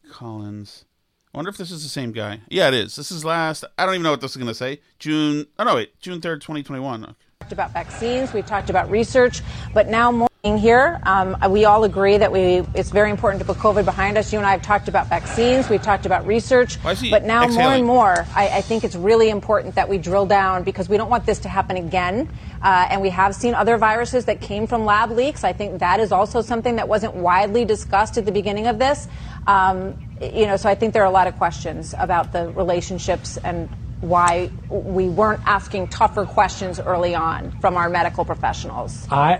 Collins. 0.09 0.85
I 1.33 1.37
wonder 1.37 1.49
if 1.49 1.57
this 1.57 1.71
is 1.71 1.83
the 1.83 1.89
same 1.89 2.13
guy. 2.13 2.39
Yeah, 2.47 2.69
it 2.69 2.73
is. 2.73 2.95
This 2.95 3.11
is 3.11 3.25
last. 3.25 3.65
I 3.77 3.85
don't 3.85 3.95
even 3.95 4.03
know 4.03 4.11
what 4.11 4.21
this 4.21 4.31
is 4.31 4.37
gonna 4.37 4.53
say. 4.53 4.79
June. 4.99 5.45
Oh 5.59 5.65
no, 5.65 5.75
wait. 5.75 5.99
June 5.99 6.21
third, 6.21 6.41
2021. 6.41 7.15
talked 7.41 7.51
about 7.51 7.73
vaccines, 7.73 8.33
we've 8.33 8.45
talked 8.45 8.69
about 8.69 8.89
research, 8.89 9.41
but 9.73 9.87
now 9.87 10.11
more 10.11 10.29
here, 10.53 11.01
um, 11.07 11.35
we 11.49 11.65
all 11.65 11.83
agree 11.85 12.17
that 12.17 12.31
we 12.31 12.61
it's 12.75 12.91
very 12.91 13.09
important 13.09 13.39
to 13.41 13.45
put 13.45 13.57
COVID 13.57 13.83
behind 13.83 14.15
us. 14.15 14.31
You 14.31 14.37
and 14.37 14.45
I 14.45 14.51
have 14.51 14.61
talked 14.61 14.87
about 14.87 15.07
vaccines, 15.07 15.69
we've 15.69 15.81
talked 15.81 16.05
about 16.05 16.27
research, 16.27 16.75
Why 16.83 16.91
is 16.91 16.99
he 16.99 17.09
but 17.09 17.23
now 17.23 17.47
more 17.47 17.61
and 17.61 17.83
more, 17.83 18.27
I, 18.35 18.49
I 18.49 18.61
think 18.61 18.83
it's 18.83 18.95
really 18.95 19.29
important 19.29 19.73
that 19.73 19.89
we 19.89 19.97
drill 19.97 20.27
down 20.27 20.61
because 20.61 20.87
we 20.87 20.97
don't 20.97 21.09
want 21.09 21.25
this 21.25 21.39
to 21.39 21.49
happen 21.49 21.77
again. 21.77 22.29
Uh, 22.61 22.87
and 22.91 23.01
we 23.01 23.09
have 23.09 23.33
seen 23.33 23.55
other 23.55 23.77
viruses 23.77 24.25
that 24.25 24.39
came 24.39 24.67
from 24.67 24.85
lab 24.85 25.09
leaks. 25.09 25.43
I 25.43 25.53
think 25.53 25.79
that 25.79 25.99
is 25.99 26.11
also 26.11 26.41
something 26.41 26.75
that 26.75 26.87
wasn't 26.87 27.15
widely 27.15 27.65
discussed 27.65 28.17
at 28.17 28.25
the 28.25 28.31
beginning 28.31 28.67
of 28.67 28.77
this. 28.77 29.07
Um, 29.47 29.95
you 30.21 30.47
know, 30.47 30.57
so 30.57 30.69
I 30.69 30.75
think 30.75 30.93
there 30.93 31.03
are 31.03 31.07
a 31.07 31.11
lot 31.11 31.27
of 31.27 31.37
questions 31.37 31.93
about 31.97 32.31
the 32.31 32.49
relationships 32.51 33.37
and 33.37 33.69
why 33.99 34.51
we 34.69 35.09
weren't 35.09 35.41
asking 35.45 35.87
tougher 35.87 36.25
questions 36.25 36.79
early 36.79 37.15
on 37.15 37.51
from 37.59 37.75
our 37.75 37.89
medical 37.89 38.25
professionals. 38.25 39.07
I 39.09 39.39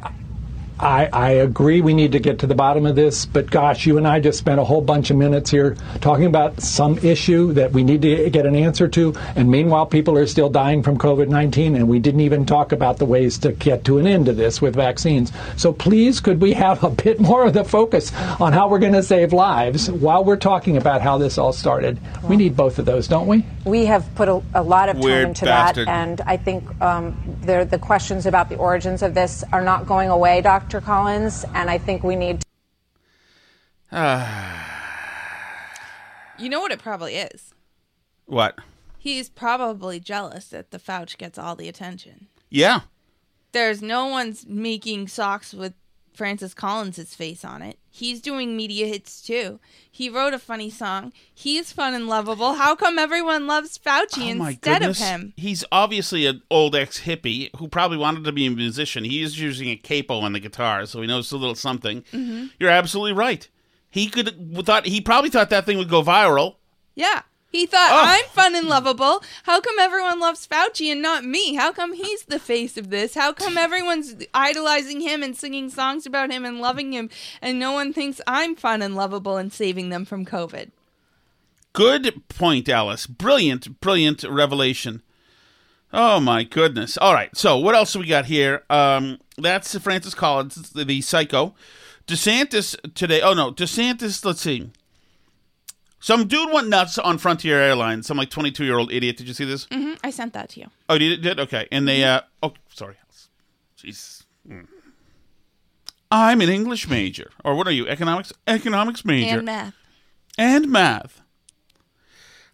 I, 0.80 1.08
I 1.12 1.30
agree 1.32 1.80
we 1.80 1.94
need 1.94 2.12
to 2.12 2.20
get 2.20 2.40
to 2.40 2.48
the 2.48 2.56
bottom 2.56 2.86
of 2.86 2.96
this, 2.96 3.26
but 3.26 3.50
gosh, 3.50 3.86
you 3.86 3.98
and 3.98 4.06
I 4.06 4.20
just 4.20 4.38
spent 4.38 4.60
a 4.60 4.64
whole 4.64 4.82
bunch 4.82 5.10
of 5.10 5.16
minutes 5.16 5.50
here 5.50 5.78
talking 6.02 6.26
about 6.26 6.62
some 6.62 6.98
issue 6.98 7.54
that 7.54 7.72
we 7.72 7.84
need 7.84 8.02
to 8.02 8.30
get 8.30 8.46
an 8.46 8.56
answer 8.56 8.88
to, 8.90 9.14
and 9.36 9.50
meanwhile, 9.50 9.86
people 9.86 10.18
are 10.18 10.28
still 10.28 10.50
dying 10.50 10.84
from 10.84 10.98
COVID 10.98 11.30
19, 11.30 11.76
and 11.76 11.88
we 11.88 12.00
didn't 12.00 12.22
even 12.22 12.46
talk 12.46 12.74
about 12.74 12.98
the 12.98 13.06
ways 13.06 13.38
to 13.40 13.54
get 13.54 13.86
to 13.86 14.00
an 14.00 14.08
end 14.08 14.26
to 14.26 14.34
this 14.34 14.62
with 14.62 14.76
vaccines. 14.76 15.32
So 15.56 15.72
please, 15.72 16.20
could 16.20 16.42
we 16.42 16.54
have 16.54 16.84
a 16.84 16.90
bit 16.90 17.20
more 17.20 17.46
of 17.46 17.54
the 17.54 17.64
focus 17.64 18.14
on 18.40 18.52
how 18.52 18.68
we're 18.68 18.80
going 18.80 18.94
to 18.94 19.04
save 19.04 19.32
lives 19.32 19.90
while 19.90 20.26
we're 20.26 20.36
talking 20.36 20.76
about 20.76 21.02
how 21.02 21.18
this 21.18 21.38
all 21.38 21.54
started? 21.54 22.00
We 22.24 22.36
need 22.36 22.58
both 22.58 22.80
of 22.80 22.86
those, 22.86 23.08
don't 23.08 23.28
we? 23.28 23.46
We 23.64 23.86
have 23.86 24.14
put 24.16 24.28
a, 24.28 24.42
a 24.54 24.62
lot 24.62 24.90
of 24.90 24.96
time 24.96 25.04
Weird 25.04 25.28
into 25.30 25.46
bastard. 25.46 25.88
that, 25.88 25.92
and 25.92 26.22
I 26.22 26.38
think 26.38 26.82
um, 26.82 27.18
the, 27.42 27.66
the 27.70 27.80
questions 27.80 28.26
about 28.26 28.50
the 28.50 28.58
origins 28.58 29.02
of 29.02 29.14
this 29.14 29.44
are 29.54 29.64
not 29.64 29.86
going 29.86 30.10
away, 30.10 30.42
Dr. 30.68 30.82
Collins, 30.84 31.46
and 31.54 31.70
I 31.70 31.78
think 31.78 32.04
we 32.04 32.16
need 32.16 32.42
to. 33.92 34.52
You 36.38 36.50
know 36.50 36.60
what 36.60 36.74
it 36.74 36.80
probably 36.80 37.16
is? 37.16 37.54
what? 38.26 38.58
He's 38.98 39.30
probably 39.30 40.02
jealous 40.02 40.50
that 40.50 40.72
the 40.72 40.80
Fauci 40.80 41.18
gets 41.18 41.38
all 41.38 41.56
the 41.56 41.70
attention. 41.70 42.28
Yeah. 42.50 42.82
There's 43.54 43.82
no 43.82 44.08
one's 44.08 44.46
making 44.46 45.08
socks 45.08 45.54
with 45.54 45.76
Francis 46.14 46.54
Collins' 46.54 47.16
face 47.16 47.46
on 47.46 47.62
it. 47.62 47.80
He's 47.98 48.20
doing 48.20 48.58
media 48.58 48.88
hits 48.88 49.22
too. 49.22 49.62
He 49.90 50.10
wrote 50.10 50.34
a 50.34 50.40
funny 50.40 50.70
song. 50.70 51.14
He's 51.34 51.72
fun 51.72 51.94
and 51.94 52.10
lovable. 52.10 52.56
How 52.56 52.76
come 52.76 53.00
everyone 53.00 53.48
loves 53.48 53.78
Fauci 53.78 54.28
Oh 54.38 54.46
instead 54.48 54.80
goodness. 54.82 55.00
of 55.00 55.08
him? 55.08 55.34
He's 55.38 55.64
obviously 55.72 56.26
an 56.26 56.42
old 56.52 56.76
ex 56.76 57.00
hippie 57.02 57.56
who 57.56 57.70
probably 57.70 57.96
wanted 57.98 58.26
to 58.26 58.34
be 58.34 58.46
a 58.48 58.52
musician. 58.52 59.06
He 59.06 59.22
is 59.22 59.40
using 59.40 59.70
a 59.70 59.78
capo 59.78 60.20
on 60.20 60.34
the 60.34 60.42
guitar, 60.42 60.86
so 60.86 61.00
he 61.00 61.08
knows 61.08 61.32
a 61.32 61.38
little 61.38 61.56
something. 61.56 62.02
Mhm. 62.12 62.52
You're 62.60 62.70
absolutely 62.70 63.14
right. 63.14 63.48
He 63.90 64.08
could 64.10 64.66
thought 64.66 64.86
he 64.88 65.00
probably 65.00 65.30
thought 65.30 65.50
that 65.52 65.66
thing 65.66 65.78
would 65.78 65.88
go 65.90 66.04
viral. 66.04 66.56
Yeah. 66.96 67.22
He 67.56 67.66
thought, 67.66 67.90
Oh. 67.90 68.04
I'm 68.06 68.26
fun 68.32 68.54
and 68.54 68.68
lovable. 68.68 69.24
How 69.44 69.62
come 69.62 69.80
everyone 69.80 70.20
loves 70.20 70.46
Fauci 70.46 70.92
and 70.92 71.02
not 71.02 71.24
me? 71.24 71.56
How 71.56 71.72
come 71.72 71.94
he's 71.94 72.24
the 72.24 72.38
face 72.38 72.76
of 72.76 72.90
this? 72.90 73.16
How 73.16 73.32
come 73.32 73.58
everyone's 73.58 74.14
idolizing 74.34 75.00
him 75.00 75.24
and 75.24 75.38
singing 75.38 75.70
songs 75.70 76.06
about 76.06 76.32
him 76.32 76.44
and 76.44 76.60
loving 76.60 76.92
him 76.92 77.10
and 77.42 77.58
no 77.58 77.72
one 77.72 77.94
thinks 77.94 78.20
I'm 78.28 78.58
fun 78.58 78.82
and 78.82 78.94
lovable 78.94 79.38
and 79.38 79.54
saving 79.54 79.88
them 79.88 80.04
from 80.04 80.26
COVID? 80.26 80.72
Good 81.72 82.28
point, 82.28 82.68
Alice. 82.68 83.08
Brilliant, 83.08 83.80
brilliant 83.80 84.24
revelation. 84.24 85.02
Oh 85.94 86.20
my 86.20 86.44
goodness. 86.44 86.98
All 86.98 87.14
right. 87.14 87.36
So 87.38 87.58
what 87.58 87.74
else 87.74 87.96
we 87.96 88.06
got 88.06 88.26
here? 88.26 88.64
Um, 88.70 89.20
that's 89.38 89.78
Francis 89.80 90.14
Collins, 90.14 90.72
the, 90.72 90.84
the 90.84 91.00
psycho. 91.02 91.56
DeSantis 92.06 92.76
today. 92.96 93.22
Oh 93.22 93.34
no, 93.34 93.54
DeSantis. 93.54 94.26
Let's 94.26 94.42
see. 94.42 94.72
Some 96.06 96.28
dude 96.28 96.54
went 96.54 96.68
nuts 96.70 97.00
on 97.00 97.18
Frontier 97.18 97.60
Airlines. 97.60 98.06
Some 98.06 98.16
like 98.16 98.30
twenty-two 98.30 98.64
year 98.64 98.78
old 98.78 98.92
idiot. 98.92 99.18
Did 99.18 99.28
you 99.28 99.34
see 99.34 99.44
this? 99.44 99.66
hmm 99.72 99.94
I 100.04 100.12
sent 100.12 100.34
that 100.34 100.50
to 100.50 100.60
you. 100.60 100.68
Oh, 100.88 100.94
you 100.94 101.00
did, 101.10 101.22
did? 101.24 101.40
Okay. 101.40 101.68
And 101.72 101.88
they, 101.88 102.04
uh, 102.04 102.22
oh, 102.44 102.54
sorry. 102.72 102.96
Jeez. 103.76 104.24
Mm. 104.48 104.68
I'm 106.12 106.42
an 106.42 106.50
English 106.50 106.88
major. 106.88 107.32
Or 107.44 107.56
what 107.56 107.66
are 107.68 107.72
you? 107.72 107.88
Economics? 107.88 108.32
Economics 108.46 109.04
major. 109.04 109.38
And 109.38 109.46
math. 109.46 109.74
And 110.38 110.72
math. 110.72 111.24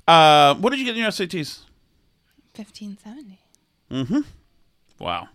Uh, 0.07 0.55
what 0.55 0.69
did 0.69 0.79
you 0.79 0.85
get 0.85 0.95
in 0.95 1.01
your 1.01 1.11
SATs? 1.11 1.65
1570. 2.55 3.37
Mm-hmm. 3.91 4.21
Wow. 4.97 5.27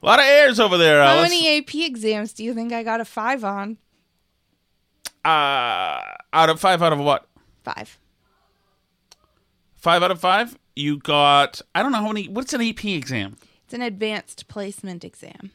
A 0.00 0.06
lot 0.06 0.20
of 0.20 0.24
airs 0.24 0.60
over 0.60 0.78
there, 0.78 1.02
How 1.02 1.16
Alice. 1.16 1.30
many 1.30 1.58
AP 1.58 1.74
exams 1.74 2.32
do 2.32 2.44
you 2.44 2.54
think 2.54 2.72
I 2.72 2.84
got 2.84 3.00
a 3.00 3.04
five 3.04 3.42
on? 3.42 3.78
Uh, 5.24 6.00
out 6.32 6.50
of 6.50 6.60
five 6.60 6.82
out 6.82 6.92
of 6.92 6.98
what? 6.98 7.26
Five. 7.62 7.98
Five 9.76 10.02
out 10.02 10.10
of 10.10 10.20
five? 10.20 10.58
You 10.74 10.98
got, 10.98 11.60
I 11.74 11.82
don't 11.82 11.92
know 11.92 11.98
how 11.98 12.08
many, 12.08 12.28
what's 12.28 12.52
an 12.52 12.62
AP 12.62 12.84
exam? 12.84 13.36
It's 13.64 13.74
an 13.74 13.82
advanced 13.82 14.48
placement 14.48 15.04
exam. 15.04 15.50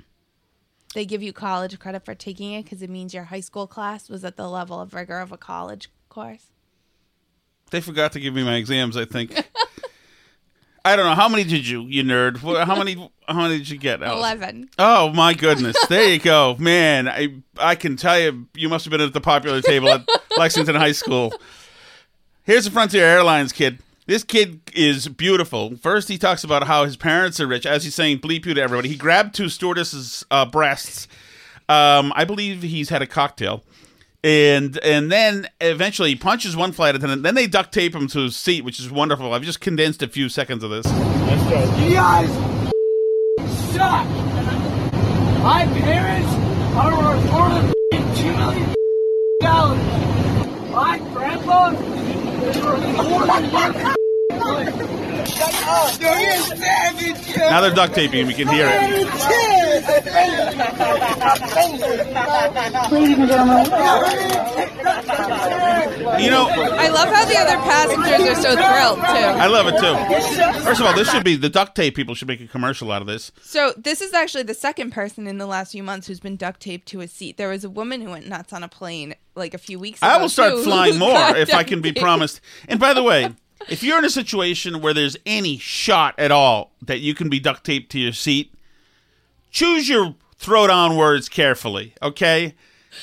They 0.93 1.05
give 1.05 1.21
you 1.21 1.33
college 1.33 1.77
credit 1.79 2.05
for 2.05 2.15
taking 2.15 2.53
it 2.53 2.63
because 2.63 2.81
it 2.81 2.89
means 2.89 3.13
your 3.13 3.25
high 3.25 3.41
school 3.41 3.67
class 3.67 4.09
was 4.09 4.23
at 4.23 4.37
the 4.37 4.49
level 4.49 4.79
of 4.79 4.93
rigor 4.93 5.19
of 5.19 5.31
a 5.31 5.37
college 5.37 5.89
course. 6.09 6.47
They 7.71 7.81
forgot 7.81 8.13
to 8.13 8.19
give 8.19 8.33
me 8.33 8.43
my 8.43 8.55
exams, 8.55 8.95
I 8.95 9.05
think. 9.05 9.31
I 10.87 10.95
don't 10.95 11.05
know. 11.05 11.15
How 11.15 11.27
many 11.27 11.43
did 11.43 11.67
you, 11.67 11.81
you 11.83 12.03
nerd? 12.03 12.37
How 12.37 12.75
many 12.75 12.95
How 13.27 13.41
many 13.41 13.57
did 13.57 13.69
you 13.69 13.77
get? 13.77 14.01
Alice? 14.01 14.19
11. 14.19 14.69
Oh, 14.79 15.11
my 15.11 15.33
goodness. 15.33 15.75
There 15.87 16.07
you 16.07 16.17
go. 16.19 16.55
Man, 16.59 17.09
I, 17.09 17.35
I 17.57 17.75
can 17.75 17.97
tell 17.97 18.17
you, 18.17 18.47
you 18.53 18.69
must 18.69 18.85
have 18.85 18.91
been 18.91 19.01
at 19.01 19.11
the 19.13 19.19
popular 19.19 19.61
table 19.61 19.89
at 19.89 20.07
Lexington 20.37 20.75
High 20.75 20.93
School. 20.93 21.33
Here's 22.43 22.65
a 22.65 22.71
Frontier 22.71 23.03
Airlines 23.03 23.51
kid. 23.51 23.79
This 24.05 24.23
kid 24.23 24.61
is 24.73 25.09
beautiful. 25.09 25.75
First, 25.75 26.07
he 26.07 26.17
talks 26.17 26.45
about 26.45 26.67
how 26.67 26.85
his 26.85 26.95
parents 26.95 27.41
are 27.41 27.47
rich. 27.47 27.65
As 27.65 27.83
he's 27.83 27.93
saying, 27.93 28.19
bleep 28.19 28.45
you 28.45 28.53
to 28.53 28.61
everybody. 28.61 28.87
He 28.87 28.95
grabbed 28.95 29.35
two 29.35 29.49
stewardesses' 29.49 30.25
uh, 30.31 30.45
breasts. 30.45 31.09
Um, 31.67 32.13
I 32.15 32.23
believe 32.23 32.61
he's 32.61 32.87
had 32.87 33.01
a 33.01 33.07
cocktail. 33.07 33.63
And 34.23 34.77
and 34.83 35.11
then 35.11 35.47
eventually 35.61 36.09
he 36.09 36.15
punches 36.15 36.55
one 36.55 36.71
flight 36.71 36.95
attendant. 36.95 37.23
Then 37.23 37.35
they 37.35 37.47
duct 37.47 37.73
tape 37.73 37.93
him 37.93 38.07
to 38.07 38.21
his 38.21 38.35
seat, 38.35 38.63
which 38.65 38.79
is 38.79 38.89
wonderful. 38.91 39.33
I've 39.33 39.43
just 39.43 39.61
condensed 39.61 40.01
a 40.01 40.07
few 40.07 40.27
seconds 40.27 40.63
of 40.63 40.71
this. 40.71 40.85
Let's 40.85 41.43
go. 41.49 41.85
You 41.85 41.93
guys 41.93 42.29
suck. 43.73 44.07
My 45.43 45.65
parents 45.65 46.33
are 46.75 46.97
worth 46.97 47.31
more 47.31 47.49
than 47.49 48.15
two 48.15 48.33
million 48.35 48.75
dollars. 49.39 49.79
My 50.71 50.97
grandpa 51.13 51.69
is 51.69 52.57
worth 52.57 53.27
more 55.39 55.47
than 55.47 55.53
Shut 55.53 55.67
up! 55.67 56.01
You're 56.01 56.11
a 56.11 56.37
savage! 56.57 57.37
Now 57.37 57.61
they're 57.61 57.73
duct 57.73 57.93
taping. 57.95 58.27
You 58.27 58.35
can 58.35 58.47
hear 58.47 58.67
it. 58.69 59.07
You 66.19 66.31
know, 66.31 66.47
I 66.49 66.89
love 66.89 67.09
how 67.09 67.25
the 67.25 67.37
other 67.37 67.57
passengers 67.57 68.29
are 68.29 68.41
so 68.41 68.55
thrilled, 68.55 68.97
too. 68.97 69.03
I 69.03 69.47
love 69.47 69.67
it 69.67 69.77
too. 69.79 70.63
First 70.63 70.81
of 70.81 70.87
all, 70.87 70.95
this 70.95 71.09
should 71.11 71.23
be 71.23 71.35
the 71.35 71.49
duct 71.49 71.75
tape 71.75 71.95
people 71.95 72.15
should 72.15 72.27
make 72.27 72.41
a 72.41 72.47
commercial 72.47 72.91
out 72.91 73.01
of 73.01 73.07
this. 73.07 73.31
So 73.41 73.73
this 73.77 74.01
is 74.01 74.13
actually 74.13 74.43
the 74.43 74.53
second 74.53 74.91
person 74.91 75.27
in 75.27 75.37
the 75.37 75.45
last 75.45 75.71
few 75.73 75.83
months 75.83 76.07
who's 76.07 76.19
been 76.19 76.37
duct 76.37 76.59
taped 76.59 76.87
to 76.89 77.01
a 77.01 77.07
seat. 77.07 77.37
There 77.37 77.49
was 77.49 77.63
a 77.63 77.69
woman 77.69 78.01
who 78.01 78.09
went 78.09 78.27
nuts 78.27 78.53
on 78.53 78.63
a 78.63 78.67
plane 78.67 79.15
like 79.35 79.53
a 79.53 79.59
few 79.59 79.77
weeks 79.79 80.01
ago. 80.01 80.09
I 80.09 80.17
will 80.17 80.29
start 80.29 80.53
too, 80.53 80.63
flying 80.63 80.97
more 80.97 81.35
if 81.35 81.53
I 81.53 81.63
can 81.63 81.81
be 81.81 81.93
promised. 81.93 82.41
And 82.67 82.79
by 82.79 82.93
the 82.93 83.03
way, 83.03 83.33
if 83.69 83.83
you're 83.83 83.97
in 83.97 84.05
a 84.05 84.09
situation 84.09 84.81
where 84.81 84.93
there's 84.93 85.17
any 85.25 85.57
shot 85.57 86.15
at 86.17 86.31
all 86.31 86.71
that 86.81 86.99
you 86.99 87.13
can 87.13 87.29
be 87.29 87.39
duct 87.39 87.63
taped 87.63 87.91
to 87.91 87.99
your 87.99 88.13
seat, 88.13 88.53
choose 89.51 89.89
your 89.89 90.15
throw 90.37 90.67
down 90.67 90.95
words 90.95 91.29
carefully, 91.29 91.93
okay? 92.01 92.55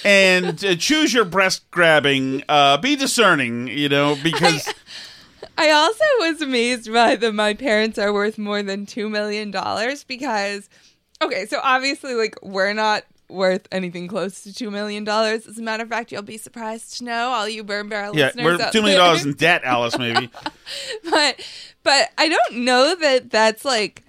And 0.04 0.64
uh, 0.64 0.76
choose 0.76 1.12
your 1.12 1.24
breast 1.24 1.70
grabbing. 1.70 2.42
Uh, 2.48 2.76
be 2.78 2.96
discerning, 2.96 3.68
you 3.68 3.88
know, 3.88 4.16
because 4.22 4.72
I 5.58 5.70
also 5.70 6.04
was 6.20 6.42
amazed 6.42 6.92
by 6.92 7.16
the 7.16 7.32
my 7.32 7.54
parents 7.54 7.98
are 7.98 8.12
worth 8.12 8.38
more 8.38 8.62
than 8.62 8.86
two 8.86 9.08
million 9.08 9.50
dollars 9.50 10.02
because 10.04 10.68
okay, 11.22 11.46
so 11.46 11.60
obviously 11.62 12.14
like 12.14 12.36
we're 12.42 12.72
not 12.72 13.04
worth 13.28 13.66
anything 13.72 14.06
close 14.08 14.42
to 14.42 14.52
two 14.52 14.70
million 14.70 15.04
dollars. 15.04 15.46
As 15.46 15.58
a 15.58 15.62
matter 15.62 15.82
of 15.82 15.88
fact, 15.88 16.12
you'll 16.12 16.22
be 16.22 16.38
surprised 16.38 16.98
to 16.98 17.04
know, 17.04 17.28
all 17.30 17.48
you 17.48 17.64
burn 17.64 17.88
barrel 17.88 18.16
yeah, 18.16 18.26
listeners. 18.26 18.58
we're 18.58 18.70
two 18.70 18.82
million 18.82 18.98
dollars 18.98 19.24
in 19.24 19.32
debt, 19.36 19.62
Alice. 19.64 19.98
Maybe. 19.98 20.30
but 21.10 21.40
but 21.82 22.10
I 22.18 22.28
don't 22.28 22.64
know 22.64 22.94
that 22.94 23.30
that's 23.30 23.64
like 23.64 24.02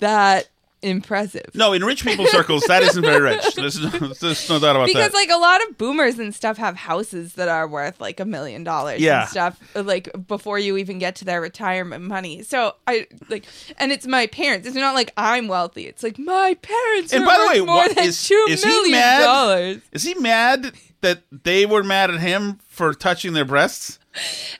that 0.00 0.48
impressive. 0.86 1.46
No, 1.54 1.72
in 1.72 1.84
rich 1.84 2.04
people 2.04 2.26
circles, 2.26 2.62
that 2.64 2.82
isn't 2.82 3.02
very 3.02 3.20
rich. 3.20 3.54
There's 3.54 3.80
no, 3.80 3.88
there's 3.90 4.48
no 4.48 4.58
doubt 4.58 4.76
about 4.76 4.86
because 4.86 4.94
that. 5.02 5.08
Because 5.08 5.14
like 5.14 5.30
a 5.30 5.36
lot 5.38 5.60
of 5.68 5.76
boomers 5.78 6.18
and 6.18 6.34
stuff 6.34 6.56
have 6.58 6.76
houses 6.76 7.34
that 7.34 7.48
are 7.48 7.66
worth 7.66 8.00
like 8.00 8.20
a 8.20 8.24
million 8.24 8.64
dollars 8.64 9.00
Yeah. 9.00 9.22
and 9.22 9.28
stuff 9.30 9.60
uh, 9.74 9.82
like 9.82 10.08
before 10.26 10.58
you 10.58 10.76
even 10.76 10.98
get 10.98 11.16
to 11.16 11.24
their 11.24 11.40
retirement 11.40 12.04
money 12.04 12.42
so 12.42 12.74
i 12.86 13.06
like 13.28 13.44
and 13.78 13.92
it's 13.92 14.06
my 14.06 14.26
parents 14.26 14.66
it's 14.66 14.76
not 14.76 14.94
like 14.94 15.12
i'm 15.16 15.48
wealthy 15.48 15.86
it's 15.86 16.02
like 16.02 16.18
my 16.18 16.54
parents 16.62 17.12
and 17.12 17.24
are 17.24 17.26
by 17.26 17.38
the 17.38 17.46
way, 17.60 17.66
more 17.66 17.76
what 17.76 17.94
than 17.96 18.04
is 18.06 18.26
two 18.26 18.46
is 18.48 18.62
he 18.62 18.68
million 18.70 18.92
mad? 18.92 19.20
dollars 19.22 19.82
Is 19.92 20.02
he 20.04 20.14
mad 20.14 20.72
that 21.00 21.22
they 21.44 21.66
were 21.66 21.82
mad 21.82 22.10
at 22.10 22.20
him 22.20 22.58
for 22.68 22.92
touching 22.94 23.32
their 23.32 23.44
breasts? 23.44 23.98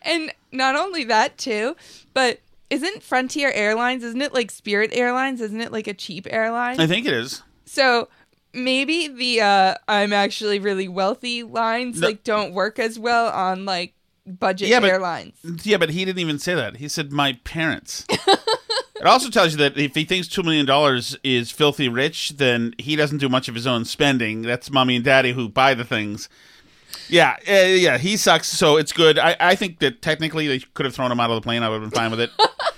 and 0.02 0.32
not 0.52 0.76
only 0.76 1.04
that 1.04 1.38
too 1.38 1.76
but 2.14 2.40
isn't 2.70 3.02
frontier 3.02 3.50
airlines 3.52 4.02
isn't 4.02 4.20
it 4.22 4.34
like 4.34 4.50
spirit 4.50 4.90
airlines 4.92 5.40
isn't 5.40 5.60
it 5.60 5.72
like 5.72 5.86
a 5.86 5.94
cheap 5.94 6.26
airline 6.30 6.80
I 6.80 6.86
think 6.86 7.06
it 7.06 7.12
is. 7.12 7.42
So 7.64 8.08
maybe 8.52 9.08
the 9.08 9.40
uh 9.40 9.74
I'm 9.88 10.12
actually 10.12 10.58
really 10.58 10.88
wealthy 10.88 11.42
lines 11.42 12.00
No. 12.00 12.08
like 12.08 12.24
don't 12.24 12.52
work 12.54 12.78
as 12.78 12.98
well 12.98 13.28
on 13.28 13.64
like 13.64 13.94
budget 14.26 14.68
Yeah, 14.68 14.80
but- 14.80 14.90
airlines. 14.90 15.38
Yeah, 15.64 15.76
but 15.76 15.90
he 15.90 16.04
didn't 16.04 16.18
even 16.18 16.38
say 16.38 16.54
that. 16.54 16.76
He 16.78 16.88
said 16.88 17.12
my 17.12 17.34
parents. 17.44 18.04
It 18.98 19.04
also 19.06 19.28
tells 19.28 19.52
you 19.52 19.58
that 19.58 19.76
if 19.76 19.94
he 19.94 20.04
thinks 20.04 20.26
two 20.26 20.42
million 20.42 20.64
dollars 20.64 21.18
is 21.22 21.50
filthy 21.50 21.86
rich, 21.86 22.30
then 22.38 22.74
he 22.78 22.96
doesn't 22.96 23.18
do 23.18 23.28
much 23.28 23.46
of 23.46 23.54
his 23.54 23.66
own 23.66 23.84
spending. 23.84 24.40
That's 24.40 24.70
mommy 24.70 24.96
and 24.96 25.04
daddy 25.04 25.32
who 25.32 25.50
buy 25.50 25.74
the 25.74 25.84
things. 25.84 26.30
Yeah, 27.08 27.36
uh, 27.48 27.52
yeah, 27.52 27.98
he 27.98 28.16
sucks. 28.16 28.48
So 28.48 28.76
it's 28.76 28.92
good. 28.92 29.18
I, 29.18 29.36
I 29.38 29.54
think 29.54 29.78
that 29.80 30.02
technically 30.02 30.46
they 30.48 30.58
could 30.58 30.86
have 30.86 30.94
thrown 30.94 31.12
him 31.12 31.20
out 31.20 31.30
of 31.30 31.36
the 31.36 31.40
plane. 31.40 31.62
I 31.62 31.68
would 31.68 31.80
have 31.82 31.90
been 31.90 31.98
fine 31.98 32.10
with 32.10 32.20
it. 32.20 32.30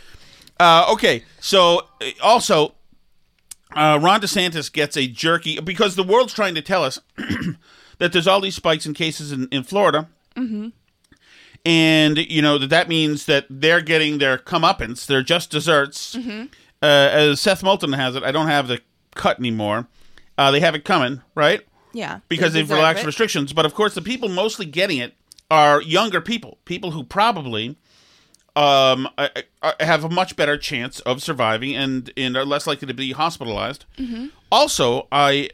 uh, 0.60 0.86
okay, 0.92 1.24
so 1.40 1.86
uh, 2.00 2.06
also, 2.22 2.74
uh, 3.74 3.98
Ron 4.02 4.20
DeSantis 4.20 4.72
gets 4.72 4.96
a 4.96 5.06
jerky 5.06 5.60
because 5.60 5.96
the 5.96 6.02
world's 6.02 6.32
trying 6.34 6.54
to 6.54 6.62
tell 6.62 6.84
us 6.84 6.98
that 7.98 8.12
there's 8.12 8.26
all 8.26 8.40
these 8.40 8.56
spikes 8.56 8.86
in 8.86 8.94
cases 8.94 9.32
in, 9.32 9.48
in 9.50 9.62
Florida 9.62 10.08
Mm-hmm. 10.36 10.68
and 11.66 12.18
you 12.18 12.40
know 12.40 12.58
that 12.58 12.70
that 12.70 12.88
means 12.88 13.26
that 13.26 13.46
they're 13.50 13.80
getting 13.80 14.18
their 14.18 14.38
comeuppance. 14.38 15.04
They're 15.04 15.22
just 15.22 15.50
desserts. 15.50 16.14
Mm-hmm. 16.14 16.42
Uh, 16.80 16.86
as 16.86 17.40
Seth 17.40 17.64
Moulton 17.64 17.92
has 17.94 18.14
it, 18.14 18.22
I 18.22 18.30
don't 18.30 18.46
have 18.46 18.68
the 18.68 18.80
cut 19.16 19.40
anymore. 19.40 19.88
Uh, 20.36 20.52
they 20.52 20.60
have 20.60 20.76
it 20.76 20.84
coming, 20.84 21.22
right? 21.34 21.62
Yeah. 21.98 22.20
Because 22.28 22.52
they 22.52 22.60
they've 22.60 22.70
relaxed 22.70 23.02
it. 23.02 23.06
restrictions. 23.06 23.52
But 23.52 23.66
of 23.66 23.74
course, 23.74 23.94
the 23.94 24.02
people 24.02 24.28
mostly 24.28 24.66
getting 24.66 24.98
it 24.98 25.14
are 25.50 25.82
younger 25.82 26.20
people, 26.20 26.58
people 26.64 26.92
who 26.92 27.02
probably 27.02 27.76
um, 28.54 29.08
uh, 29.18 29.28
uh, 29.62 29.72
have 29.80 30.04
a 30.04 30.08
much 30.08 30.36
better 30.36 30.56
chance 30.56 31.00
of 31.00 31.22
surviving 31.22 31.74
and 31.76 32.10
and 32.16 32.36
are 32.36 32.44
less 32.44 32.66
likely 32.66 32.86
to 32.88 32.94
be 32.94 33.12
hospitalized. 33.12 33.84
Mhm. 33.98 34.30
Also, 34.50 35.08
I 35.10 35.50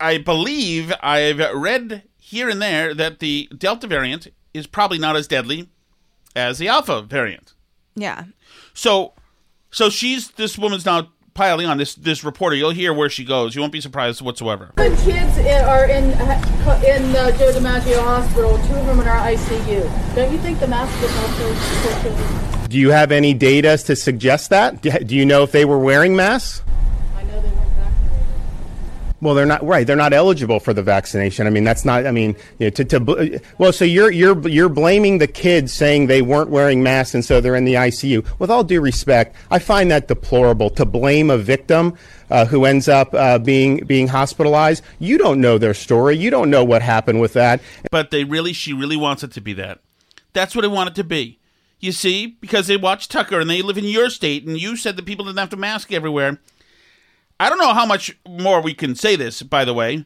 I 0.00 0.18
believe 0.18 0.92
I've 1.02 1.38
read 1.54 2.02
here 2.18 2.48
and 2.48 2.60
there 2.60 2.94
that 2.94 3.18
the 3.18 3.48
Delta 3.56 3.86
variant 3.86 4.28
is 4.54 4.66
probably 4.66 4.98
not 4.98 5.16
as 5.16 5.26
deadly 5.28 5.68
as 6.34 6.58
the 6.58 6.68
Alpha 6.68 7.02
variant. 7.02 7.52
Yeah. 7.94 8.24
So, 8.74 9.12
so 9.70 9.90
she's 9.90 10.30
this 10.32 10.56
woman's 10.56 10.86
now 10.86 11.10
piling 11.34 11.66
on 11.66 11.78
this 11.78 11.94
this 11.94 12.24
reporter. 12.24 12.56
You'll 12.56 12.70
hear 12.70 12.92
where 12.92 13.08
she 13.10 13.24
goes. 13.24 13.54
You 13.54 13.60
won't 13.60 13.72
be 13.72 13.80
surprised 13.80 14.20
whatsoever. 14.22 14.70
The 14.76 14.90
kids 15.04 15.38
i- 15.38 15.62
are 15.64 15.84
in 15.86 16.04
in 16.10 17.16
uh, 17.16 17.30
Joe 17.38 17.52
DiMaggio 17.52 18.02
Hospital. 18.02 18.56
Two 18.66 18.74
of 18.74 18.86
them 18.86 19.00
are 19.00 19.02
in 19.02 19.08
our 19.08 19.26
ICU. 19.30 20.14
Don't 20.14 20.32
you 20.32 20.38
think 20.38 20.60
the 20.60 20.66
mask 20.68 21.00
would 21.00 21.10
help 21.10 21.30
those 21.38 22.02
children? 22.02 22.68
Do 22.68 22.78
you 22.78 22.90
have 22.90 23.10
any 23.10 23.34
data 23.34 23.76
to 23.78 23.96
suggest 23.96 24.50
that? 24.50 24.80
Do 24.82 24.90
do 24.90 25.16
you 25.16 25.24
know 25.26 25.42
if 25.42 25.52
they 25.52 25.64
were 25.64 25.78
wearing 25.78 26.14
masks? 26.16 26.62
I 27.16 27.22
know 27.24 27.40
they 27.40 27.48
weren't 27.48 27.72
vaccinated. 27.74 29.09
Well, 29.20 29.34
they're 29.34 29.46
not 29.46 29.62
right. 29.66 29.86
They're 29.86 29.96
not 29.96 30.12
eligible 30.12 30.60
for 30.60 30.72
the 30.72 30.82
vaccination. 30.82 31.46
I 31.46 31.50
mean, 31.50 31.64
that's 31.64 31.84
not. 31.84 32.06
I 32.06 32.10
mean, 32.10 32.36
you 32.58 32.66
know, 32.66 32.70
to, 32.70 32.84
to 32.84 33.40
well, 33.58 33.72
so 33.72 33.84
you're 33.84 34.10
you're 34.10 34.48
you're 34.48 34.70
blaming 34.70 35.18
the 35.18 35.26
kids 35.26 35.72
saying 35.72 36.06
they 36.06 36.22
weren't 36.22 36.48
wearing 36.48 36.82
masks 36.82 37.14
and 37.14 37.24
so 37.24 37.40
they're 37.40 37.54
in 37.54 37.64
the 37.64 37.74
ICU. 37.74 38.26
With 38.38 38.50
all 38.50 38.64
due 38.64 38.80
respect, 38.80 39.36
I 39.50 39.58
find 39.58 39.90
that 39.90 40.08
deplorable. 40.08 40.70
To 40.70 40.84
blame 40.86 41.30
a 41.30 41.36
victim 41.36 41.98
uh, 42.30 42.46
who 42.46 42.64
ends 42.64 42.88
up 42.88 43.12
uh, 43.12 43.38
being 43.38 43.84
being 43.84 44.08
hospitalized, 44.08 44.82
you 44.98 45.18
don't 45.18 45.40
know 45.40 45.58
their 45.58 45.74
story. 45.74 46.16
You 46.16 46.30
don't 46.30 46.48
know 46.48 46.64
what 46.64 46.80
happened 46.80 47.20
with 47.20 47.34
that. 47.34 47.60
But 47.90 48.10
they 48.10 48.24
really, 48.24 48.52
she 48.52 48.72
really 48.72 48.96
wants 48.96 49.22
it 49.22 49.32
to 49.32 49.40
be 49.40 49.52
that. 49.54 49.80
That's 50.32 50.54
what 50.54 50.62
they 50.62 50.68
want 50.68 50.90
it 50.90 50.94
to 50.96 51.04
be. 51.04 51.38
You 51.80 51.92
see, 51.92 52.26
because 52.26 52.66
they 52.66 52.76
watch 52.76 53.08
Tucker 53.08 53.40
and 53.40 53.48
they 53.48 53.62
live 53.62 53.78
in 53.78 53.84
your 53.84 54.10
state, 54.10 54.46
and 54.46 54.60
you 54.60 54.76
said 54.76 54.96
that 54.96 55.06
people 55.06 55.24
didn't 55.24 55.38
have 55.38 55.50
to 55.50 55.56
mask 55.56 55.92
everywhere. 55.92 56.38
I 57.40 57.48
don't 57.48 57.58
know 57.58 57.72
how 57.74 57.86
much 57.86 58.16
more 58.28 58.60
we 58.60 58.74
can 58.74 58.94
say 58.94 59.16
this, 59.16 59.42
by 59.42 59.64
the 59.64 59.74
way, 59.74 60.04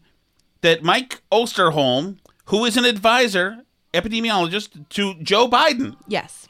that 0.62 0.82
Mike 0.82 1.20
Osterholm, 1.30 2.18
who 2.47 2.64
is 2.64 2.76
an 2.78 2.85
advisor, 2.87 3.59
epidemiologist 3.93 4.89
to 4.91 5.14
Joe 5.22 5.49
Biden, 5.49 5.97
Yes. 6.09 6.47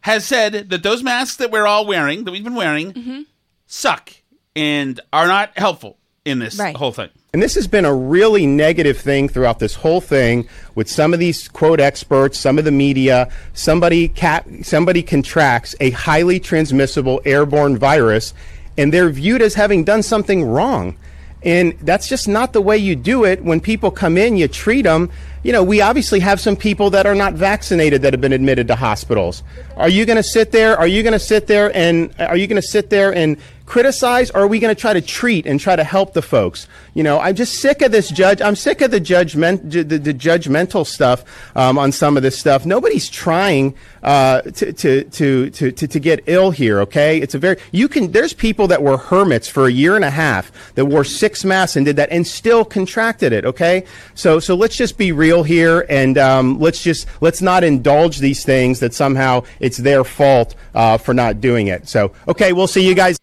has 0.00 0.24
said 0.24 0.68
that 0.70 0.82
those 0.82 1.02
masks 1.02 1.36
that 1.36 1.50
we're 1.50 1.66
all 1.66 1.86
wearing, 1.86 2.24
that 2.24 2.30
we've 2.30 2.44
been 2.44 2.54
wearing, 2.54 2.92
Mm-hmm. 2.92 3.20
suck 3.66 4.12
and 4.54 5.00
are 5.12 5.26
not 5.26 5.56
helpful 5.58 5.96
in 6.24 6.38
this 6.38 6.58
Right. 6.58 6.76
whole 6.76 6.92
thing. 6.92 7.08
And 7.32 7.42
this 7.42 7.54
has 7.54 7.66
been 7.66 7.86
a 7.86 7.94
really 7.94 8.46
negative 8.46 8.98
thing 8.98 9.26
throughout 9.28 9.58
this 9.58 9.76
whole 9.76 10.02
thing 10.02 10.46
with 10.74 10.88
some 10.90 11.14
of 11.14 11.18
these 11.20 11.48
quote 11.48 11.80
experts, 11.80 12.38
some 12.38 12.58
of 12.58 12.66
the 12.66 12.70
media. 12.70 13.30
Somebody 13.54 14.08
ca- 14.08 14.42
somebody 14.62 15.02
contracts 15.02 15.74
a 15.80 15.90
highly 15.90 16.38
transmissible 16.38 17.22
airborne 17.24 17.78
virus, 17.78 18.34
and 18.76 18.92
they're 18.92 19.10
viewed 19.10 19.42
as 19.42 19.54
having 19.54 19.84
done 19.84 20.02
something 20.02 20.44
wrong. 20.44 20.96
And 21.44 21.76
that's 21.80 22.08
just 22.08 22.28
not 22.28 22.52
the 22.52 22.60
way 22.60 22.78
you 22.78 22.94
do 22.94 23.24
it. 23.24 23.42
When 23.42 23.60
people 23.60 23.90
come 23.90 24.16
in, 24.16 24.36
you 24.36 24.46
treat 24.46 24.82
them. 24.82 25.10
You 25.42 25.52
know, 25.52 25.64
we 25.64 25.80
obviously 25.80 26.20
have 26.20 26.40
some 26.40 26.54
people 26.54 26.90
that 26.90 27.04
are 27.04 27.16
not 27.16 27.34
vaccinated 27.34 28.02
that 28.02 28.12
have 28.12 28.20
been 28.20 28.32
admitted 28.32 28.68
to 28.68 28.76
hospitals. 28.76 29.42
Are 29.76 29.88
you 29.88 30.06
going 30.06 30.18
to 30.18 30.22
sit 30.22 30.52
there? 30.52 30.76
Are 30.78 30.86
you 30.86 31.02
going 31.02 31.14
to 31.14 31.18
sit 31.18 31.48
there 31.48 31.76
and 31.76 32.14
are 32.20 32.36
you 32.36 32.46
going 32.46 32.62
to 32.62 32.66
sit 32.66 32.90
there 32.90 33.12
and 33.12 33.36
criticize 33.66 34.30
or 34.30 34.42
are 34.42 34.46
we 34.46 34.58
going 34.58 34.74
to 34.74 34.80
try 34.80 34.92
to 34.92 35.00
treat 35.00 35.46
and 35.46 35.60
try 35.60 35.76
to 35.76 35.84
help 35.84 36.12
the 36.12 36.22
folks? 36.22 36.66
You 36.94 37.02
know 37.02 37.18
i'm 37.20 37.34
just 37.34 37.60
sick 37.60 37.80
of 37.82 37.90
this 37.90 38.10
judge 38.10 38.42
i'm 38.42 38.56
sick 38.56 38.80
of 38.80 38.90
the 38.90 39.00
judgment 39.00 39.70
the, 39.70 39.82
the 39.82 40.14
judgmental 40.14 40.86
stuff 40.86 41.24
um, 41.56 41.78
on 41.78 41.92
some 41.92 42.16
of 42.16 42.22
this 42.22 42.38
stuff. 42.38 42.66
Nobody's 42.66 43.08
trying 43.08 43.74
uh, 44.02 44.42
to, 44.42 44.72
to, 44.72 45.04
to, 45.04 45.50
to, 45.50 45.72
to, 45.72 46.00
get 46.00 46.24
ill 46.26 46.50
here 46.50 46.80
okay? 46.80 47.20
It's 47.20 47.34
a 47.34 47.38
very 47.38 47.56
you 47.70 47.88
can 47.88 48.10
there's 48.10 48.32
people 48.32 48.66
that 48.68 48.82
were 48.82 48.96
hermits 48.96 49.48
for 49.48 49.66
a 49.66 49.70
year 49.70 49.94
and 49.94 50.04
a 50.04 50.10
half 50.10 50.50
that 50.74 50.86
wore 50.86 51.04
six 51.04 51.44
masks 51.44 51.76
and 51.76 51.86
did 51.86 51.96
that 51.96 52.10
and 52.10 52.26
still 52.26 52.64
contracted 52.64 53.32
it 53.32 53.44
okay? 53.44 53.84
So 54.14 54.40
so 54.40 54.54
let's 54.54 54.76
just 54.76 54.98
be 54.98 55.12
real 55.12 55.44
here 55.44 55.86
and 55.88 56.18
um, 56.18 56.58
let's 56.58 56.82
just 56.82 57.06
let's 57.20 57.40
not 57.40 57.62
indulge 57.62 58.18
these 58.18 58.44
things 58.44 58.80
that 58.80 58.92
somehow 58.92 59.44
it's 59.60 59.78
their 59.78 60.02
fault 60.04 60.54
uh, 60.74 60.98
for 60.98 61.14
not 61.14 61.40
doing 61.40 61.68
it. 61.68 61.88
So 61.88 62.12
okay 62.26 62.52
we'll 62.52 62.66
see 62.66 62.86
you 62.86 62.94
guys 62.94 63.18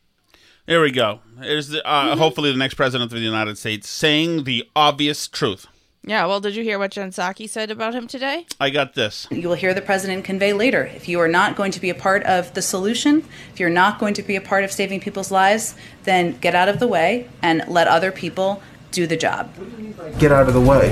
There 0.70 0.82
we 0.82 0.92
go. 0.92 1.22
There's 1.40 1.70
the, 1.70 1.84
uh, 1.84 2.16
hopefully 2.16 2.52
the 2.52 2.58
next 2.60 2.76
president 2.76 3.12
of 3.12 3.18
the 3.18 3.26
United 3.26 3.58
States 3.58 3.90
saying 3.90 4.44
the 4.44 4.70
obvious 4.76 5.28
truth. 5.28 5.66
Yeah. 6.04 6.28
Well, 6.28 6.40
did 6.40 6.56
you 6.56 6.64
hear 6.64 6.78
what 6.78 6.92
Jen 6.92 7.10
Psaki 7.10 7.50
said 7.50 7.72
about 7.72 7.96
him 7.96 8.06
today? 8.06 8.46
I 8.60 8.70
got 8.70 8.94
this. 8.94 9.28
You 9.32 9.50
will 9.50 9.56
hear 9.56 9.74
the 9.74 9.82
president 9.82 10.26
convey 10.26 10.54
later. 10.54 10.84
If 10.84 11.10
you 11.10 11.20
are 11.22 11.28
not 11.28 11.56
going 11.56 11.72
to 11.72 11.80
be 11.80 11.90
a 11.90 11.96
part 11.96 12.22
of 12.22 12.54
the 12.54 12.62
solution, 12.62 13.26
if 13.52 13.60
you're 13.60 13.72
not 13.72 13.98
going 13.98 14.14
to 14.14 14.22
be 14.22 14.36
a 14.36 14.42
part 14.42 14.64
of 14.64 14.72
saving 14.72 15.00
people's 15.00 15.32
lives, 15.32 15.74
then 16.04 16.38
get 16.38 16.54
out 16.54 16.70
of 16.70 16.80
the 16.80 16.88
way 16.88 17.28
and 17.42 17.64
let 17.68 17.88
other 17.88 18.12
people 18.12 18.62
do 18.92 19.08
the 19.08 19.18
job. 19.18 19.52
Get 20.20 20.32
out 20.32 20.48
of 20.48 20.54
the 20.54 20.62
way. 20.62 20.92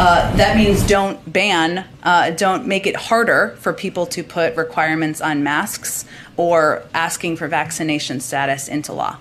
Uh, 0.00 0.34
that 0.36 0.56
means 0.56 0.86
don't 0.86 1.30
ban, 1.30 1.84
uh, 2.02 2.30
don't 2.30 2.66
make 2.66 2.86
it 2.86 2.96
harder 2.96 3.56
for 3.58 3.72
people 3.74 4.06
to 4.06 4.22
put 4.22 4.56
requirements 4.56 5.20
on 5.20 5.42
masks 5.42 6.06
or 6.38 6.82
asking 6.94 7.36
for 7.36 7.48
vaccination 7.48 8.20
status 8.20 8.68
into 8.68 8.94
law. 8.94 9.18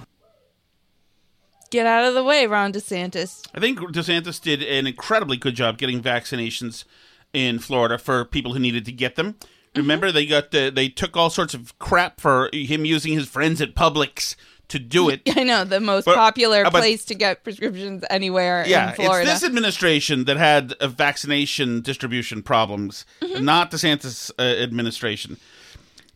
Get 1.69 1.85
out 1.85 2.05
of 2.05 2.13
the 2.13 2.23
way, 2.23 2.45
Ron 2.47 2.71
DeSantis. 2.71 3.45
I 3.53 3.59
think 3.59 3.79
DeSantis 3.79 4.41
did 4.41 4.63
an 4.63 4.87
incredibly 4.87 5.35
good 5.35 5.55
job 5.55 5.77
getting 5.77 6.01
vaccinations 6.01 6.85
in 7.33 7.59
Florida 7.59 7.97
for 7.97 8.23
people 8.23 8.53
who 8.53 8.59
needed 8.59 8.85
to 8.85 8.93
get 8.93 9.15
them. 9.15 9.35
Remember, 9.75 10.11
they 10.11 10.25
got 10.25 10.51
the, 10.51 10.71
they 10.73 10.87
took 10.87 11.17
all 11.17 11.29
sorts 11.29 11.53
of 11.53 11.77
crap 11.77 12.21
for 12.21 12.49
him 12.53 12.85
using 12.85 13.13
his 13.13 13.27
friends 13.27 13.59
at 13.61 13.75
Publix 13.75 14.35
to 14.69 14.79
do 14.79 15.09
it. 15.09 15.21
I 15.35 15.43
know 15.43 15.65
the 15.65 15.79
most 15.81 16.05
But- 16.05 16.15
popular 16.15 16.65
uh, 16.65 16.69
but- 16.71 16.79
place 16.79 17.03
to 17.05 17.15
get 17.15 17.43
prescriptions 17.43 18.03
anywhere 18.09 18.63
Yeah, 18.65 18.89
in 18.91 18.95
Florida. 18.95 19.29
it's 19.29 19.41
this 19.41 19.47
administration 19.49 20.23
that 20.25 20.37
had 20.37 20.73
uh, 20.79 20.87
vaccination 20.87 21.81
distribution 21.81 22.43
problems, 22.43 23.05
Mm-hmm. 23.21 23.43
not 23.43 23.71
DeSantis 23.71 24.31
uh, 24.39 24.41
administration. 24.41 25.37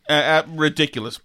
Uh, 0.08 0.12
uh, 0.12 0.42
ridiculous. 0.48 1.20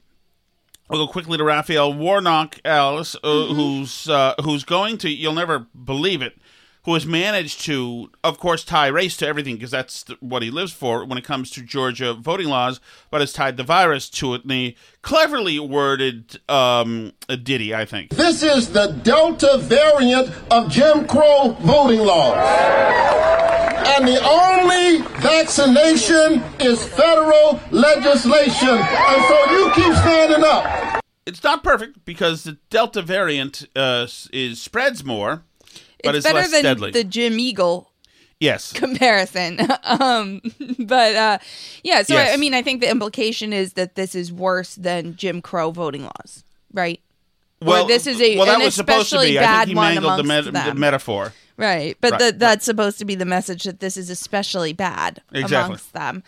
I'll 0.90 0.98
go 1.06 1.08
quickly 1.12 1.38
to 1.38 1.44
Raphael 1.44 1.94
Warnock, 1.94 2.60
Alice, 2.64 3.16
uh, 3.16 3.20
Mm-hmm. 3.28 3.54
who's 3.56 4.08
uh, 4.10 4.36
who's 4.44 4.64
going 4.64 4.98
to 5.00 5.10
you'll 5.10 5.34
never 5.34 5.60
believe 5.60 6.22
it, 6.22 6.38
who 6.86 6.94
has 6.94 7.06
managed 7.06 7.60
to, 7.66 8.10
of 8.24 8.40
course, 8.40 8.64
tie 8.64 8.88
race 8.88 9.18
to 9.18 9.28
everything 9.28 9.56
because 9.56 9.72
that's 9.72 10.04
th- 10.04 10.22
what 10.22 10.42
he 10.44 10.50
lives 10.50 10.72
for 10.72 11.04
when 11.04 11.18
it 11.18 11.26
comes 11.26 11.50
to 11.52 11.62
Georgia 11.62 12.14
voting 12.14 12.48
laws, 12.48 12.80
but 13.12 13.20
has 13.20 13.34
tied 13.34 13.58
the 13.58 13.64
virus 13.64 14.10
to 14.12 14.34
it 14.36 14.46
in 14.46 14.52
a 14.52 14.76
cleverly 15.02 15.60
worded 15.60 16.40
um, 16.48 17.12
a 17.28 17.36
ditty, 17.36 17.76
I 17.76 17.84
think. 17.84 18.12
This 18.12 18.42
is 18.42 18.72
the 18.72 18.88
Delta 19.04 19.58
variant 19.58 20.32
of 20.50 20.70
Jim 20.70 21.06
Crow 21.06 21.58
voting 21.60 22.00
laws. 22.00 23.47
And 23.88 24.08
the 24.08 24.22
only 24.24 25.02
vaccination 25.22 26.44
is 26.60 26.86
federal 26.86 27.60
legislation. 27.72 28.70
And 28.70 29.24
so 29.26 29.52
you 29.52 29.72
keep 29.74 29.94
standing 29.96 30.44
up. 30.44 31.02
It's 31.26 31.44
not 31.44 31.64
perfect 31.64 32.06
because 32.06 32.44
the 32.44 32.58
Delta 32.70 33.02
variant 33.02 33.68
uh, 33.76 34.08
is 34.32 34.62
spreads 34.62 35.04
more, 35.04 35.44
but 36.04 36.16
it's 36.16 36.26
it's, 36.26 36.28
better 36.28 36.40
less 36.40 36.52
than 36.52 36.64
deadly. 36.64 36.92
the 36.92 37.04
Jim 37.04 37.40
Eagle 37.40 37.92
yes. 38.40 38.72
comparison. 38.74 39.60
um, 39.84 40.42
but 40.80 41.16
uh, 41.16 41.38
yeah, 41.84 42.04
so 42.04 42.16
I, 42.16 42.20
Yes. 42.20 42.34
I 42.34 42.38
mean, 42.38 42.54
I 42.54 42.62
think 42.62 42.82
the 42.82 42.90
implication 42.90 43.52
is 43.54 43.74
that 43.74 43.96
this 43.96 44.16
is 44.16 44.32
worse 44.32 44.76
than 44.76 45.16
Jim 45.16 45.42
Crow 45.42 45.72
voting 45.72 46.04
laws, 46.04 46.44
right? 46.74 47.02
well, 47.62 47.86
or 47.86 47.88
this 47.88 48.08
is 48.08 48.22
a 48.22 48.38
well, 48.38 48.46
that 48.46 48.60
was 48.60 48.76
supposed 48.76 49.10
to 49.10 49.16
especially 49.18 49.32
be. 49.32 49.40
I 49.40 49.42
bad 49.42 49.66
think 49.66 49.70
he 49.70 49.76
mangled 49.76 50.20
the, 50.20 50.24
amongst 50.24 50.52
met- 50.52 50.66
the 50.66 50.76
metaphor. 50.76 51.34
Right, 51.58 51.98
but 52.02 52.12
Right, 52.12 52.20
the, 52.20 52.26
right. 52.26 52.40
that's 52.40 52.66
supposed 52.66 53.00
to 53.00 53.06
be 53.06 53.16
the 53.16 53.26
message 53.26 53.64
that 53.64 53.80
this 53.80 53.98
is 53.98 54.10
especially 54.12 54.74
bad 54.74 55.22
Exactly. 55.34 55.58
amongst 55.66 55.94
them. 55.94 56.24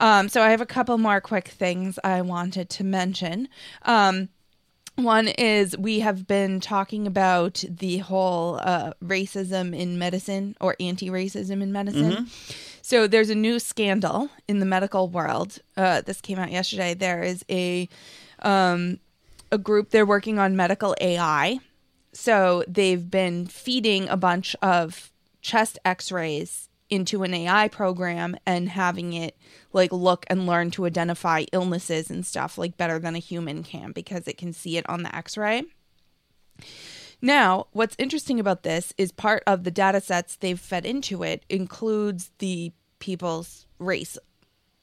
Um, 0.00 0.28
so 0.28 0.40
I 0.42 0.50
have 0.50 0.60
a 0.60 0.66
couple 0.66 0.96
more 0.98 1.20
quick 1.20 1.48
things 1.48 1.98
I 2.04 2.22
wanted 2.22 2.70
to 2.70 2.84
mention. 2.84 3.48
Um, 3.84 4.28
One 4.94 5.28
is 5.28 5.76
we 5.78 6.00
have 6.00 6.26
been 6.26 6.58
talking 6.60 7.06
about 7.06 7.62
the 7.68 7.98
whole 7.98 8.58
uh, 8.62 8.92
racism 9.04 9.76
in 9.76 9.96
medicine 9.98 10.56
or 10.60 10.74
anti 10.80 11.08
racism 11.08 11.62
in 11.62 11.70
medicine. 11.72 12.12
Mhm. 12.26 12.54
So 12.82 13.06
there's 13.06 13.30
a 13.30 13.34
new 13.36 13.58
scandal 13.60 14.28
in 14.48 14.58
the 14.60 14.66
medical 14.66 15.08
world. 15.08 15.58
Uh, 15.76 16.00
this 16.00 16.20
came 16.20 16.38
out 16.38 16.50
yesterday. 16.50 16.94
There 16.94 17.22
is 17.22 17.44
a 17.48 17.88
um, 18.42 18.98
a 19.52 19.58
group 19.58 19.90
they're 19.90 20.06
working 20.06 20.38
on 20.40 20.56
medical 20.56 20.96
AI. 21.00 21.60
So 22.20 22.64
they've 22.66 23.08
been 23.08 23.46
feeding 23.46 24.08
a 24.08 24.16
bunch 24.16 24.56
of 24.60 25.12
chest 25.40 25.78
X-rays 25.84 26.68
into 26.90 27.22
an 27.22 27.32
AI 27.32 27.68
program 27.68 28.36
and 28.44 28.68
having 28.68 29.12
it 29.12 29.36
like 29.72 29.92
look 29.92 30.26
and 30.28 30.44
learn 30.44 30.72
to 30.72 30.84
identify 30.84 31.44
illnesses 31.52 32.10
and 32.10 32.26
stuff 32.26 32.58
like 32.58 32.76
better 32.76 32.98
than 32.98 33.14
a 33.14 33.20
human 33.20 33.62
can 33.62 33.92
because 33.92 34.26
it 34.26 34.36
can 34.36 34.52
see 34.52 34.76
it 34.76 34.88
on 34.88 35.04
the 35.04 35.14
X-ray. 35.14 35.62
Now, 37.22 37.68
what's 37.70 37.94
interesting 38.00 38.40
about 38.40 38.64
this 38.64 38.92
is 38.98 39.12
part 39.12 39.44
of 39.46 39.62
the 39.62 39.70
data 39.70 40.00
sets 40.00 40.34
they've 40.34 40.58
fed 40.58 40.84
into 40.84 41.22
it 41.22 41.44
includes 41.48 42.32
the 42.38 42.72
people's 42.98 43.66
race, 43.78 44.18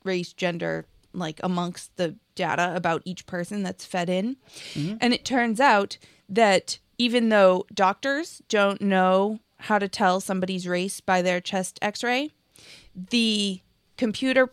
race, 0.05 0.31
gender, 0.31 0.85
like 1.11 1.41
amongst 1.43 1.97
the 1.97 2.15
data 2.33 2.71
about 2.73 3.01
each 3.03 3.25
person 3.25 3.61
that's 3.61 3.83
fed 3.85 4.09
in. 4.09 4.37
Mhm. 4.73 4.99
And 5.01 5.13
it 5.13 5.25
turns 5.25 5.59
out 5.59 5.97
that 6.29 6.79
even 6.97 7.29
though 7.29 7.65
doctors 7.73 8.41
don't 8.49 8.81
know 8.81 9.39
how 9.59 9.79
to 9.79 9.87
tell 9.87 10.19
somebody's 10.19 10.67
race 10.67 10.99
by 10.99 11.21
their 11.21 11.39
chest 11.41 11.79
x 11.81 12.03
ray, 12.03 12.31
the 12.93 13.61
computer 13.97 14.51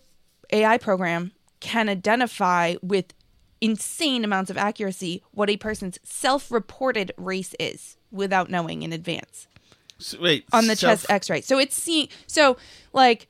AI 0.52 0.78
program 0.78 1.32
can 1.60 1.88
identify 1.88 2.74
with 2.82 3.14
insane 3.60 4.24
amounts 4.24 4.50
of 4.50 4.56
accuracy 4.58 5.22
what 5.30 5.48
a 5.48 5.56
person's 5.56 5.98
self 6.02 6.50
reported 6.50 7.12
race 7.16 7.54
is 7.60 7.96
without 8.10 8.50
knowing 8.50 8.82
in 8.82 8.92
advance 8.92 9.46
So, 9.98 10.20
wait, 10.20 10.44
on 10.52 10.66
the 10.66 10.76
self- 10.76 11.00
chest 11.00 11.06
x 11.10 11.30
ray. 11.30 11.40
So 11.40 11.58
it's 11.58 11.80
seeing, 11.80 12.08
so 12.26 12.56
like 12.92 13.28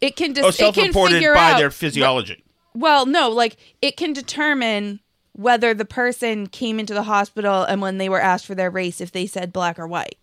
it 0.00 0.16
can 0.16 0.30
oh, 0.32 0.34
dis- 0.34 0.44
oh, 0.44 0.50
self-reported 0.50 1.22
by 1.34 1.52
out 1.52 1.58
their 1.58 1.70
physiology. 1.70 2.44
well, 2.74 3.06
no, 3.06 3.30
like 3.30 3.56
it 3.82 3.96
can 3.96 4.12
determine 4.12 5.00
whether 5.40 5.72
the 5.72 5.86
person 5.86 6.46
came 6.46 6.78
into 6.78 6.92
the 6.92 7.04
hospital 7.04 7.62
and 7.62 7.80
when 7.80 7.96
they 7.96 8.10
were 8.10 8.20
asked 8.20 8.44
for 8.44 8.54
their 8.54 8.70
race, 8.70 9.00
if 9.00 9.10
they 9.10 9.26
said 9.26 9.54
black 9.54 9.78
or 9.78 9.86
white 9.86 10.18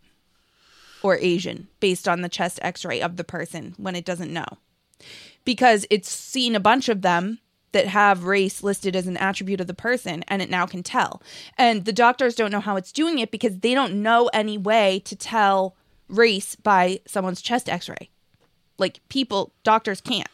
or 1.02 1.18
Asian 1.18 1.68
based 1.80 2.08
on 2.08 2.22
the 2.22 2.30
chest 2.30 2.60
x 2.62 2.86
ray 2.86 3.02
of 3.02 3.18
the 3.18 3.24
person 3.24 3.74
when 3.78 3.96
it 3.96 4.06
doesn't 4.06 4.32
know. 4.32 4.46
Because 5.44 5.88
it's 5.90 6.10
seen 6.10 6.56
a 6.56 6.60
bunch 6.60 6.88
of 6.88 7.02
them 7.02 7.40
that 7.72 7.88
have 7.88 8.26
race 8.26 8.62
listed 8.62 8.96
as 8.96 9.08
an 9.08 9.18
attribute 9.18 9.60
of 9.60 9.66
the 9.66 9.74
person 9.74 10.24
and 10.28 10.40
it 10.40 10.52
now 10.52 10.68
can 10.68 10.84
tell. 10.84 11.22
And 11.58 11.86
the 11.86 11.94
doctors 11.94 12.36
don't 12.36 12.52
know 12.52 12.60
how 12.60 12.76
it's 12.76 12.92
doing 12.92 13.18
it 13.18 13.32
because 13.32 13.60
they 13.60 13.74
don't 13.74 14.04
know 14.04 14.30
any 14.34 14.58
way 14.58 15.02
to 15.06 15.16
tell 15.16 15.76
race 16.08 16.56
by 16.56 17.00
someone's 17.08 17.42
chest 17.42 17.68
x 17.68 17.90
ray 17.90 18.10
like 18.78 19.00
people 19.10 19.54
doctors 19.64 20.02
can't 20.02 20.30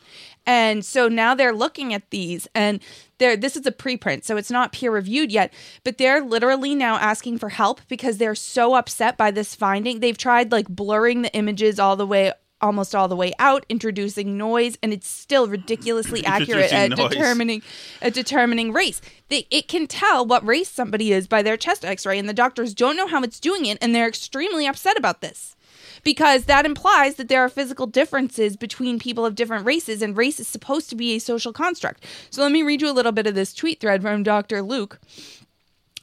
and 0.45 0.83
so 0.83 1.07
now 1.07 1.33
they're 1.33 1.53
looking 1.53 1.93
at 1.93 2.09
these 2.09 2.47
and 2.53 2.81
they're 3.17 3.37
this 3.37 3.55
is 3.55 3.65
a 3.65 3.71
preprint 3.71 4.23
so 4.23 4.37
it's 4.37 4.51
not 4.51 4.71
peer 4.71 4.91
reviewed 4.91 5.31
yet 5.31 5.53
but 5.83 5.97
they're 5.97 6.21
literally 6.21 6.75
now 6.75 6.95
asking 6.95 7.37
for 7.37 7.49
help 7.49 7.81
because 7.87 8.17
they're 8.17 8.35
so 8.35 8.75
upset 8.75 9.17
by 9.17 9.31
this 9.31 9.55
finding. 9.55 9.99
They've 9.99 10.17
tried 10.17 10.51
like 10.51 10.67
blurring 10.67 11.21
the 11.23 11.33
images 11.33 11.79
all 11.79 11.95
the 11.95 12.07
way 12.07 12.33
almost 12.61 12.95
all 12.95 13.09
the 13.09 13.15
way 13.15 13.33
out 13.39 13.65
introducing 13.67 14.37
noise 14.37 14.77
and 14.81 14.93
it's 14.93 15.07
still 15.07 15.47
ridiculously 15.47 16.25
accurate 16.25 16.71
at 16.71 16.91
noise. 16.91 17.09
determining 17.09 17.61
at 18.01 18.13
determining 18.13 18.71
race. 18.71 19.01
They, 19.27 19.47
it 19.51 19.67
can 19.67 19.85
tell 19.85 20.25
what 20.25 20.45
race 20.47 20.69
somebody 20.69 21.11
is 21.11 21.27
by 21.27 21.41
their 21.41 21.57
chest 21.57 21.83
x-ray 21.83 22.17
and 22.17 22.29
the 22.29 22.33
doctors 22.33 22.73
don't 22.73 22.95
know 22.95 23.07
how 23.07 23.21
it's 23.21 23.39
doing 23.39 23.65
it 23.65 23.77
and 23.81 23.93
they're 23.93 24.07
extremely 24.07 24.65
upset 24.65 24.97
about 24.97 25.19
this 25.19 25.57
because 26.03 26.45
that 26.45 26.65
implies 26.65 27.15
that 27.15 27.27
there 27.27 27.43
are 27.43 27.49
physical 27.49 27.87
differences 27.87 28.55
between 28.57 28.99
people 28.99 29.25
of 29.25 29.35
different 29.35 29.65
races, 29.65 30.01
and 30.01 30.17
race 30.17 30.39
is 30.39 30.47
supposed 30.47 30.89
to 30.89 30.95
be 30.95 31.15
a 31.15 31.19
social 31.19 31.53
construct. 31.53 32.05
So 32.29 32.41
let 32.41 32.51
me 32.51 32.63
read 32.63 32.81
you 32.81 32.89
a 32.89 32.93
little 32.93 33.11
bit 33.11 33.27
of 33.27 33.35
this 33.35 33.53
tweet 33.53 33.79
thread 33.79 34.01
from 34.01 34.23
Dr. 34.23 34.61
Luke, 34.61 34.99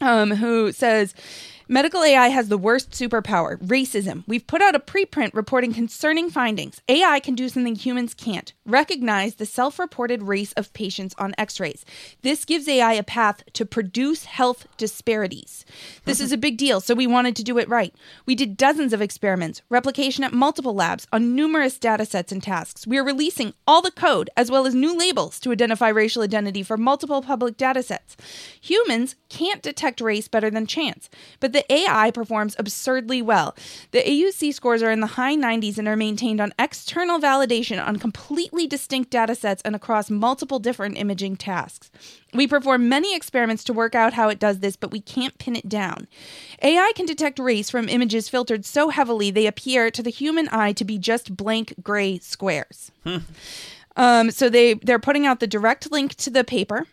um, 0.00 0.32
who 0.32 0.72
says. 0.72 1.14
Medical 1.72 2.02
AI 2.02 2.30
has 2.30 2.48
the 2.48 2.58
worst 2.58 2.90
superpower 2.90 3.56
racism. 3.58 4.24
We've 4.26 4.44
put 4.44 4.60
out 4.60 4.74
a 4.74 4.80
preprint 4.80 5.34
reporting 5.34 5.72
concerning 5.72 6.28
findings. 6.28 6.82
AI 6.88 7.20
can 7.20 7.36
do 7.36 7.48
something 7.48 7.76
humans 7.76 8.12
can't 8.12 8.52
recognize 8.66 9.36
the 9.36 9.46
self 9.46 9.78
reported 9.78 10.24
race 10.24 10.52
of 10.54 10.72
patients 10.72 11.14
on 11.16 11.32
x 11.38 11.60
rays. 11.60 11.84
This 12.22 12.44
gives 12.44 12.66
AI 12.66 12.94
a 12.94 13.04
path 13.04 13.44
to 13.52 13.64
produce 13.64 14.24
health 14.24 14.66
disparities. 14.78 15.64
This 16.06 16.20
is 16.20 16.32
a 16.32 16.36
big 16.36 16.56
deal, 16.56 16.80
so 16.80 16.92
we 16.92 17.06
wanted 17.06 17.36
to 17.36 17.44
do 17.44 17.56
it 17.56 17.68
right. 17.68 17.94
We 18.26 18.34
did 18.34 18.56
dozens 18.56 18.92
of 18.92 19.00
experiments, 19.00 19.62
replication 19.68 20.24
at 20.24 20.32
multiple 20.32 20.74
labs 20.74 21.06
on 21.12 21.36
numerous 21.36 21.78
data 21.78 22.04
sets 22.04 22.32
and 22.32 22.42
tasks. 22.42 22.84
We 22.84 22.98
are 22.98 23.04
releasing 23.04 23.54
all 23.64 23.80
the 23.80 23.92
code 23.92 24.28
as 24.36 24.50
well 24.50 24.66
as 24.66 24.74
new 24.74 24.98
labels 24.98 25.38
to 25.38 25.52
identify 25.52 25.90
racial 25.90 26.22
identity 26.22 26.64
for 26.64 26.76
multiple 26.76 27.22
public 27.22 27.56
data 27.56 27.84
sets. 27.84 28.16
Humans 28.60 29.14
can't 29.28 29.62
detect 29.62 30.00
race 30.00 30.26
better 30.26 30.50
than 30.50 30.66
chance, 30.66 31.08
but 31.38 31.52
the 31.52 31.59
AI 31.68 32.10
performs 32.10 32.56
absurdly 32.58 33.20
well. 33.22 33.54
The 33.90 34.02
AUC 34.02 34.54
scores 34.54 34.82
are 34.82 34.90
in 34.90 35.00
the 35.00 35.06
high 35.06 35.36
90s 35.36 35.78
and 35.78 35.88
are 35.88 35.96
maintained 35.96 36.40
on 36.40 36.54
external 36.58 37.18
validation 37.18 37.84
on 37.84 37.98
completely 37.98 38.66
distinct 38.66 39.10
data 39.10 39.34
sets 39.34 39.62
and 39.62 39.74
across 39.74 40.10
multiple 40.10 40.58
different 40.58 40.96
imaging 40.96 41.36
tasks. 41.36 41.90
We 42.32 42.46
perform 42.46 42.88
many 42.88 43.14
experiments 43.14 43.64
to 43.64 43.72
work 43.72 43.94
out 43.94 44.12
how 44.14 44.28
it 44.28 44.38
does 44.38 44.60
this, 44.60 44.76
but 44.76 44.92
we 44.92 45.00
can't 45.00 45.36
pin 45.38 45.56
it 45.56 45.68
down. 45.68 46.06
AI 46.62 46.92
can 46.94 47.06
detect 47.06 47.38
race 47.38 47.70
from 47.70 47.88
images 47.88 48.28
filtered 48.28 48.64
so 48.64 48.88
heavily 48.90 49.30
they 49.30 49.46
appear 49.46 49.90
to 49.90 50.02
the 50.02 50.10
human 50.10 50.48
eye 50.52 50.72
to 50.72 50.84
be 50.84 50.98
just 50.98 51.36
blank 51.36 51.74
gray 51.82 52.18
squares. 52.18 52.92
Um, 53.96 54.30
so 54.30 54.48
they 54.48 54.74
they're 54.74 54.98
putting 55.00 55.26
out 55.26 55.40
the 55.40 55.46
direct 55.46 55.90
link 55.90 56.14
to 56.16 56.30
the 56.30 56.44
paper. 56.44 56.86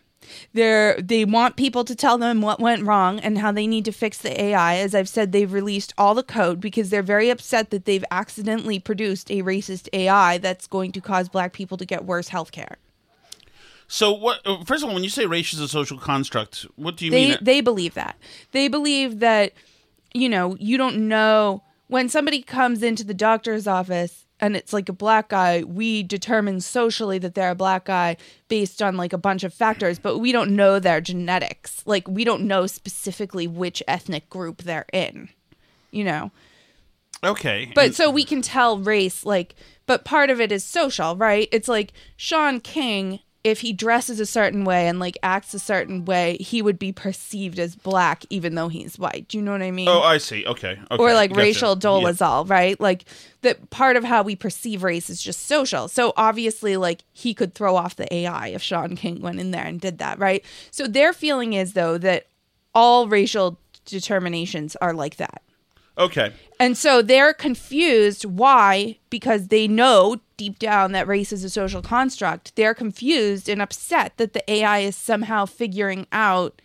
They're 0.52 1.00
they 1.00 1.24
want 1.24 1.56
people 1.56 1.84
to 1.84 1.94
tell 1.94 2.18
them 2.18 2.40
what 2.40 2.60
went 2.60 2.84
wrong 2.84 3.18
and 3.20 3.38
how 3.38 3.52
they 3.52 3.66
need 3.66 3.84
to 3.86 3.92
fix 3.92 4.18
the 4.18 4.40
AI. 4.40 4.76
As 4.76 4.94
I've 4.94 5.08
said, 5.08 5.32
they've 5.32 5.52
released 5.52 5.94
all 5.98 6.14
the 6.14 6.22
code 6.22 6.60
because 6.60 6.90
they're 6.90 7.02
very 7.02 7.30
upset 7.30 7.70
that 7.70 7.84
they've 7.84 8.04
accidentally 8.10 8.78
produced 8.78 9.30
a 9.30 9.42
racist 9.42 9.88
AI 9.92 10.38
that's 10.38 10.66
going 10.66 10.92
to 10.92 11.00
cause 11.00 11.28
black 11.28 11.52
people 11.52 11.76
to 11.76 11.84
get 11.84 12.04
worse 12.04 12.28
health 12.28 12.52
care. 12.52 12.76
So 13.88 14.12
what? 14.12 14.40
uh, 14.46 14.64
First 14.64 14.82
of 14.82 14.88
all, 14.88 14.94
when 14.94 15.04
you 15.04 15.10
say 15.10 15.26
race 15.26 15.52
is 15.52 15.60
a 15.60 15.68
social 15.68 15.98
construct, 15.98 16.66
what 16.76 16.96
do 16.96 17.06
you 17.06 17.10
they 17.10 17.28
mean? 17.30 17.38
they 17.40 17.60
believe 17.60 17.94
that 17.94 18.16
they 18.52 18.68
believe 18.68 19.20
that 19.20 19.52
you 20.14 20.28
know 20.28 20.56
you 20.60 20.76
don't 20.76 21.08
know 21.08 21.62
when 21.86 22.08
somebody 22.08 22.42
comes 22.42 22.82
into 22.82 23.02
the 23.02 23.14
doctor's 23.14 23.66
office 23.66 24.26
and 24.40 24.56
it's 24.56 24.72
like 24.72 24.88
a 24.88 24.92
black 24.92 25.28
guy 25.28 25.62
we 25.64 26.02
determine 26.02 26.60
socially 26.60 27.18
that 27.18 27.34
they're 27.34 27.50
a 27.50 27.54
black 27.54 27.84
guy 27.86 28.16
based 28.48 28.80
on 28.80 28.96
like 28.96 29.12
a 29.12 29.18
bunch 29.18 29.44
of 29.44 29.52
factors 29.52 29.98
but 29.98 30.18
we 30.18 30.32
don't 30.32 30.54
know 30.54 30.78
their 30.78 31.00
genetics. 31.00 31.82
Like 31.86 32.06
we 32.08 32.24
don't 32.24 32.42
know 32.46 32.66
specifically 32.66 33.46
which 33.46 33.82
ethnic 33.88 34.28
group 34.30 34.62
they're 34.62 34.86
in 34.92 35.28
you 35.90 36.04
know? 36.04 36.30
Okay, 37.24 37.72
but 37.74 37.86
and- 37.86 37.94
so 37.96 38.10
we 38.10 38.24
can 38.24 38.42
tell 38.42 38.78
race, 38.78 39.24
like, 39.24 39.54
but 39.86 40.04
part 40.04 40.30
of 40.30 40.40
it 40.40 40.52
is 40.52 40.62
social, 40.62 41.16
right? 41.16 41.48
It's 41.50 41.66
like 41.66 41.92
Shaun 42.16 42.60
King, 42.60 43.20
if 43.50 43.60
he 43.60 43.72
dresses 43.72 44.20
a 44.20 44.26
certain 44.26 44.64
way 44.64 44.88
and 44.88 44.98
like 44.98 45.18
acts 45.22 45.54
a 45.54 45.58
certain 45.58 46.04
way, 46.04 46.36
he 46.40 46.62
would 46.62 46.78
be 46.78 46.92
perceived 46.92 47.58
as 47.58 47.74
black, 47.74 48.24
even 48.30 48.54
though 48.54 48.68
he's 48.68 48.98
white. 48.98 49.26
Do 49.28 49.38
you 49.38 49.42
know 49.42 49.52
what 49.52 49.62
I 49.62 49.70
mean? 49.70 49.88
oh, 49.88 50.00
I 50.00 50.18
see. 50.18 50.44
Okay, 50.46 50.78
okay. 50.90 51.02
or 51.02 51.12
like 51.14 51.30
gotcha. 51.30 51.40
Rachel 51.40 51.70
Yeah. 51.70 51.88
Dolezal, 51.88 52.48
right? 52.48 52.80
Like 52.80 53.04
that 53.42 53.70
part 53.70 53.96
of 53.96 54.04
how 54.04 54.22
we 54.22 54.36
perceive 54.36 54.82
race 54.82 55.10
is 55.10 55.22
just 55.22 55.46
social. 55.46 55.88
So 55.88 56.12
obviously, 56.16 56.76
like 56.76 57.02
he 57.12 57.34
could 57.34 57.54
throw 57.54 57.76
off 57.76 57.96
the 57.96 58.12
AI 58.12 58.48
if 58.48 58.62
Shaun 58.62 58.96
King 58.96 59.20
went 59.20 59.40
in 59.40 59.50
there 59.50 59.64
and 59.64 59.80
did 59.80 59.98
that, 59.98 60.18
right? 60.18 60.44
So 60.70 60.86
their 60.86 61.12
feeling 61.12 61.52
is 61.52 61.72
though 61.72 61.98
that 61.98 62.26
all 62.74 63.08
racial 63.08 63.58
determinations 63.84 64.76
are 64.76 64.92
like 64.92 65.16
that. 65.16 65.42
Okay. 65.96 66.32
And 66.60 66.76
so 66.78 67.02
they're 67.02 67.32
confused 67.34 68.24
why, 68.24 68.98
because 69.10 69.48
they 69.48 69.66
know 69.66 70.20
deep 70.38 70.58
down 70.58 70.92
that 70.92 71.06
race 71.06 71.30
is 71.32 71.44
a 71.44 71.50
social 71.50 71.82
construct. 71.82 72.56
They're 72.56 72.72
confused 72.72 73.50
and 73.50 73.60
upset 73.60 74.16
that 74.16 74.32
the 74.32 74.50
AI 74.50 74.78
is 74.78 74.96
somehow 74.96 75.44
figuring 75.44 76.06
out 76.10 76.62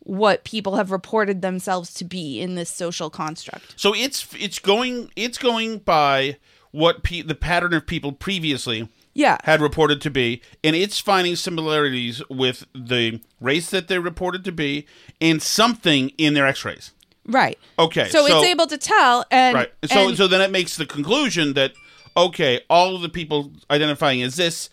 what 0.00 0.44
people 0.44 0.76
have 0.76 0.90
reported 0.90 1.40
themselves 1.40 1.94
to 1.94 2.04
be 2.04 2.40
in 2.40 2.56
this 2.56 2.68
social 2.68 3.08
construct. 3.08 3.72
So 3.80 3.94
it's 3.94 4.26
it's 4.38 4.58
going 4.58 5.10
it's 5.16 5.38
going 5.38 5.78
by 5.78 6.36
what 6.72 7.02
pe- 7.04 7.22
the 7.22 7.34
pattern 7.36 7.72
of 7.72 7.86
people 7.86 8.12
previously 8.12 8.88
Yeah. 9.14 9.36
had 9.44 9.60
reported 9.60 10.00
to 10.00 10.10
be, 10.10 10.42
and 10.64 10.74
it's 10.74 10.98
finding 10.98 11.36
similarities 11.36 12.20
with 12.28 12.64
the 12.74 13.20
race 13.40 13.70
that 13.70 13.86
they 13.88 13.98
reported 13.98 14.42
to 14.44 14.52
be 14.52 14.86
and 15.20 15.40
something 15.42 16.08
in 16.18 16.34
their 16.34 16.46
X-rays. 16.46 16.90
Right. 17.24 17.56
Okay, 17.78 18.08
So, 18.08 18.26
so- 18.26 18.38
it's 18.40 18.48
able 18.48 18.66
to 18.66 18.78
tell 18.78 19.24
and 19.30 19.54
right. 19.54 19.72
So 19.84 20.08
and- 20.08 20.16
so 20.16 20.26
then 20.26 20.40
it 20.40 20.50
makes 20.50 20.76
the 20.76 20.86
conclusion 20.86 21.52
that 21.52 21.74
okay, 22.16 22.60
all 22.68 22.94
of 22.96 23.02
the 23.02 23.08
people 23.08 23.52
identifying 23.70 24.22
as 24.22 24.36
this 24.36 24.70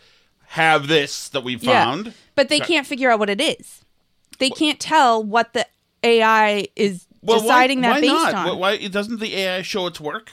have 0.47 0.87
this 0.87 1.29
that 1.29 1.43
we 1.43 1.55
Yeah. 1.55 1.83
found. 1.85 2.13
But 2.35 2.49
they 2.49 2.59
can't 2.59 2.87
figure 2.87 3.11
out 3.11 3.19
what 3.19 3.29
it 3.29 3.41
is. 3.41 3.81
They 4.39 4.49
can't 4.49 4.79
tell 4.79 5.23
what 5.23 5.53
the 5.53 5.67
AI 6.03 6.67
is 6.75 7.05
Well, 7.21 7.41
deciding 7.41 7.79
why, 7.79 7.87
that 7.87 7.89
why 7.95 8.01
based 8.01 8.13
not? 8.13 8.33
on. 8.35 8.45
Why, 8.45 8.77
why 8.77 8.87
doesn't 8.87 9.19
the 9.19 9.35
AI 9.35 9.61
show 9.61 9.85
its 9.87 9.99
work? 9.99 10.31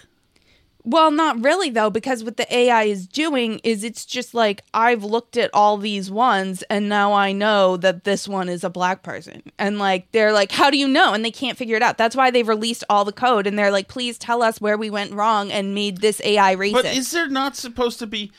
Well, 0.88 1.10
not 1.10 1.42
really 1.42 1.68
though, 1.68 1.90
because 1.90 2.22
what 2.22 2.36
the 2.36 2.54
AI 2.54 2.84
is 2.84 3.08
doing 3.08 3.60
is 3.64 3.82
it's 3.82 4.06
just 4.06 4.34
like 4.34 4.62
I've 4.72 5.02
looked 5.02 5.36
at 5.36 5.50
all 5.52 5.78
these 5.78 6.12
ones 6.12 6.62
and 6.70 6.88
now 6.88 7.12
I 7.12 7.32
know 7.32 7.76
that 7.78 8.04
this 8.04 8.28
one 8.28 8.48
is 8.48 8.62
a 8.62 8.70
black 8.70 9.02
person. 9.02 9.42
And 9.58 9.80
like 9.80 10.12
they're 10.12 10.32
like, 10.32 10.52
How 10.52 10.70
do 10.70 10.78
you 10.78 10.86
know? 10.86 11.12
And 11.12 11.24
they 11.24 11.32
can't 11.32 11.58
figure 11.58 11.76
it 11.76 11.82
out. 11.82 11.98
That's 11.98 12.14
why 12.14 12.30
they've 12.30 12.46
released 12.46 12.84
all 12.88 13.04
the 13.04 13.12
code 13.12 13.48
and 13.48 13.58
they're 13.58 13.72
like, 13.72 13.88
please 13.88 14.16
tell 14.16 14.42
us 14.42 14.60
where 14.60 14.78
we 14.78 14.88
went 14.88 15.12
wrong 15.12 15.50
and 15.50 15.74
made 15.74 15.98
this 15.98 16.20
AI 16.24 16.54
racist. 16.54 16.74
But 16.74 16.86
is 16.86 17.10
there 17.10 17.28
not 17.28 17.56
supposed 17.56 17.98
to 17.98 18.06
be? 18.06 18.30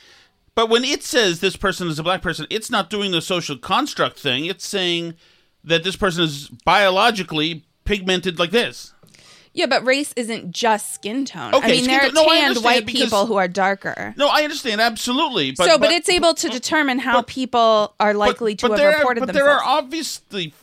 But 0.54 0.70
when 0.70 0.84
it 0.84 1.02
says 1.02 1.40
this 1.40 1.56
person 1.56 1.86
is 1.88 1.98
a 1.98 2.02
black 2.02 2.22
person, 2.22 2.46
it's 2.48 2.70
not 2.70 2.88
doing 2.88 3.12
the 3.12 3.20
social 3.20 3.58
construct 3.58 4.18
thing. 4.18 4.46
It's 4.46 4.66
saying 4.66 5.14
that 5.64 5.84
this 5.84 5.96
person 5.96 6.24
is 6.24 6.48
biologically 6.64 7.66
pigmented 7.84 8.38
like 8.38 8.52
this. 8.52 8.94
Yeah, 9.58 9.66
but 9.66 9.84
race 9.84 10.12
isn't 10.14 10.52
just 10.52 10.94
skin 10.94 11.24
tone. 11.24 11.52
Okay, 11.52 11.66
I 11.66 11.70
mean, 11.80 11.86
there 11.88 12.02
are 12.02 12.12
no, 12.12 12.24
tanned 12.28 12.58
white 12.58 12.86
because- 12.86 13.02
people 13.02 13.26
who 13.26 13.34
are 13.34 13.48
darker. 13.48 14.14
No, 14.16 14.28
I 14.28 14.44
understand 14.44 14.80
absolutely. 14.80 15.50
But, 15.50 15.66
so, 15.66 15.78
but, 15.78 15.90
it's 15.90 16.08
able 16.08 16.32
to 16.34 16.48
determine 16.48 17.00
how 17.00 17.22
people 17.22 17.92
are 17.98 18.14
likely 18.14 18.54
to 18.54 18.68
but 18.68 18.70
have 18.72 18.78
there, 18.78 18.90
are- 18.90 18.98
reported 18.98 19.20
but 19.20 19.26
themselves. 19.26 19.48
there 19.48 19.52
are 19.52 19.64
obviously 19.64 20.54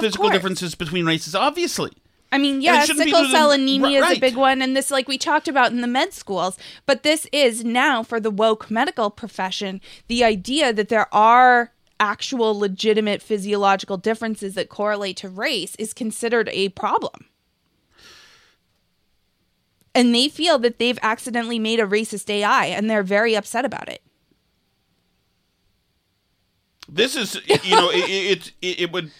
physical 0.00 0.30
differences 0.30 0.74
between 0.74 1.04
races. 1.04 1.34
Obviously, 1.34 1.92
I 2.32 2.38
mean, 2.38 2.62
yeah, 2.62 2.82
sickle 2.86 3.26
cell 3.26 3.50
anemia 3.50 4.02
is 4.04 4.16
a 4.16 4.20
big 4.20 4.36
one, 4.36 4.62
and 4.62 4.74
this, 4.74 4.90
like 4.90 5.06
we 5.06 5.18
talked 5.18 5.46
about 5.46 5.70
in 5.70 5.82
the 5.82 5.86
med 5.86 6.14
schools, 6.14 6.56
but 6.86 7.02
this 7.02 7.26
is 7.32 7.62
now 7.62 8.02
for 8.02 8.20
the 8.20 8.30
woke 8.30 8.70
medical 8.70 9.10
profession 9.10 9.82
the 10.06 10.24
idea 10.24 10.72
that 10.72 10.88
there 10.88 11.14
are 11.14 11.72
actual 11.98 12.58
legitimate 12.58 13.20
physiological 13.20 13.98
differences 13.98 14.54
that 14.54 14.70
correlate 14.70 15.18
to 15.18 15.28
race 15.28 15.74
is 15.76 15.92
considered 15.92 16.48
a 16.54 16.70
problem. 16.70 17.26
And 19.94 20.14
they 20.14 20.28
feel 20.28 20.58
that 20.60 20.78
they've 20.78 20.98
accidentally 21.02 21.58
made 21.58 21.80
a 21.80 21.86
racist 21.86 22.30
AI, 22.30 22.66
and 22.66 22.88
they're 22.88 23.02
very 23.02 23.34
upset 23.34 23.64
about 23.64 23.88
it. 23.88 24.02
this 26.92 27.16
is 27.16 27.34
you 27.64 27.74
know 27.74 27.90
it, 27.92 28.52
it, 28.60 28.80
it 28.80 28.92
would. 28.92 29.10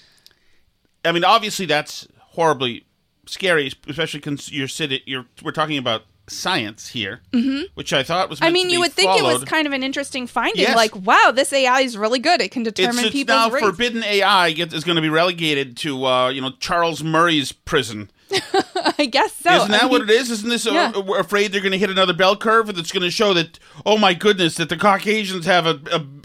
I 1.05 1.13
mean, 1.13 1.25
obviously 1.25 1.67
that's 1.67 2.07
horribly 2.19 2.85
scary, 3.27 3.71
especially 3.89 4.21
because 4.21 4.51
you're 4.53 4.69
sitting. 4.69 5.01
You're 5.07 5.27
we're 5.43 5.53
talking 5.53 5.79
about 5.79 6.03
science 6.31 6.89
here, 6.89 7.21
Mhm. 7.33 7.65
which 7.75 7.93
I 7.93 8.03
thought 8.03 8.31
was. 8.31 8.39
I 8.41 8.51
mean, 8.51 8.71
you 8.71 8.81
would 8.81 8.93
think 8.93 9.17
it 9.19 9.23
was 9.23 9.45
kind 9.45 9.67
of 9.67 9.73
an 9.73 9.83
interesting 9.83 10.27
finding. 10.27 10.61
Yes. 10.63 10.77
Like, 10.77 10.95
wow, 10.97 11.33
this 11.35 11.53
AI 11.53 11.81
is 11.81 11.97
really 11.97 12.19
good. 12.19 12.41
It 12.41 12.51
can 12.51 12.63
determine 12.63 13.05
it's 13.05 13.11
people's 13.13 13.37
now 13.37 13.51
race. 13.51 13.63
forbidden 13.65 14.05
AI 14.05 14.49
is 14.49 14.85
going 14.85 14.97
to 14.97 15.03
be 15.03 15.09
relegated 15.09 15.77
to 15.79 16.05
uh, 16.07 16.29
you 16.29 16.41
know 16.41 16.53
Charles 16.61 17.03
Murray's 17.03 17.53
prison. 17.53 18.11
I 18.97 19.07
guess 19.11 19.35
so. 19.35 19.53
Isn't 19.53 19.73
that 19.73 19.83
I 19.85 19.87
what 19.87 20.03
it 20.03 20.11
is? 20.11 20.31
Isn't 20.31 20.49
this 20.51 20.65
Yeah. 20.65 20.97
we're 20.97 21.19
afraid 21.19 21.51
they're 21.53 21.61
going 21.61 21.73
to 21.73 21.79
hit 21.79 21.91
another 21.91 22.13
bell 22.13 22.37
curve 22.37 22.73
that's 22.75 22.93
going 22.93 23.03
to 23.03 23.11
show 23.11 23.35
that 23.35 23.59
oh 23.85 23.99
my 23.99 24.15
goodness 24.15 24.55
that 24.55 24.69
the 24.69 24.77
Caucasians 24.77 25.47
have 25.47 25.67
a, 25.67 25.81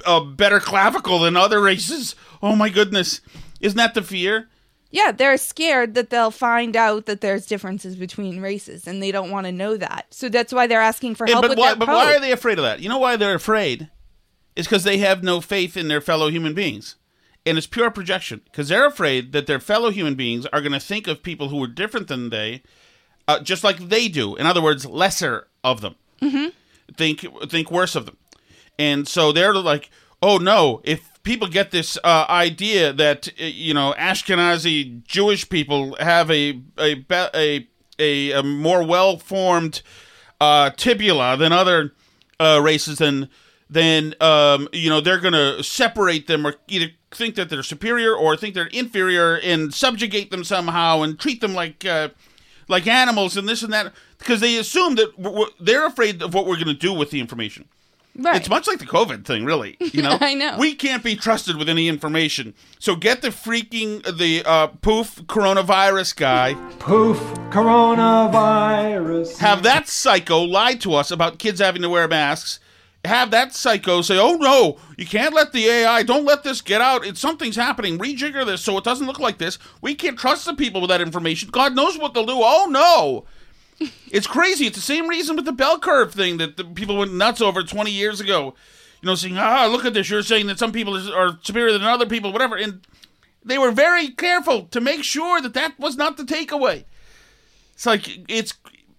a, 0.06 0.18
a 0.18 0.24
better 0.26 0.60
clavicle 0.60 1.20
than 1.20 1.36
other 1.36 1.60
races? 1.62 2.16
Oh 2.44 2.56
my 2.56 2.70
goodness, 2.70 3.22
isn't 3.60 3.78
that 3.78 3.96
the 3.96 4.04
fear? 4.04 4.50
Yeah, 4.96 5.12
they're 5.12 5.36
scared 5.38 5.94
that 5.96 6.10
they'll 6.10 6.32
find 6.32 6.76
out 6.78 7.06
that 7.06 7.20
there's 7.20 7.46
differences 7.46 7.98
between 7.98 8.40
races, 8.40 8.88
and 8.88 9.04
they 9.04 9.12
don't 9.12 9.30
want 9.30 9.46
to 9.46 9.52
know 9.52 9.76
that. 9.76 10.06
So 10.12 10.30
that's 10.30 10.54
why 10.54 10.68
they're 10.68 10.80
asking 10.82 11.16
for 11.16 11.26
And- 11.26 11.32
help 11.34 11.44
but 11.44 11.50
with 11.50 11.60
why, 11.60 11.70
that 11.72 11.80
but 11.80 11.90
why 11.90 12.16
are 12.16 12.20
they 12.22 12.32
afraid 12.32 12.58
of 12.60 12.64
that? 12.64 12.80
You 12.80 12.88
know 12.88 12.98
why 12.98 13.18
they're 13.18 13.36
afraid? 13.36 13.90
It's 14.56 14.68
because 14.68 14.86
they 14.86 15.00
have 15.00 15.22
no 15.22 15.42
faith 15.42 15.76
in 15.76 15.90
their 15.90 16.00
fellow 16.00 16.30
human 16.30 16.54
beings. 16.54 16.96
And 17.46 17.58
it's 17.58 17.68
pure 17.68 17.92
projection 17.92 18.42
because 18.46 18.70
they're 18.70 18.88
afraid 18.88 19.34
that 19.34 19.48
their 19.48 19.60
fellow 19.60 19.90
human 19.92 20.16
beings 20.16 20.46
are 20.48 20.62
going 20.62 20.72
to 20.72 20.80
think 20.80 21.08
of 21.08 21.22
people 21.24 21.50
who 21.50 21.62
are 21.62 21.68
different 21.68 22.08
than 22.08 22.30
they, 22.30 22.64
uh, 23.28 23.42
just 23.42 23.64
like 23.66 23.78
they 23.90 24.08
do. 24.08 24.36
In 24.36 24.46
other 24.46 24.62
words, 24.62 24.86
lesser 24.86 25.48
of 25.64 25.82
them. 25.82 25.96
Mm-hmm. 26.22 26.48
think 26.96 27.26
think 27.50 27.70
worse 27.70 27.96
of 27.96 28.06
them. 28.06 28.18
And 28.80 29.08
so 29.08 29.32
they're 29.34 29.54
like, 29.54 29.90
oh 30.24 30.38
no, 30.38 30.80
if 30.86 31.15
people 31.26 31.50
get 31.50 31.72
this 31.72 31.98
uh, 32.06 32.26
idea 32.30 32.94
that 32.94 33.28
uh, 33.28 33.44
you 33.44 33.74
know 33.74 33.94
Ashkenazi 33.98 35.04
Jewish 35.04 35.50
people 35.50 35.98
have 36.00 36.32
a 36.32 36.62
a 36.78 37.06
a, 37.12 37.68
a, 38.00 38.32
a 38.32 38.44
more 38.44 38.86
well 38.86 39.18
formed 39.18 39.82
uh, 40.40 40.70
tibula 40.70 41.36
than 41.36 41.52
other 41.52 41.94
uh, 42.40 42.62
races, 42.64 43.00
then 43.00 43.28
then 43.70 44.14
um, 44.22 44.70
you 44.72 44.90
know 44.90 45.02
they're 45.02 45.20
going 45.20 45.34
to 45.34 45.62
separate 45.62 46.28
them 46.28 46.48
or 46.48 46.56
either 46.70 46.92
think 47.12 47.36
that 47.36 47.50
they're 47.50 47.64
superior 47.64 48.14
or 48.16 48.38
think 48.38 48.54
they're 48.54 48.68
inferior 48.68 49.38
and 49.38 49.74
subjugate 49.74 50.32
them 50.32 50.44
somehow 50.44 51.02
and 51.02 51.20
treat 51.20 51.42
them 51.42 51.54
like 51.54 51.84
uh, 51.86 52.10
like 52.68 52.88
animals 52.88 53.36
and 53.36 53.50
this 53.50 53.64
and 53.64 53.74
that 53.74 53.92
because 54.18 54.40
they 54.40 54.58
assume 54.58 54.96
that 54.96 55.52
they're 55.60 55.86
afraid 55.86 56.22
of 56.22 56.34
what 56.34 56.46
we're 56.46 56.56
going 56.56 56.68
to 56.68 56.74
do 56.74 56.94
with 56.94 57.10
the 57.12 57.20
information. 57.20 57.66
Right. 58.18 58.38
It's 58.38 58.50
much 58.50 58.66
like 58.66 58.80
the 58.80 58.86
COVID 58.86 59.26
thing, 59.26 59.44
really. 59.44 59.76
You 59.96 60.02
know, 60.02 60.18
I 60.20 60.34
know. 60.34 60.58
we 60.58 60.74
can't 60.76 61.04
be 61.04 61.16
trusted 61.16 61.58
with 61.58 61.70
any 61.70 61.88
information. 61.88 62.54
So 62.80 62.96
get 62.96 63.22
the 63.22 63.30
freaking 63.30 64.04
the 64.18 64.44
uh, 64.46 64.68
poof 64.68 65.16
coronavirus 65.28 66.16
guy. 66.16 66.54
Poof, 66.80 67.18
coronavirus. 67.50 69.38
Have 69.40 69.64
that 69.64 69.88
psycho 69.88 70.40
lie 70.42 70.76
to 70.76 70.94
us 70.96 71.12
about 71.12 71.40
kids 71.40 71.60
having 71.60 71.82
to 71.82 71.90
wear 71.90 72.08
masks. 72.08 72.60
Have 73.06 73.32
that 73.32 73.54
psycho 73.54 74.02
say, 74.02 74.18
"Oh 74.18 74.36
no, 74.36 74.78
you 74.98 75.06
can't 75.06 75.34
let 75.34 75.52
the 75.52 75.68
AI. 75.68 76.02
Don't 76.04 76.26
let 76.26 76.44
this 76.44 76.62
get 76.62 76.82
out. 76.82 77.06
It's 77.06 77.20
something's 77.20 77.56
happening. 77.56 78.00
Rejigger 78.00 78.46
this 78.46 78.62
so 78.62 78.78
it 78.78 78.84
doesn't 78.84 79.06
look 79.08 79.20
like 79.20 79.38
this. 79.38 79.60
We 79.82 79.94
can't 79.94 80.18
trust 80.18 80.46
the 80.46 80.56
people 80.56 80.82
with 80.82 80.90
that 80.90 81.02
information. 81.02 81.50
God 81.52 81.76
knows 81.76 81.98
what 82.00 82.14
they'll 82.14 82.26
do. 82.26 82.34
Oh 82.38 82.68
no." 82.70 83.26
It's 84.12 84.28
crazy. 84.28 84.68
It's 84.68 84.78
the 84.78 84.82
same 84.82 85.08
reason 85.08 85.36
with 85.36 85.46
the 85.46 85.52
bell 85.52 85.80
curve 85.80 86.14
thing 86.14 86.38
that 86.38 86.58
the 86.58 86.64
people 86.64 86.98
went 86.98 87.14
nuts 87.14 87.42
over 87.42 87.64
20 87.64 87.92
years 87.92 88.22
ago. 88.22 88.56
You 89.02 89.08
know, 89.08 89.16
saying, 89.16 89.38
ah, 89.38 89.68
look 89.70 89.84
at 89.86 89.94
this. 89.94 90.10
You're 90.10 90.24
saying 90.24 90.48
that 90.48 90.58
some 90.58 90.72
people 90.72 90.96
are 91.14 91.38
superior 91.44 91.74
than 91.74 91.84
other 91.84 92.06
people, 92.06 92.32
whatever. 92.32 92.56
And 92.56 92.88
they 93.44 93.58
were 93.58 93.72
very 93.72 94.10
careful 94.10 94.64
to 94.68 94.82
make 94.82 95.04
sure 95.04 95.42
that 95.42 95.54
that 95.54 95.78
was 95.80 95.98
not 95.98 96.18
the 96.18 96.24
takeaway. 96.24 96.86
It's 97.74 97.86
like, 97.86 98.30
it's, 98.30 98.54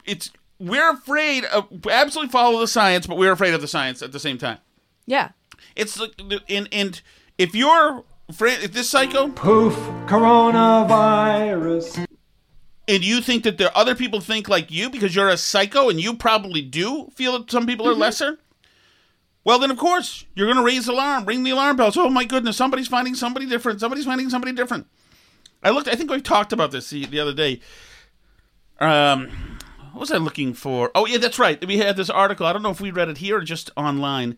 it's, 0.05 0.31
we're 0.59 0.93
afraid 0.93 1.45
of, 1.47 1.67
absolutely 1.91 2.31
follow 2.31 2.61
the 2.61 2.69
science, 2.69 3.07
but 3.07 3.19
we're 3.19 3.33
afraid 3.33 3.55
of 3.55 3.61
the 3.61 3.69
science 3.69 4.03
at 4.03 4.13
the 4.13 4.21
same 4.21 4.39
time. 4.39 4.59
Yeah. 5.07 5.31
It's 5.75 5.99
like, 5.99 6.13
and, 6.49 6.69
and 6.71 7.01
if 7.39 7.55
you're, 7.55 8.05
if 8.29 8.73
this 8.73 8.89
psycho, 8.89 9.29
Poof, 9.29 9.75
coronavirus. 10.07 12.06
And 12.89 13.05
you 13.05 13.21
think 13.21 13.45
that 13.45 13.59
there 13.59 13.77
other 13.77 13.95
people 13.95 14.21
think 14.21 14.49
like 14.49 14.71
you 14.71 14.89
because 14.91 15.15
you're 15.15 15.29
a 15.29 15.37
psycho 15.37 15.89
and 15.89 16.01
you 16.01 16.15
probably 16.15 16.63
do 16.63 17.09
feel 17.15 17.39
that 17.39 17.51
some 17.51 17.67
people 17.67 17.89
are 17.89 17.95
lesser? 17.95 18.39
Well 19.45 19.59
then 19.59 19.71
of 19.71 19.79
course 19.79 20.25
you're 20.35 20.47
going 20.47 20.57
to 20.59 20.63
raise 20.65 20.87
the 20.87 20.93
alarm. 20.93 21.25
Ring 21.25 21.43
the 21.45 21.51
alarm 21.51 21.77
bells. 21.77 21.97
Oh 21.97 22.09
my 22.09 22.25
goodness 22.25 22.57
somebody's 22.57 22.89
finding 22.89 23.15
somebody 23.15 23.47
different. 23.47 23.81
Somebody's 23.81 24.05
finding 24.07 24.31
somebody 24.31 24.53
different. 24.53 24.87
I 25.63 25.71
looked 25.71 25.89
i 25.89 25.95
think 25.95 26.11
we 26.11 26.21
talked 26.21 26.53
about 26.53 26.71
this 26.71 26.91
the, 26.91 27.07
the 27.07 27.21
other 27.21 27.35
day. 27.35 27.61
Um 28.81 29.31
what 29.93 30.01
was 30.01 30.13
i 30.13 30.17
looking 30.19 30.53
for? 30.53 30.91
Oh 30.95 31.07
yeah 31.07 31.19
that's 31.19 31.39
right. 31.39 31.65
We 31.67 31.79
had 31.79 31.97
this 31.97 32.11
article 32.11 32.47
i 32.47 32.53
don't 32.53 32.63
know 32.63 32.71
if 32.71 32.81
we 32.81 32.91
read 32.91 33.09
it 33.09 33.19
here 33.19 33.39
or 33.39 33.43
just 33.43 33.71
online 33.77 34.37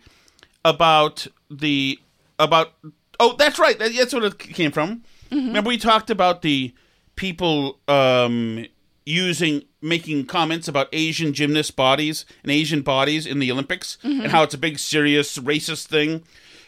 about 0.64 1.26
the 1.50 1.98
about 2.38 2.72
oh 3.20 3.34
that's 3.36 3.58
right. 3.58 3.78
That- 3.78 3.94
that's 3.94 4.12
what 4.14 4.24
it 4.24 4.38
came 4.38 4.70
from. 4.72 5.02
Remember 5.30 5.68
we 5.68 5.76
talked 5.78 6.08
about 6.10 6.42
the 6.42 6.72
people 7.18 7.78
um 7.88 8.64
using 9.04 9.62
making 9.82 10.24
comments 10.26 10.68
about 10.68 10.86
asian 10.92 11.32
gymnast 11.32 11.74
bodies 11.76 12.24
and 12.42 12.52
asian 12.52 12.80
bodies 12.82 13.26
in 13.26 13.38
the 13.40 13.50
olympics 13.50 13.98
Mhm. 14.04 14.22
and 14.22 14.30
how 14.32 14.42
it's 14.44 14.54
a 14.54 14.58
big 14.58 14.78
serious 14.78 15.36
racist 15.38 15.86
thing. 15.86 16.22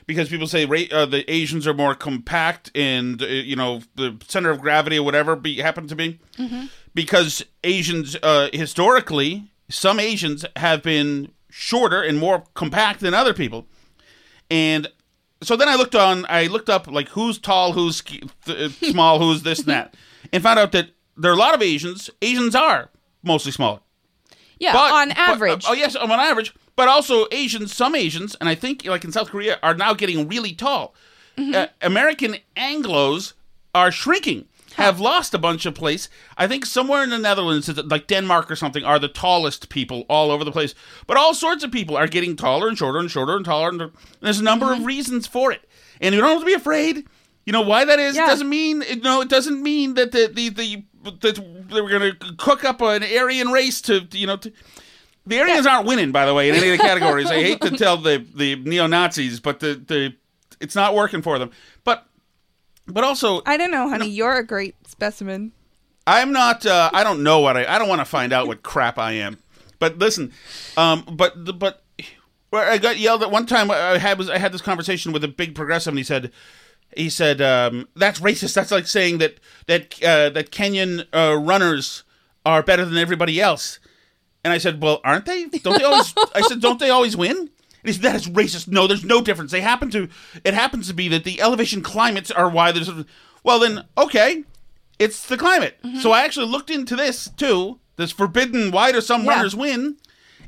Because 0.06 0.28
people 0.28 0.48
say 0.48 0.64
uh, 0.90 1.06
the 1.06 1.22
asians 1.30 1.66
are 1.68 1.74
more 1.74 1.94
compact 1.94 2.70
and 2.74 3.22
uh, 3.22 3.26
you 3.26 3.54
know 3.54 3.82
the 3.94 4.16
center 4.26 4.50
of 4.50 4.60
gravity 4.60 4.98
or 4.98 5.04
whatever 5.04 5.36
be 5.36 5.58
happen 5.60 5.86
to 5.86 5.94
be. 5.94 6.18
Because 6.94 7.44
Asians 7.62 8.16
uh, 8.22 8.48
historically, 8.52 9.44
some 9.68 10.00
Asians 10.00 10.44
have 10.56 10.82
been 10.82 11.30
shorter 11.48 12.02
and 12.02 12.18
more 12.18 12.42
compact 12.54 12.98
than 13.00 13.14
other 13.14 13.32
people, 13.34 13.66
and 14.50 14.88
so 15.42 15.54
then 15.56 15.68
I 15.68 15.76
looked 15.76 15.94
on, 15.94 16.26
I 16.28 16.46
looked 16.48 16.68
up 16.68 16.86
like 16.90 17.10
who's 17.10 17.38
tall, 17.38 17.72
who's 17.74 18.00
th- 18.02 18.72
small, 18.90 19.20
who's 19.20 19.42
this 19.42 19.60
and 19.60 19.68
that, 19.68 19.94
and 20.32 20.42
found 20.42 20.58
out 20.58 20.72
that 20.72 20.90
there 21.16 21.30
are 21.30 21.34
a 21.34 21.38
lot 21.38 21.54
of 21.54 21.62
Asians. 21.62 22.10
Asians 22.22 22.54
are 22.54 22.90
mostly 23.22 23.52
smaller. 23.52 23.80
Yeah, 24.58 24.72
But- 24.72 24.92
on 24.92 25.08
but- 25.08 25.18
average. 25.18 25.64
oh 25.68 25.72
yes, 25.74 25.96
on 25.96 26.10
average. 26.10 26.52
But 26.76 26.88
also 26.88 27.26
Asians, 27.30 27.74
some 27.74 27.94
Asians, 27.94 28.36
and 28.40 28.48
I 28.48 28.54
think 28.54 28.84
like 28.86 29.04
in 29.04 29.12
South 29.12 29.28
Korea, 29.30 29.58
are 29.62 29.74
now 29.74 29.92
getting 29.94 30.28
really 30.28 30.52
tall. 30.54 30.94
Mm-hmm. 31.36 31.54
Uh, 31.54 31.66
American 31.82 32.36
Anglo's 32.56 33.34
are 33.74 33.92
shrinking. 33.92 34.46
Have 34.76 35.00
lost 35.00 35.34
a 35.34 35.38
bunch 35.38 35.66
of 35.66 35.74
place. 35.74 36.08
I 36.38 36.46
think 36.46 36.64
somewhere 36.64 37.02
in 37.02 37.10
the 37.10 37.18
Netherlands, 37.18 37.68
like 37.86 38.06
Denmark 38.06 38.50
or 38.50 38.56
something, 38.56 38.84
are 38.84 38.98
the 39.00 39.08
tallest 39.08 39.68
people 39.68 40.04
all 40.08 40.30
over 40.30 40.44
the 40.44 40.52
place. 40.52 40.74
But 41.06 41.16
all 41.16 41.34
sorts 41.34 41.64
of 41.64 41.72
people 41.72 41.96
are 41.96 42.06
getting 42.06 42.36
taller 42.36 42.68
and 42.68 42.78
shorter 42.78 42.98
and 43.00 43.10
shorter 43.10 43.34
and 43.36 43.44
taller. 43.44 43.68
And 43.68 43.90
there's 44.20 44.38
a 44.38 44.44
number 44.44 44.66
Mm-hmm. 44.66 44.80
of 44.82 44.86
reasons 44.86 45.26
for 45.26 45.50
it. 45.52 45.68
And 46.00 46.14
you 46.14 46.20
don't 46.20 46.30
have 46.30 46.40
to 46.40 46.46
be 46.46 46.54
afraid. 46.54 47.04
You 47.46 47.52
know 47.52 47.62
why 47.62 47.84
that 47.84 47.98
is? 47.98 48.16
Yeah. 48.16 48.24
It 48.24 48.28
doesn't 48.28 48.48
mean 48.48 48.84
no. 49.02 49.20
It 49.20 49.28
doesn't 49.28 49.62
mean 49.62 49.94
that 49.94 50.12
the 50.12 50.30
the 50.32 50.50
the 50.50 50.84
that 51.20 51.68
they 51.70 51.80
were 51.80 51.88
going 51.88 52.12
to 52.12 52.34
cook 52.36 52.64
up 52.64 52.80
an 52.80 53.02
Aryan 53.02 53.48
race 53.48 53.80
to 53.82 54.06
you 54.12 54.26
know. 54.26 54.36
To, 54.36 54.52
the 55.26 55.38
Aryans 55.40 55.66
aren't 55.66 55.86
winning, 55.86 56.12
by 56.12 56.26
the 56.26 56.34
way, 56.34 56.48
in 56.48 56.54
any 56.54 56.70
of 56.70 56.78
the 56.78 56.84
categories. 56.84 57.30
I 57.30 57.40
hate 57.40 57.60
to 57.62 57.70
tell 57.70 57.96
the 57.96 58.24
the 58.34 58.56
neo 58.56 58.86
Nazis, 58.86 59.40
but 59.40 59.60
the 59.60 59.74
the 59.74 60.14
it's 60.60 60.74
not 60.74 60.94
working 60.94 61.22
for 61.22 61.38
them. 61.38 61.50
But 61.84 62.06
but 62.86 63.04
also, 63.04 63.42
I 63.46 63.56
don't 63.56 63.70
know, 63.70 63.88
honey. 63.88 64.08
You're 64.08 64.38
a 64.38 64.46
great 64.46 64.74
specimen. 64.86 65.52
I'm 66.06 66.32
not. 66.32 66.66
Uh, 66.66 66.90
I 66.92 67.04
don't 67.04 67.22
know 67.22 67.40
what 67.40 67.56
I. 67.56 67.64
I 67.66 67.78
don't 67.78 67.88
want 67.88 68.00
to 68.00 68.04
find 68.04 68.32
out 68.32 68.46
what 68.46 68.62
crap 68.62 68.98
I 68.98 69.12
am. 69.12 69.38
But 69.78 69.98
listen, 69.98 70.32
um, 70.76 71.04
but 71.10 71.58
but 71.58 71.82
where 72.50 72.68
I 72.68 72.78
got 72.78 72.98
yelled 72.98 73.22
at 73.22 73.30
one 73.30 73.46
time. 73.46 73.70
I 73.70 73.98
had 73.98 74.18
was 74.18 74.28
I 74.28 74.38
had 74.38 74.52
this 74.52 74.60
conversation 74.60 75.12
with 75.12 75.24
a 75.24 75.28
big 75.28 75.54
progressive, 75.54 75.92
and 75.92 75.98
he 75.98 76.04
said, 76.04 76.32
he 76.96 77.08
said 77.10 77.40
um, 77.40 77.88
that's 77.96 78.20
racist. 78.20 78.54
That's 78.54 78.70
like 78.70 78.86
saying 78.86 79.18
that 79.18 79.38
that 79.66 80.02
uh, 80.02 80.30
that 80.30 80.50
Kenyan 80.50 81.06
uh, 81.12 81.36
runners 81.36 82.04
are 82.44 82.62
better 82.62 82.84
than 82.84 82.96
everybody 82.98 83.40
else. 83.40 83.78
And 84.42 84.52
I 84.52 84.58
said, 84.58 84.82
well, 84.82 85.00
aren't 85.04 85.26
they? 85.26 85.44
Don't 85.46 85.78
they 85.78 85.84
always? 85.84 86.14
I 86.34 86.40
said, 86.42 86.60
don't 86.60 86.78
they 86.80 86.88
always 86.90 87.16
win? 87.16 87.36
And 87.36 87.48
he 87.84 87.92
said, 87.92 88.02
that 88.02 88.16
is 88.16 88.26
racist. 88.28 88.68
No, 88.68 88.86
there's 88.86 89.04
no 89.04 89.20
difference. 89.20 89.52
They 89.52 89.60
happen 89.60 89.90
to. 89.90 90.08
It 90.44 90.54
happens 90.54 90.88
to 90.88 90.94
be 90.94 91.08
that 91.08 91.24
the 91.24 91.40
elevation 91.40 91.82
climates 91.82 92.30
are 92.30 92.48
why 92.48 92.72
there's. 92.72 92.90
Well, 93.44 93.58
then, 93.58 93.84
okay, 93.96 94.44
it's 94.98 95.26
the 95.26 95.36
climate. 95.38 95.78
So 96.00 96.12
I 96.12 96.24
actually 96.24 96.46
looked 96.46 96.70
into 96.70 96.96
this 96.96 97.28
too. 97.36 97.78
This 97.96 98.12
forbidden. 98.12 98.70
Why 98.70 98.92
do 98.92 99.00
some 99.00 99.24
Yeah. 99.24 99.30
runners 99.36 99.54
win? 99.54 99.96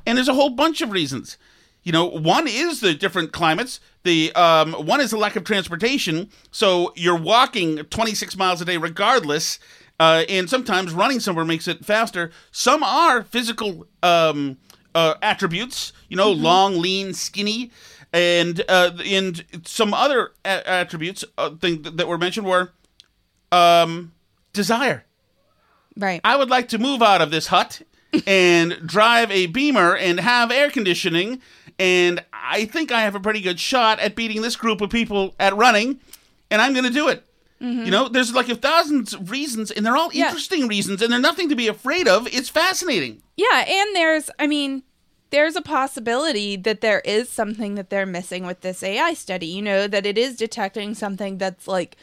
And 0.07 0.17
there's 0.19 0.29
a 0.29 0.35
whole 0.35 0.51
bunch 0.51 0.81
of 0.81 0.91
reasons. 0.91 1.37
You 1.83 1.93
know, 1.93 2.07
one 2.07 2.47
is 2.47 2.81
the 2.81 2.95
different 2.95 3.33
climates. 3.33 3.81
The 4.05 4.33
um, 4.35 4.73
one 4.73 5.01
is 5.01 5.11
the 5.11 5.17
lack 5.17 5.37
of 5.37 5.45
transportation. 5.45 6.31
So 6.51 6.93
you're 6.97 7.17
walking 7.17 7.79
26 7.79 8.37
miles 8.37 8.61
a 8.61 8.65
day 8.65 8.77
regardless, 8.77 9.59
uh, 9.99 10.25
and 10.29 10.49
sometimes 10.49 10.93
running 10.93 11.21
somewhere 11.21 11.45
makes 11.45 11.67
it 11.67 11.85
faster. 11.85 12.31
Some 12.53 12.83
are 12.83 13.23
physical 13.23 13.87
um, 14.03 14.59
uh, 14.95 15.15
attributes. 15.23 15.93
You 16.09 16.17
know, 16.17 16.31
long, 16.31 16.79
lean, 16.79 17.15
skinny, 17.15 17.73
and 18.13 18.63
uh, 18.69 18.93
and 19.05 19.45
some 19.65 19.93
other 19.93 20.33
a- 20.45 20.69
attributes 20.69 21.25
uh, 21.37 21.51
thing 21.51 21.83
that 21.83 22.07
were 22.07 22.19
mentioned 22.19 22.47
were 22.47 22.73
um, 23.51 24.13
desire. 24.53 25.05
Right. 25.97 26.21
I 26.25 26.37
would 26.37 26.49
like 26.49 26.69
to 26.69 26.79
move 26.79 27.03
out 27.03 27.21
of 27.21 27.31
this 27.31 27.49
hut 27.49 27.83
and 28.27 28.79
drive 28.87 29.31
a 29.31 29.47
Beamer 29.47 29.97
and 29.97 30.21
have 30.21 30.51
air 30.51 30.71
conditioning. 30.71 31.41
And 31.79 32.23
I 32.33 32.67
think 32.67 32.93
I 32.93 33.03
have 33.03 33.15
a 33.15 33.21
pretty 33.21 33.41
good 33.41 33.59
shot 33.59 33.99
at 34.01 34.15
beating 34.15 34.43
this 34.43 34.57
group 34.57 34.81
of 34.81 34.91
people 34.91 35.35
at 35.41 35.57
running, 35.57 35.99
and 36.51 36.61
I'm 36.61 36.73
going 36.73 36.85
to 36.85 36.91
do 36.91 37.09
it. 37.09 37.25
Mhm. 37.61 37.85
You 37.87 37.91
know, 37.91 38.09
there's 38.09 38.35
like 38.35 38.49
a 38.49 38.55
thousand 38.57 39.31
reasons, 39.31 39.71
and 39.71 39.87
they're 39.87 39.97
all 39.97 40.11
Yeah. 40.13 40.27
interesting 40.27 40.67
reasons, 40.69 41.01
and 41.01 41.13
they're 41.13 41.19
nothing 41.21 41.49
to 41.49 41.55
be 41.57 41.69
afraid 41.69 42.07
of. 42.09 42.27
It's 42.33 42.49
fascinating. 42.49 43.23
Yeah, 43.37 43.65
and 43.67 43.97
there's, 43.97 44.31
I 44.39 44.47
mean, 44.47 44.83
there's 45.31 45.57
a 45.57 45.63
possibility 45.63 46.57
that 46.57 46.83
there 46.83 47.01
is 47.01 47.31
something 47.31 47.77
that 47.77 47.89
they're 47.89 48.05
missing 48.05 48.45
with 48.47 48.61
this 48.61 48.83
AI 48.83 49.15
study. 49.15 49.47
You 49.47 49.63
know, 49.63 49.87
that 49.87 50.05
it 50.05 50.19
is 50.19 50.37
detecting 50.37 50.95
something 50.95 51.39
that's 51.39 51.67
like 51.67 51.97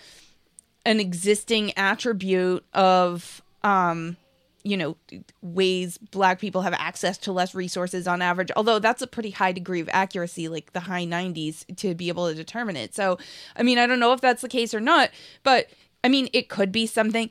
an 0.86 1.00
existing 1.00 1.74
attribute 1.78 2.64
of, 2.74 3.42
um, 3.64 4.16
you 4.64 4.78
know, 4.78 4.98
ways 5.42 5.98
black 5.98 6.40
people 6.40 6.62
have 6.62 6.74
access 6.74 7.18
to 7.20 7.32
less 7.32 7.56
resources 7.56 8.08
on 8.08 8.22
average. 8.22 8.52
Although 8.56 8.80
that's 8.80 9.02
a 9.02 9.08
pretty 9.08 9.32
high 9.32 9.52
degree 9.52 9.80
of 9.80 9.90
accuracy, 9.92 10.48
like 10.48 10.74
the 10.74 10.82
high 10.82 11.06
90s, 11.06 11.64
to 11.78 11.96
be 11.96 12.10
able 12.10 12.28
to 12.28 12.36
determine 12.36 12.76
it. 12.76 12.94
So, 12.94 13.18
I 13.56 13.64
mean, 13.64 13.78
I 13.78 13.88
don't 13.88 14.00
know 14.00 14.14
if 14.14 14.22
that's 14.22 14.42
the 14.42 14.50
case 14.50 14.74
or 14.74 14.80
not, 14.80 15.12
but 15.44 15.68
I 16.04 16.10
mean, 16.10 16.30
it 16.34 16.50
could 16.50 16.72
be 16.72 16.86
something. 16.86 17.30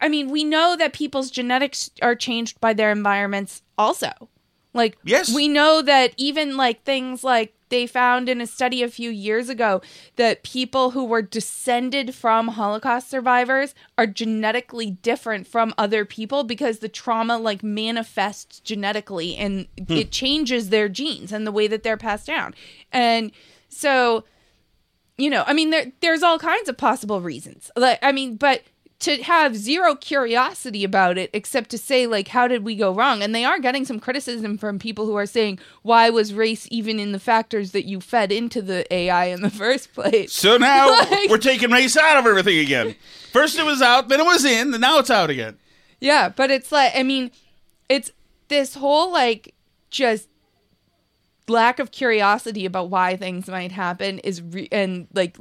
I 0.00 0.08
mean, 0.08 0.30
we 0.30 0.42
know 0.44 0.74
that 0.76 0.92
people's 0.92 1.30
genetics 1.30 1.90
are 2.02 2.14
changed 2.14 2.60
by 2.60 2.72
their 2.72 2.90
environments 2.90 3.62
also. 3.76 4.10
Like, 4.74 4.98
yes. 5.04 5.32
we 5.34 5.48
know 5.48 5.82
that 5.82 6.14
even 6.16 6.56
like 6.56 6.84
things 6.84 7.22
like 7.24 7.54
they 7.70 7.86
found 7.86 8.28
in 8.28 8.40
a 8.40 8.46
study 8.46 8.82
a 8.82 8.88
few 8.88 9.10
years 9.10 9.48
ago 9.48 9.80
that 10.16 10.42
people 10.42 10.90
who 10.92 11.04
were 11.04 11.22
descended 11.22 12.14
from 12.14 12.48
Holocaust 12.48 13.10
survivors 13.10 13.74
are 13.96 14.06
genetically 14.06 14.90
different 14.90 15.46
from 15.46 15.74
other 15.78 16.04
people 16.04 16.44
because 16.44 16.78
the 16.78 16.88
trauma 16.88 17.38
like 17.38 17.62
manifests 17.62 18.60
genetically 18.60 19.36
and 19.36 19.66
Hmm. 19.86 19.92
it 19.92 20.10
changes 20.10 20.70
their 20.70 20.88
genes 20.88 21.32
and 21.32 21.46
the 21.46 21.52
way 21.52 21.66
that 21.66 21.82
they're 21.82 21.96
passed 21.96 22.26
down. 22.26 22.54
And 22.92 23.32
so 23.68 24.24
you 25.20 25.30
know, 25.30 25.42
I 25.48 25.52
mean, 25.52 25.70
there 25.70 25.90
there's 26.00 26.22
all 26.22 26.38
kinds 26.38 26.68
of 26.68 26.76
possible 26.76 27.20
reasons. 27.20 27.72
Like, 27.76 27.98
I 28.02 28.12
mean, 28.12 28.36
but 28.36 28.62
to 29.00 29.22
have 29.22 29.54
zero 29.56 29.94
curiosity 29.94 30.82
about 30.82 31.18
it, 31.18 31.30
except 31.32 31.70
to 31.70 31.78
say 31.78 32.06
like, 32.08 32.28
how 32.28 32.48
did 32.48 32.64
we 32.64 32.74
go 32.74 32.92
wrong? 32.92 33.22
And 33.22 33.32
they 33.32 33.44
are 33.44 33.60
getting 33.60 33.84
some 33.84 34.00
criticism 34.00 34.58
from 34.58 34.80
people 34.80 35.06
who 35.06 35.14
are 35.14 35.24
saying, 35.26 35.60
why 35.82 36.10
was 36.10 36.34
race 36.34 36.66
even 36.70 36.98
in 36.98 37.12
the 37.12 37.20
factors 37.20 37.70
that 37.70 37.84
you 37.86 38.00
fed 38.00 38.32
into 38.32 38.60
the 38.60 38.92
AI 38.92 39.26
in 39.26 39.42
the 39.42 39.50
first 39.64 39.94
place? 39.94 40.32
So 40.32 40.56
now 40.56 40.88
Like- 41.10 41.30
we're 41.30 41.38
taking 41.38 41.70
race 41.70 41.96
out 41.96 42.16
of 42.16 42.26
everything 42.26 42.58
again. 42.58 42.96
First 43.32 43.56
it 43.58 43.64
was 43.64 43.80
out, 43.82 44.08
then 44.08 44.18
it 44.20 44.26
was 44.26 44.44
in, 44.44 44.72
and 44.74 44.80
now 44.80 44.98
it's 44.98 45.10
out 45.10 45.30
again. 45.30 45.58
Yeah, 46.00 46.28
but 46.28 46.50
it's 46.50 46.72
like 46.72 46.92
I 46.96 47.02
mean, 47.04 47.30
it's 47.88 48.10
this 48.48 48.74
whole 48.74 49.12
like 49.12 49.54
just 49.90 50.28
lack 51.48 51.78
of 51.78 51.90
curiosity 51.90 52.66
about 52.66 52.90
why 52.90 53.16
things 53.16 53.48
might 53.48 53.72
happen 53.72 54.18
is 54.20 54.42
re- 54.42 54.68
and 54.72 55.06
like 55.14 55.36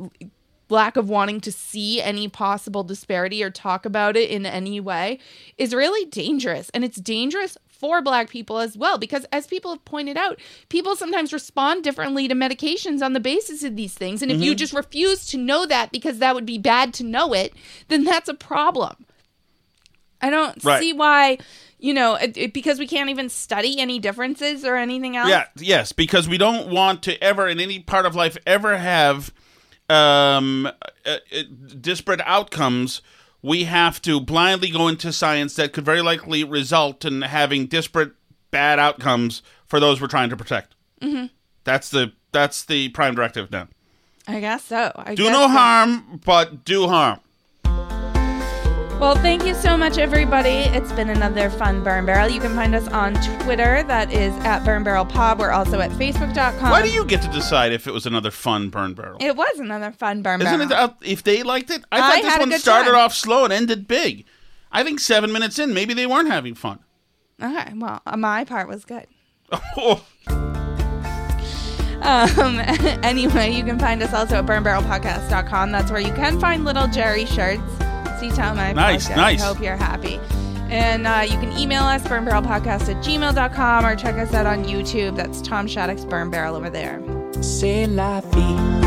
lack 0.70 0.97
of 0.97 1.09
wanting 1.09 1.39
to 1.41 1.51
see 1.51 2.01
any 2.01 2.28
possible 2.28 2.84
disparity 2.84 3.43
or 3.43 3.49
talk 3.49 3.86
about 3.86 4.18
it 4.18 4.30
in 4.30 4.45
any 4.45 4.80
way 4.80 5.20
is 5.57 5.74
really 5.74 6.05
dangerous 6.09 6.70
and 6.74 6.84
it's 6.84 6.97
dangerous 6.97 7.57
for 7.68 8.01
black 8.01 8.30
people 8.30 8.57
as 8.57 8.76
well 8.76 8.97
because 8.97 9.24
as 9.32 9.45
people 9.47 9.72
have 9.72 9.86
pointed 9.86 10.18
out 10.18 10.39
people 10.68 10.95
sometimes 10.95 11.32
respond 11.32 11.84
differently 11.84 12.28
to 12.28 12.34
medications 12.34 13.01
on 13.03 13.13
the 13.13 13.20
basis 13.20 13.63
of 13.63 13.76
these 13.76 13.93
things 13.93 14.22
and 14.24 14.32
if 14.32 14.41
you 14.41 14.53
Mhm. 14.53 14.57
just 14.57 14.74
refuse 14.74 15.28
to 15.28 15.38
know 15.38 15.65
that 15.68 15.91
because 15.91 16.18
that 16.18 16.34
would 16.34 16.45
be 16.45 16.57
bad 16.57 16.93
to 16.95 17.03
know 17.03 17.34
it 17.34 17.53
then 17.88 18.03
that's 18.03 18.28
a 18.28 18.34
problem 18.34 18.95
I 20.20 20.32
don't 20.32 20.63
Right. 20.63 20.80
see 20.82 20.93
why, 20.93 21.38
you 21.78 21.93
know, 21.93 22.15
it, 22.15 22.36
it- 22.36 22.53
because 22.53 22.80
we 22.80 22.88
can't 22.88 23.11
even 23.11 23.30
study 23.30 23.80
any 23.80 23.99
differences 23.99 24.65
or 24.65 24.76
anything 24.76 25.15
else. 25.15 25.30
Yeah, 25.30 25.45
yes, 25.57 25.91
because 25.91 26.28
we 26.28 26.39
don't 26.39 26.70
want 26.70 27.03
to 27.03 27.24
ever 27.24 27.47
in 27.47 27.59
any 27.59 27.78
part 27.80 28.07
of 28.07 28.15
life 28.15 28.36
ever 28.47 28.78
have 28.80 29.32
um, 29.89 30.65
uh, 30.65 30.71
uh, 31.05 31.43
disparate 31.79 32.21
outcomes. 32.25 33.01
We 33.41 33.65
have 33.65 34.01
to 34.01 34.19
blindly 34.19 34.69
go 34.69 34.88
into 34.88 35.13
science 35.13 35.55
that 35.55 35.71
could 35.73 35.85
very 35.85 36.01
likely 36.01 36.43
result 36.43 37.05
in 37.05 37.21
having 37.21 37.67
disparate 37.67 38.13
bad 38.51 38.79
outcomes 38.79 39.41
for 39.65 39.79
those 39.79 40.01
we're 40.01 40.07
trying 40.07 40.29
to 40.29 40.38
protect. 40.38 40.75
hmm 41.01 41.25
That's 41.63 41.89
the 41.89 42.13
that's 42.31 42.65
the 42.65 42.89
prime 42.89 43.15
directive 43.15 43.51
now. 43.51 43.67
I 44.27 44.39
guess 44.41 44.65
so. 44.65 44.91
I 44.95 45.15
do 45.15 45.25
no 45.25 45.43
so. 45.43 45.47
harm, 45.49 46.21
but 46.25 46.65
do 46.65 46.88
harm. 46.88 47.19
Well, 49.00 49.14
thank 49.14 49.45
you 49.45 49.54
so 49.54 49.78
much, 49.78 50.00
everybody. 50.00 50.50
It's 50.50 50.91
been 50.91 51.10
another 51.12 51.52
fun 51.52 51.84
Burn 51.84 52.08
Barrel. 52.08 52.30
You 52.32 52.39
can 52.39 52.56
find 52.56 52.74
us 52.74 52.88
on 52.88 53.14
Twitter. 53.41 53.84
That 53.84 54.12
is 54.12 54.34
at 54.43 54.66
Burn 54.66 54.84
Barrel 54.84 55.06
Pod. 55.06 55.38
We're 55.38 55.52
also 55.52 55.80
at 55.80 55.91
Facebook.com. 55.91 56.72
Why 56.72 56.82
do 56.82 56.89
you 56.89 57.06
get 57.06 57.22
to 57.22 57.28
decide 57.28 57.74
if 57.74 57.86
it 57.86 57.93
was 57.93 58.08
another 58.08 58.32
fun 58.32 58.70
burn 58.70 58.95
barrel? 58.95 59.18
It 59.22 59.36
was 59.36 59.60
another 59.60 59.91
fun 59.91 60.24
Burn 60.24 60.39
Barrel. 60.39 60.62
Isn't 60.62 60.72
it 60.72 60.76
uh, 60.76 60.89
if 61.04 61.22
they 61.22 61.43
liked 61.43 61.70
it? 61.70 61.86
I 61.91 61.98
I 61.98 62.22
thought 62.22 62.39
this 62.39 62.39
one 62.39 62.60
started 62.60 62.91
time. 62.93 63.00
off 63.00 63.14
slow 63.14 63.43
and 63.43 63.54
ended 63.54 63.88
big. 63.88 64.26
I 64.72 64.84
think 64.84 65.00
seven 65.00 65.32
minutes 65.32 65.60
in, 65.60 65.76
maybe 65.76 65.93
they 65.93 66.08
weren't 66.08 66.30
having 66.30 66.56
fun. 66.56 66.80
Okay, 67.39 67.74
well, 67.76 68.02
uh, 68.08 68.18
my 68.18 68.45
part 68.45 68.68
was 68.68 68.84
good. 68.84 69.06
Oh. 69.78 70.04
Um, 72.02 72.60
anyway, 73.04 73.52
you 73.52 73.64
can 73.64 73.78
find 73.78 74.02
us 74.02 74.14
also 74.14 74.38
at 74.38 74.45
burnbarrelpodcast.com. 74.48 75.72
That's 75.72 75.91
where 75.91 76.00
you 76.02 76.14
can 76.14 76.39
find 76.39 76.66
little 76.66 76.88
Jerry 76.88 77.26
shirts. 77.26 77.62
See, 78.20 78.32
tell 78.32 78.55
my 78.55 78.74
Nice, 78.74 79.07
podcast. 79.07 79.15
nice. 79.15 79.43
Hope 79.43 79.61
you're 79.61 79.76
happy. 79.78 80.20
And 80.70 81.07
uh, 81.07 81.22
you 81.24 81.38
can 81.39 81.57
email 81.57 81.84
us, 81.84 82.01
burnbarrelpodcast 82.03 82.89
at 82.89 83.03
gmail.com, 83.03 83.86
or 83.86 83.95
check 83.95 84.15
us 84.15 84.34
out 84.34 84.45
on 84.45 84.65
YouTube. 84.65 85.15
That's 85.15 85.41
Tom 85.41 85.68
Shattuck's 85.68 86.03
Burn 86.03 86.30
Barrel 86.30 86.55
over 86.55 86.70
there. 86.70 87.01
C'est 87.41 87.86
la 87.88 88.22
vie. 88.22 88.78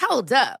Hold 0.00 0.32
up. 0.32 0.60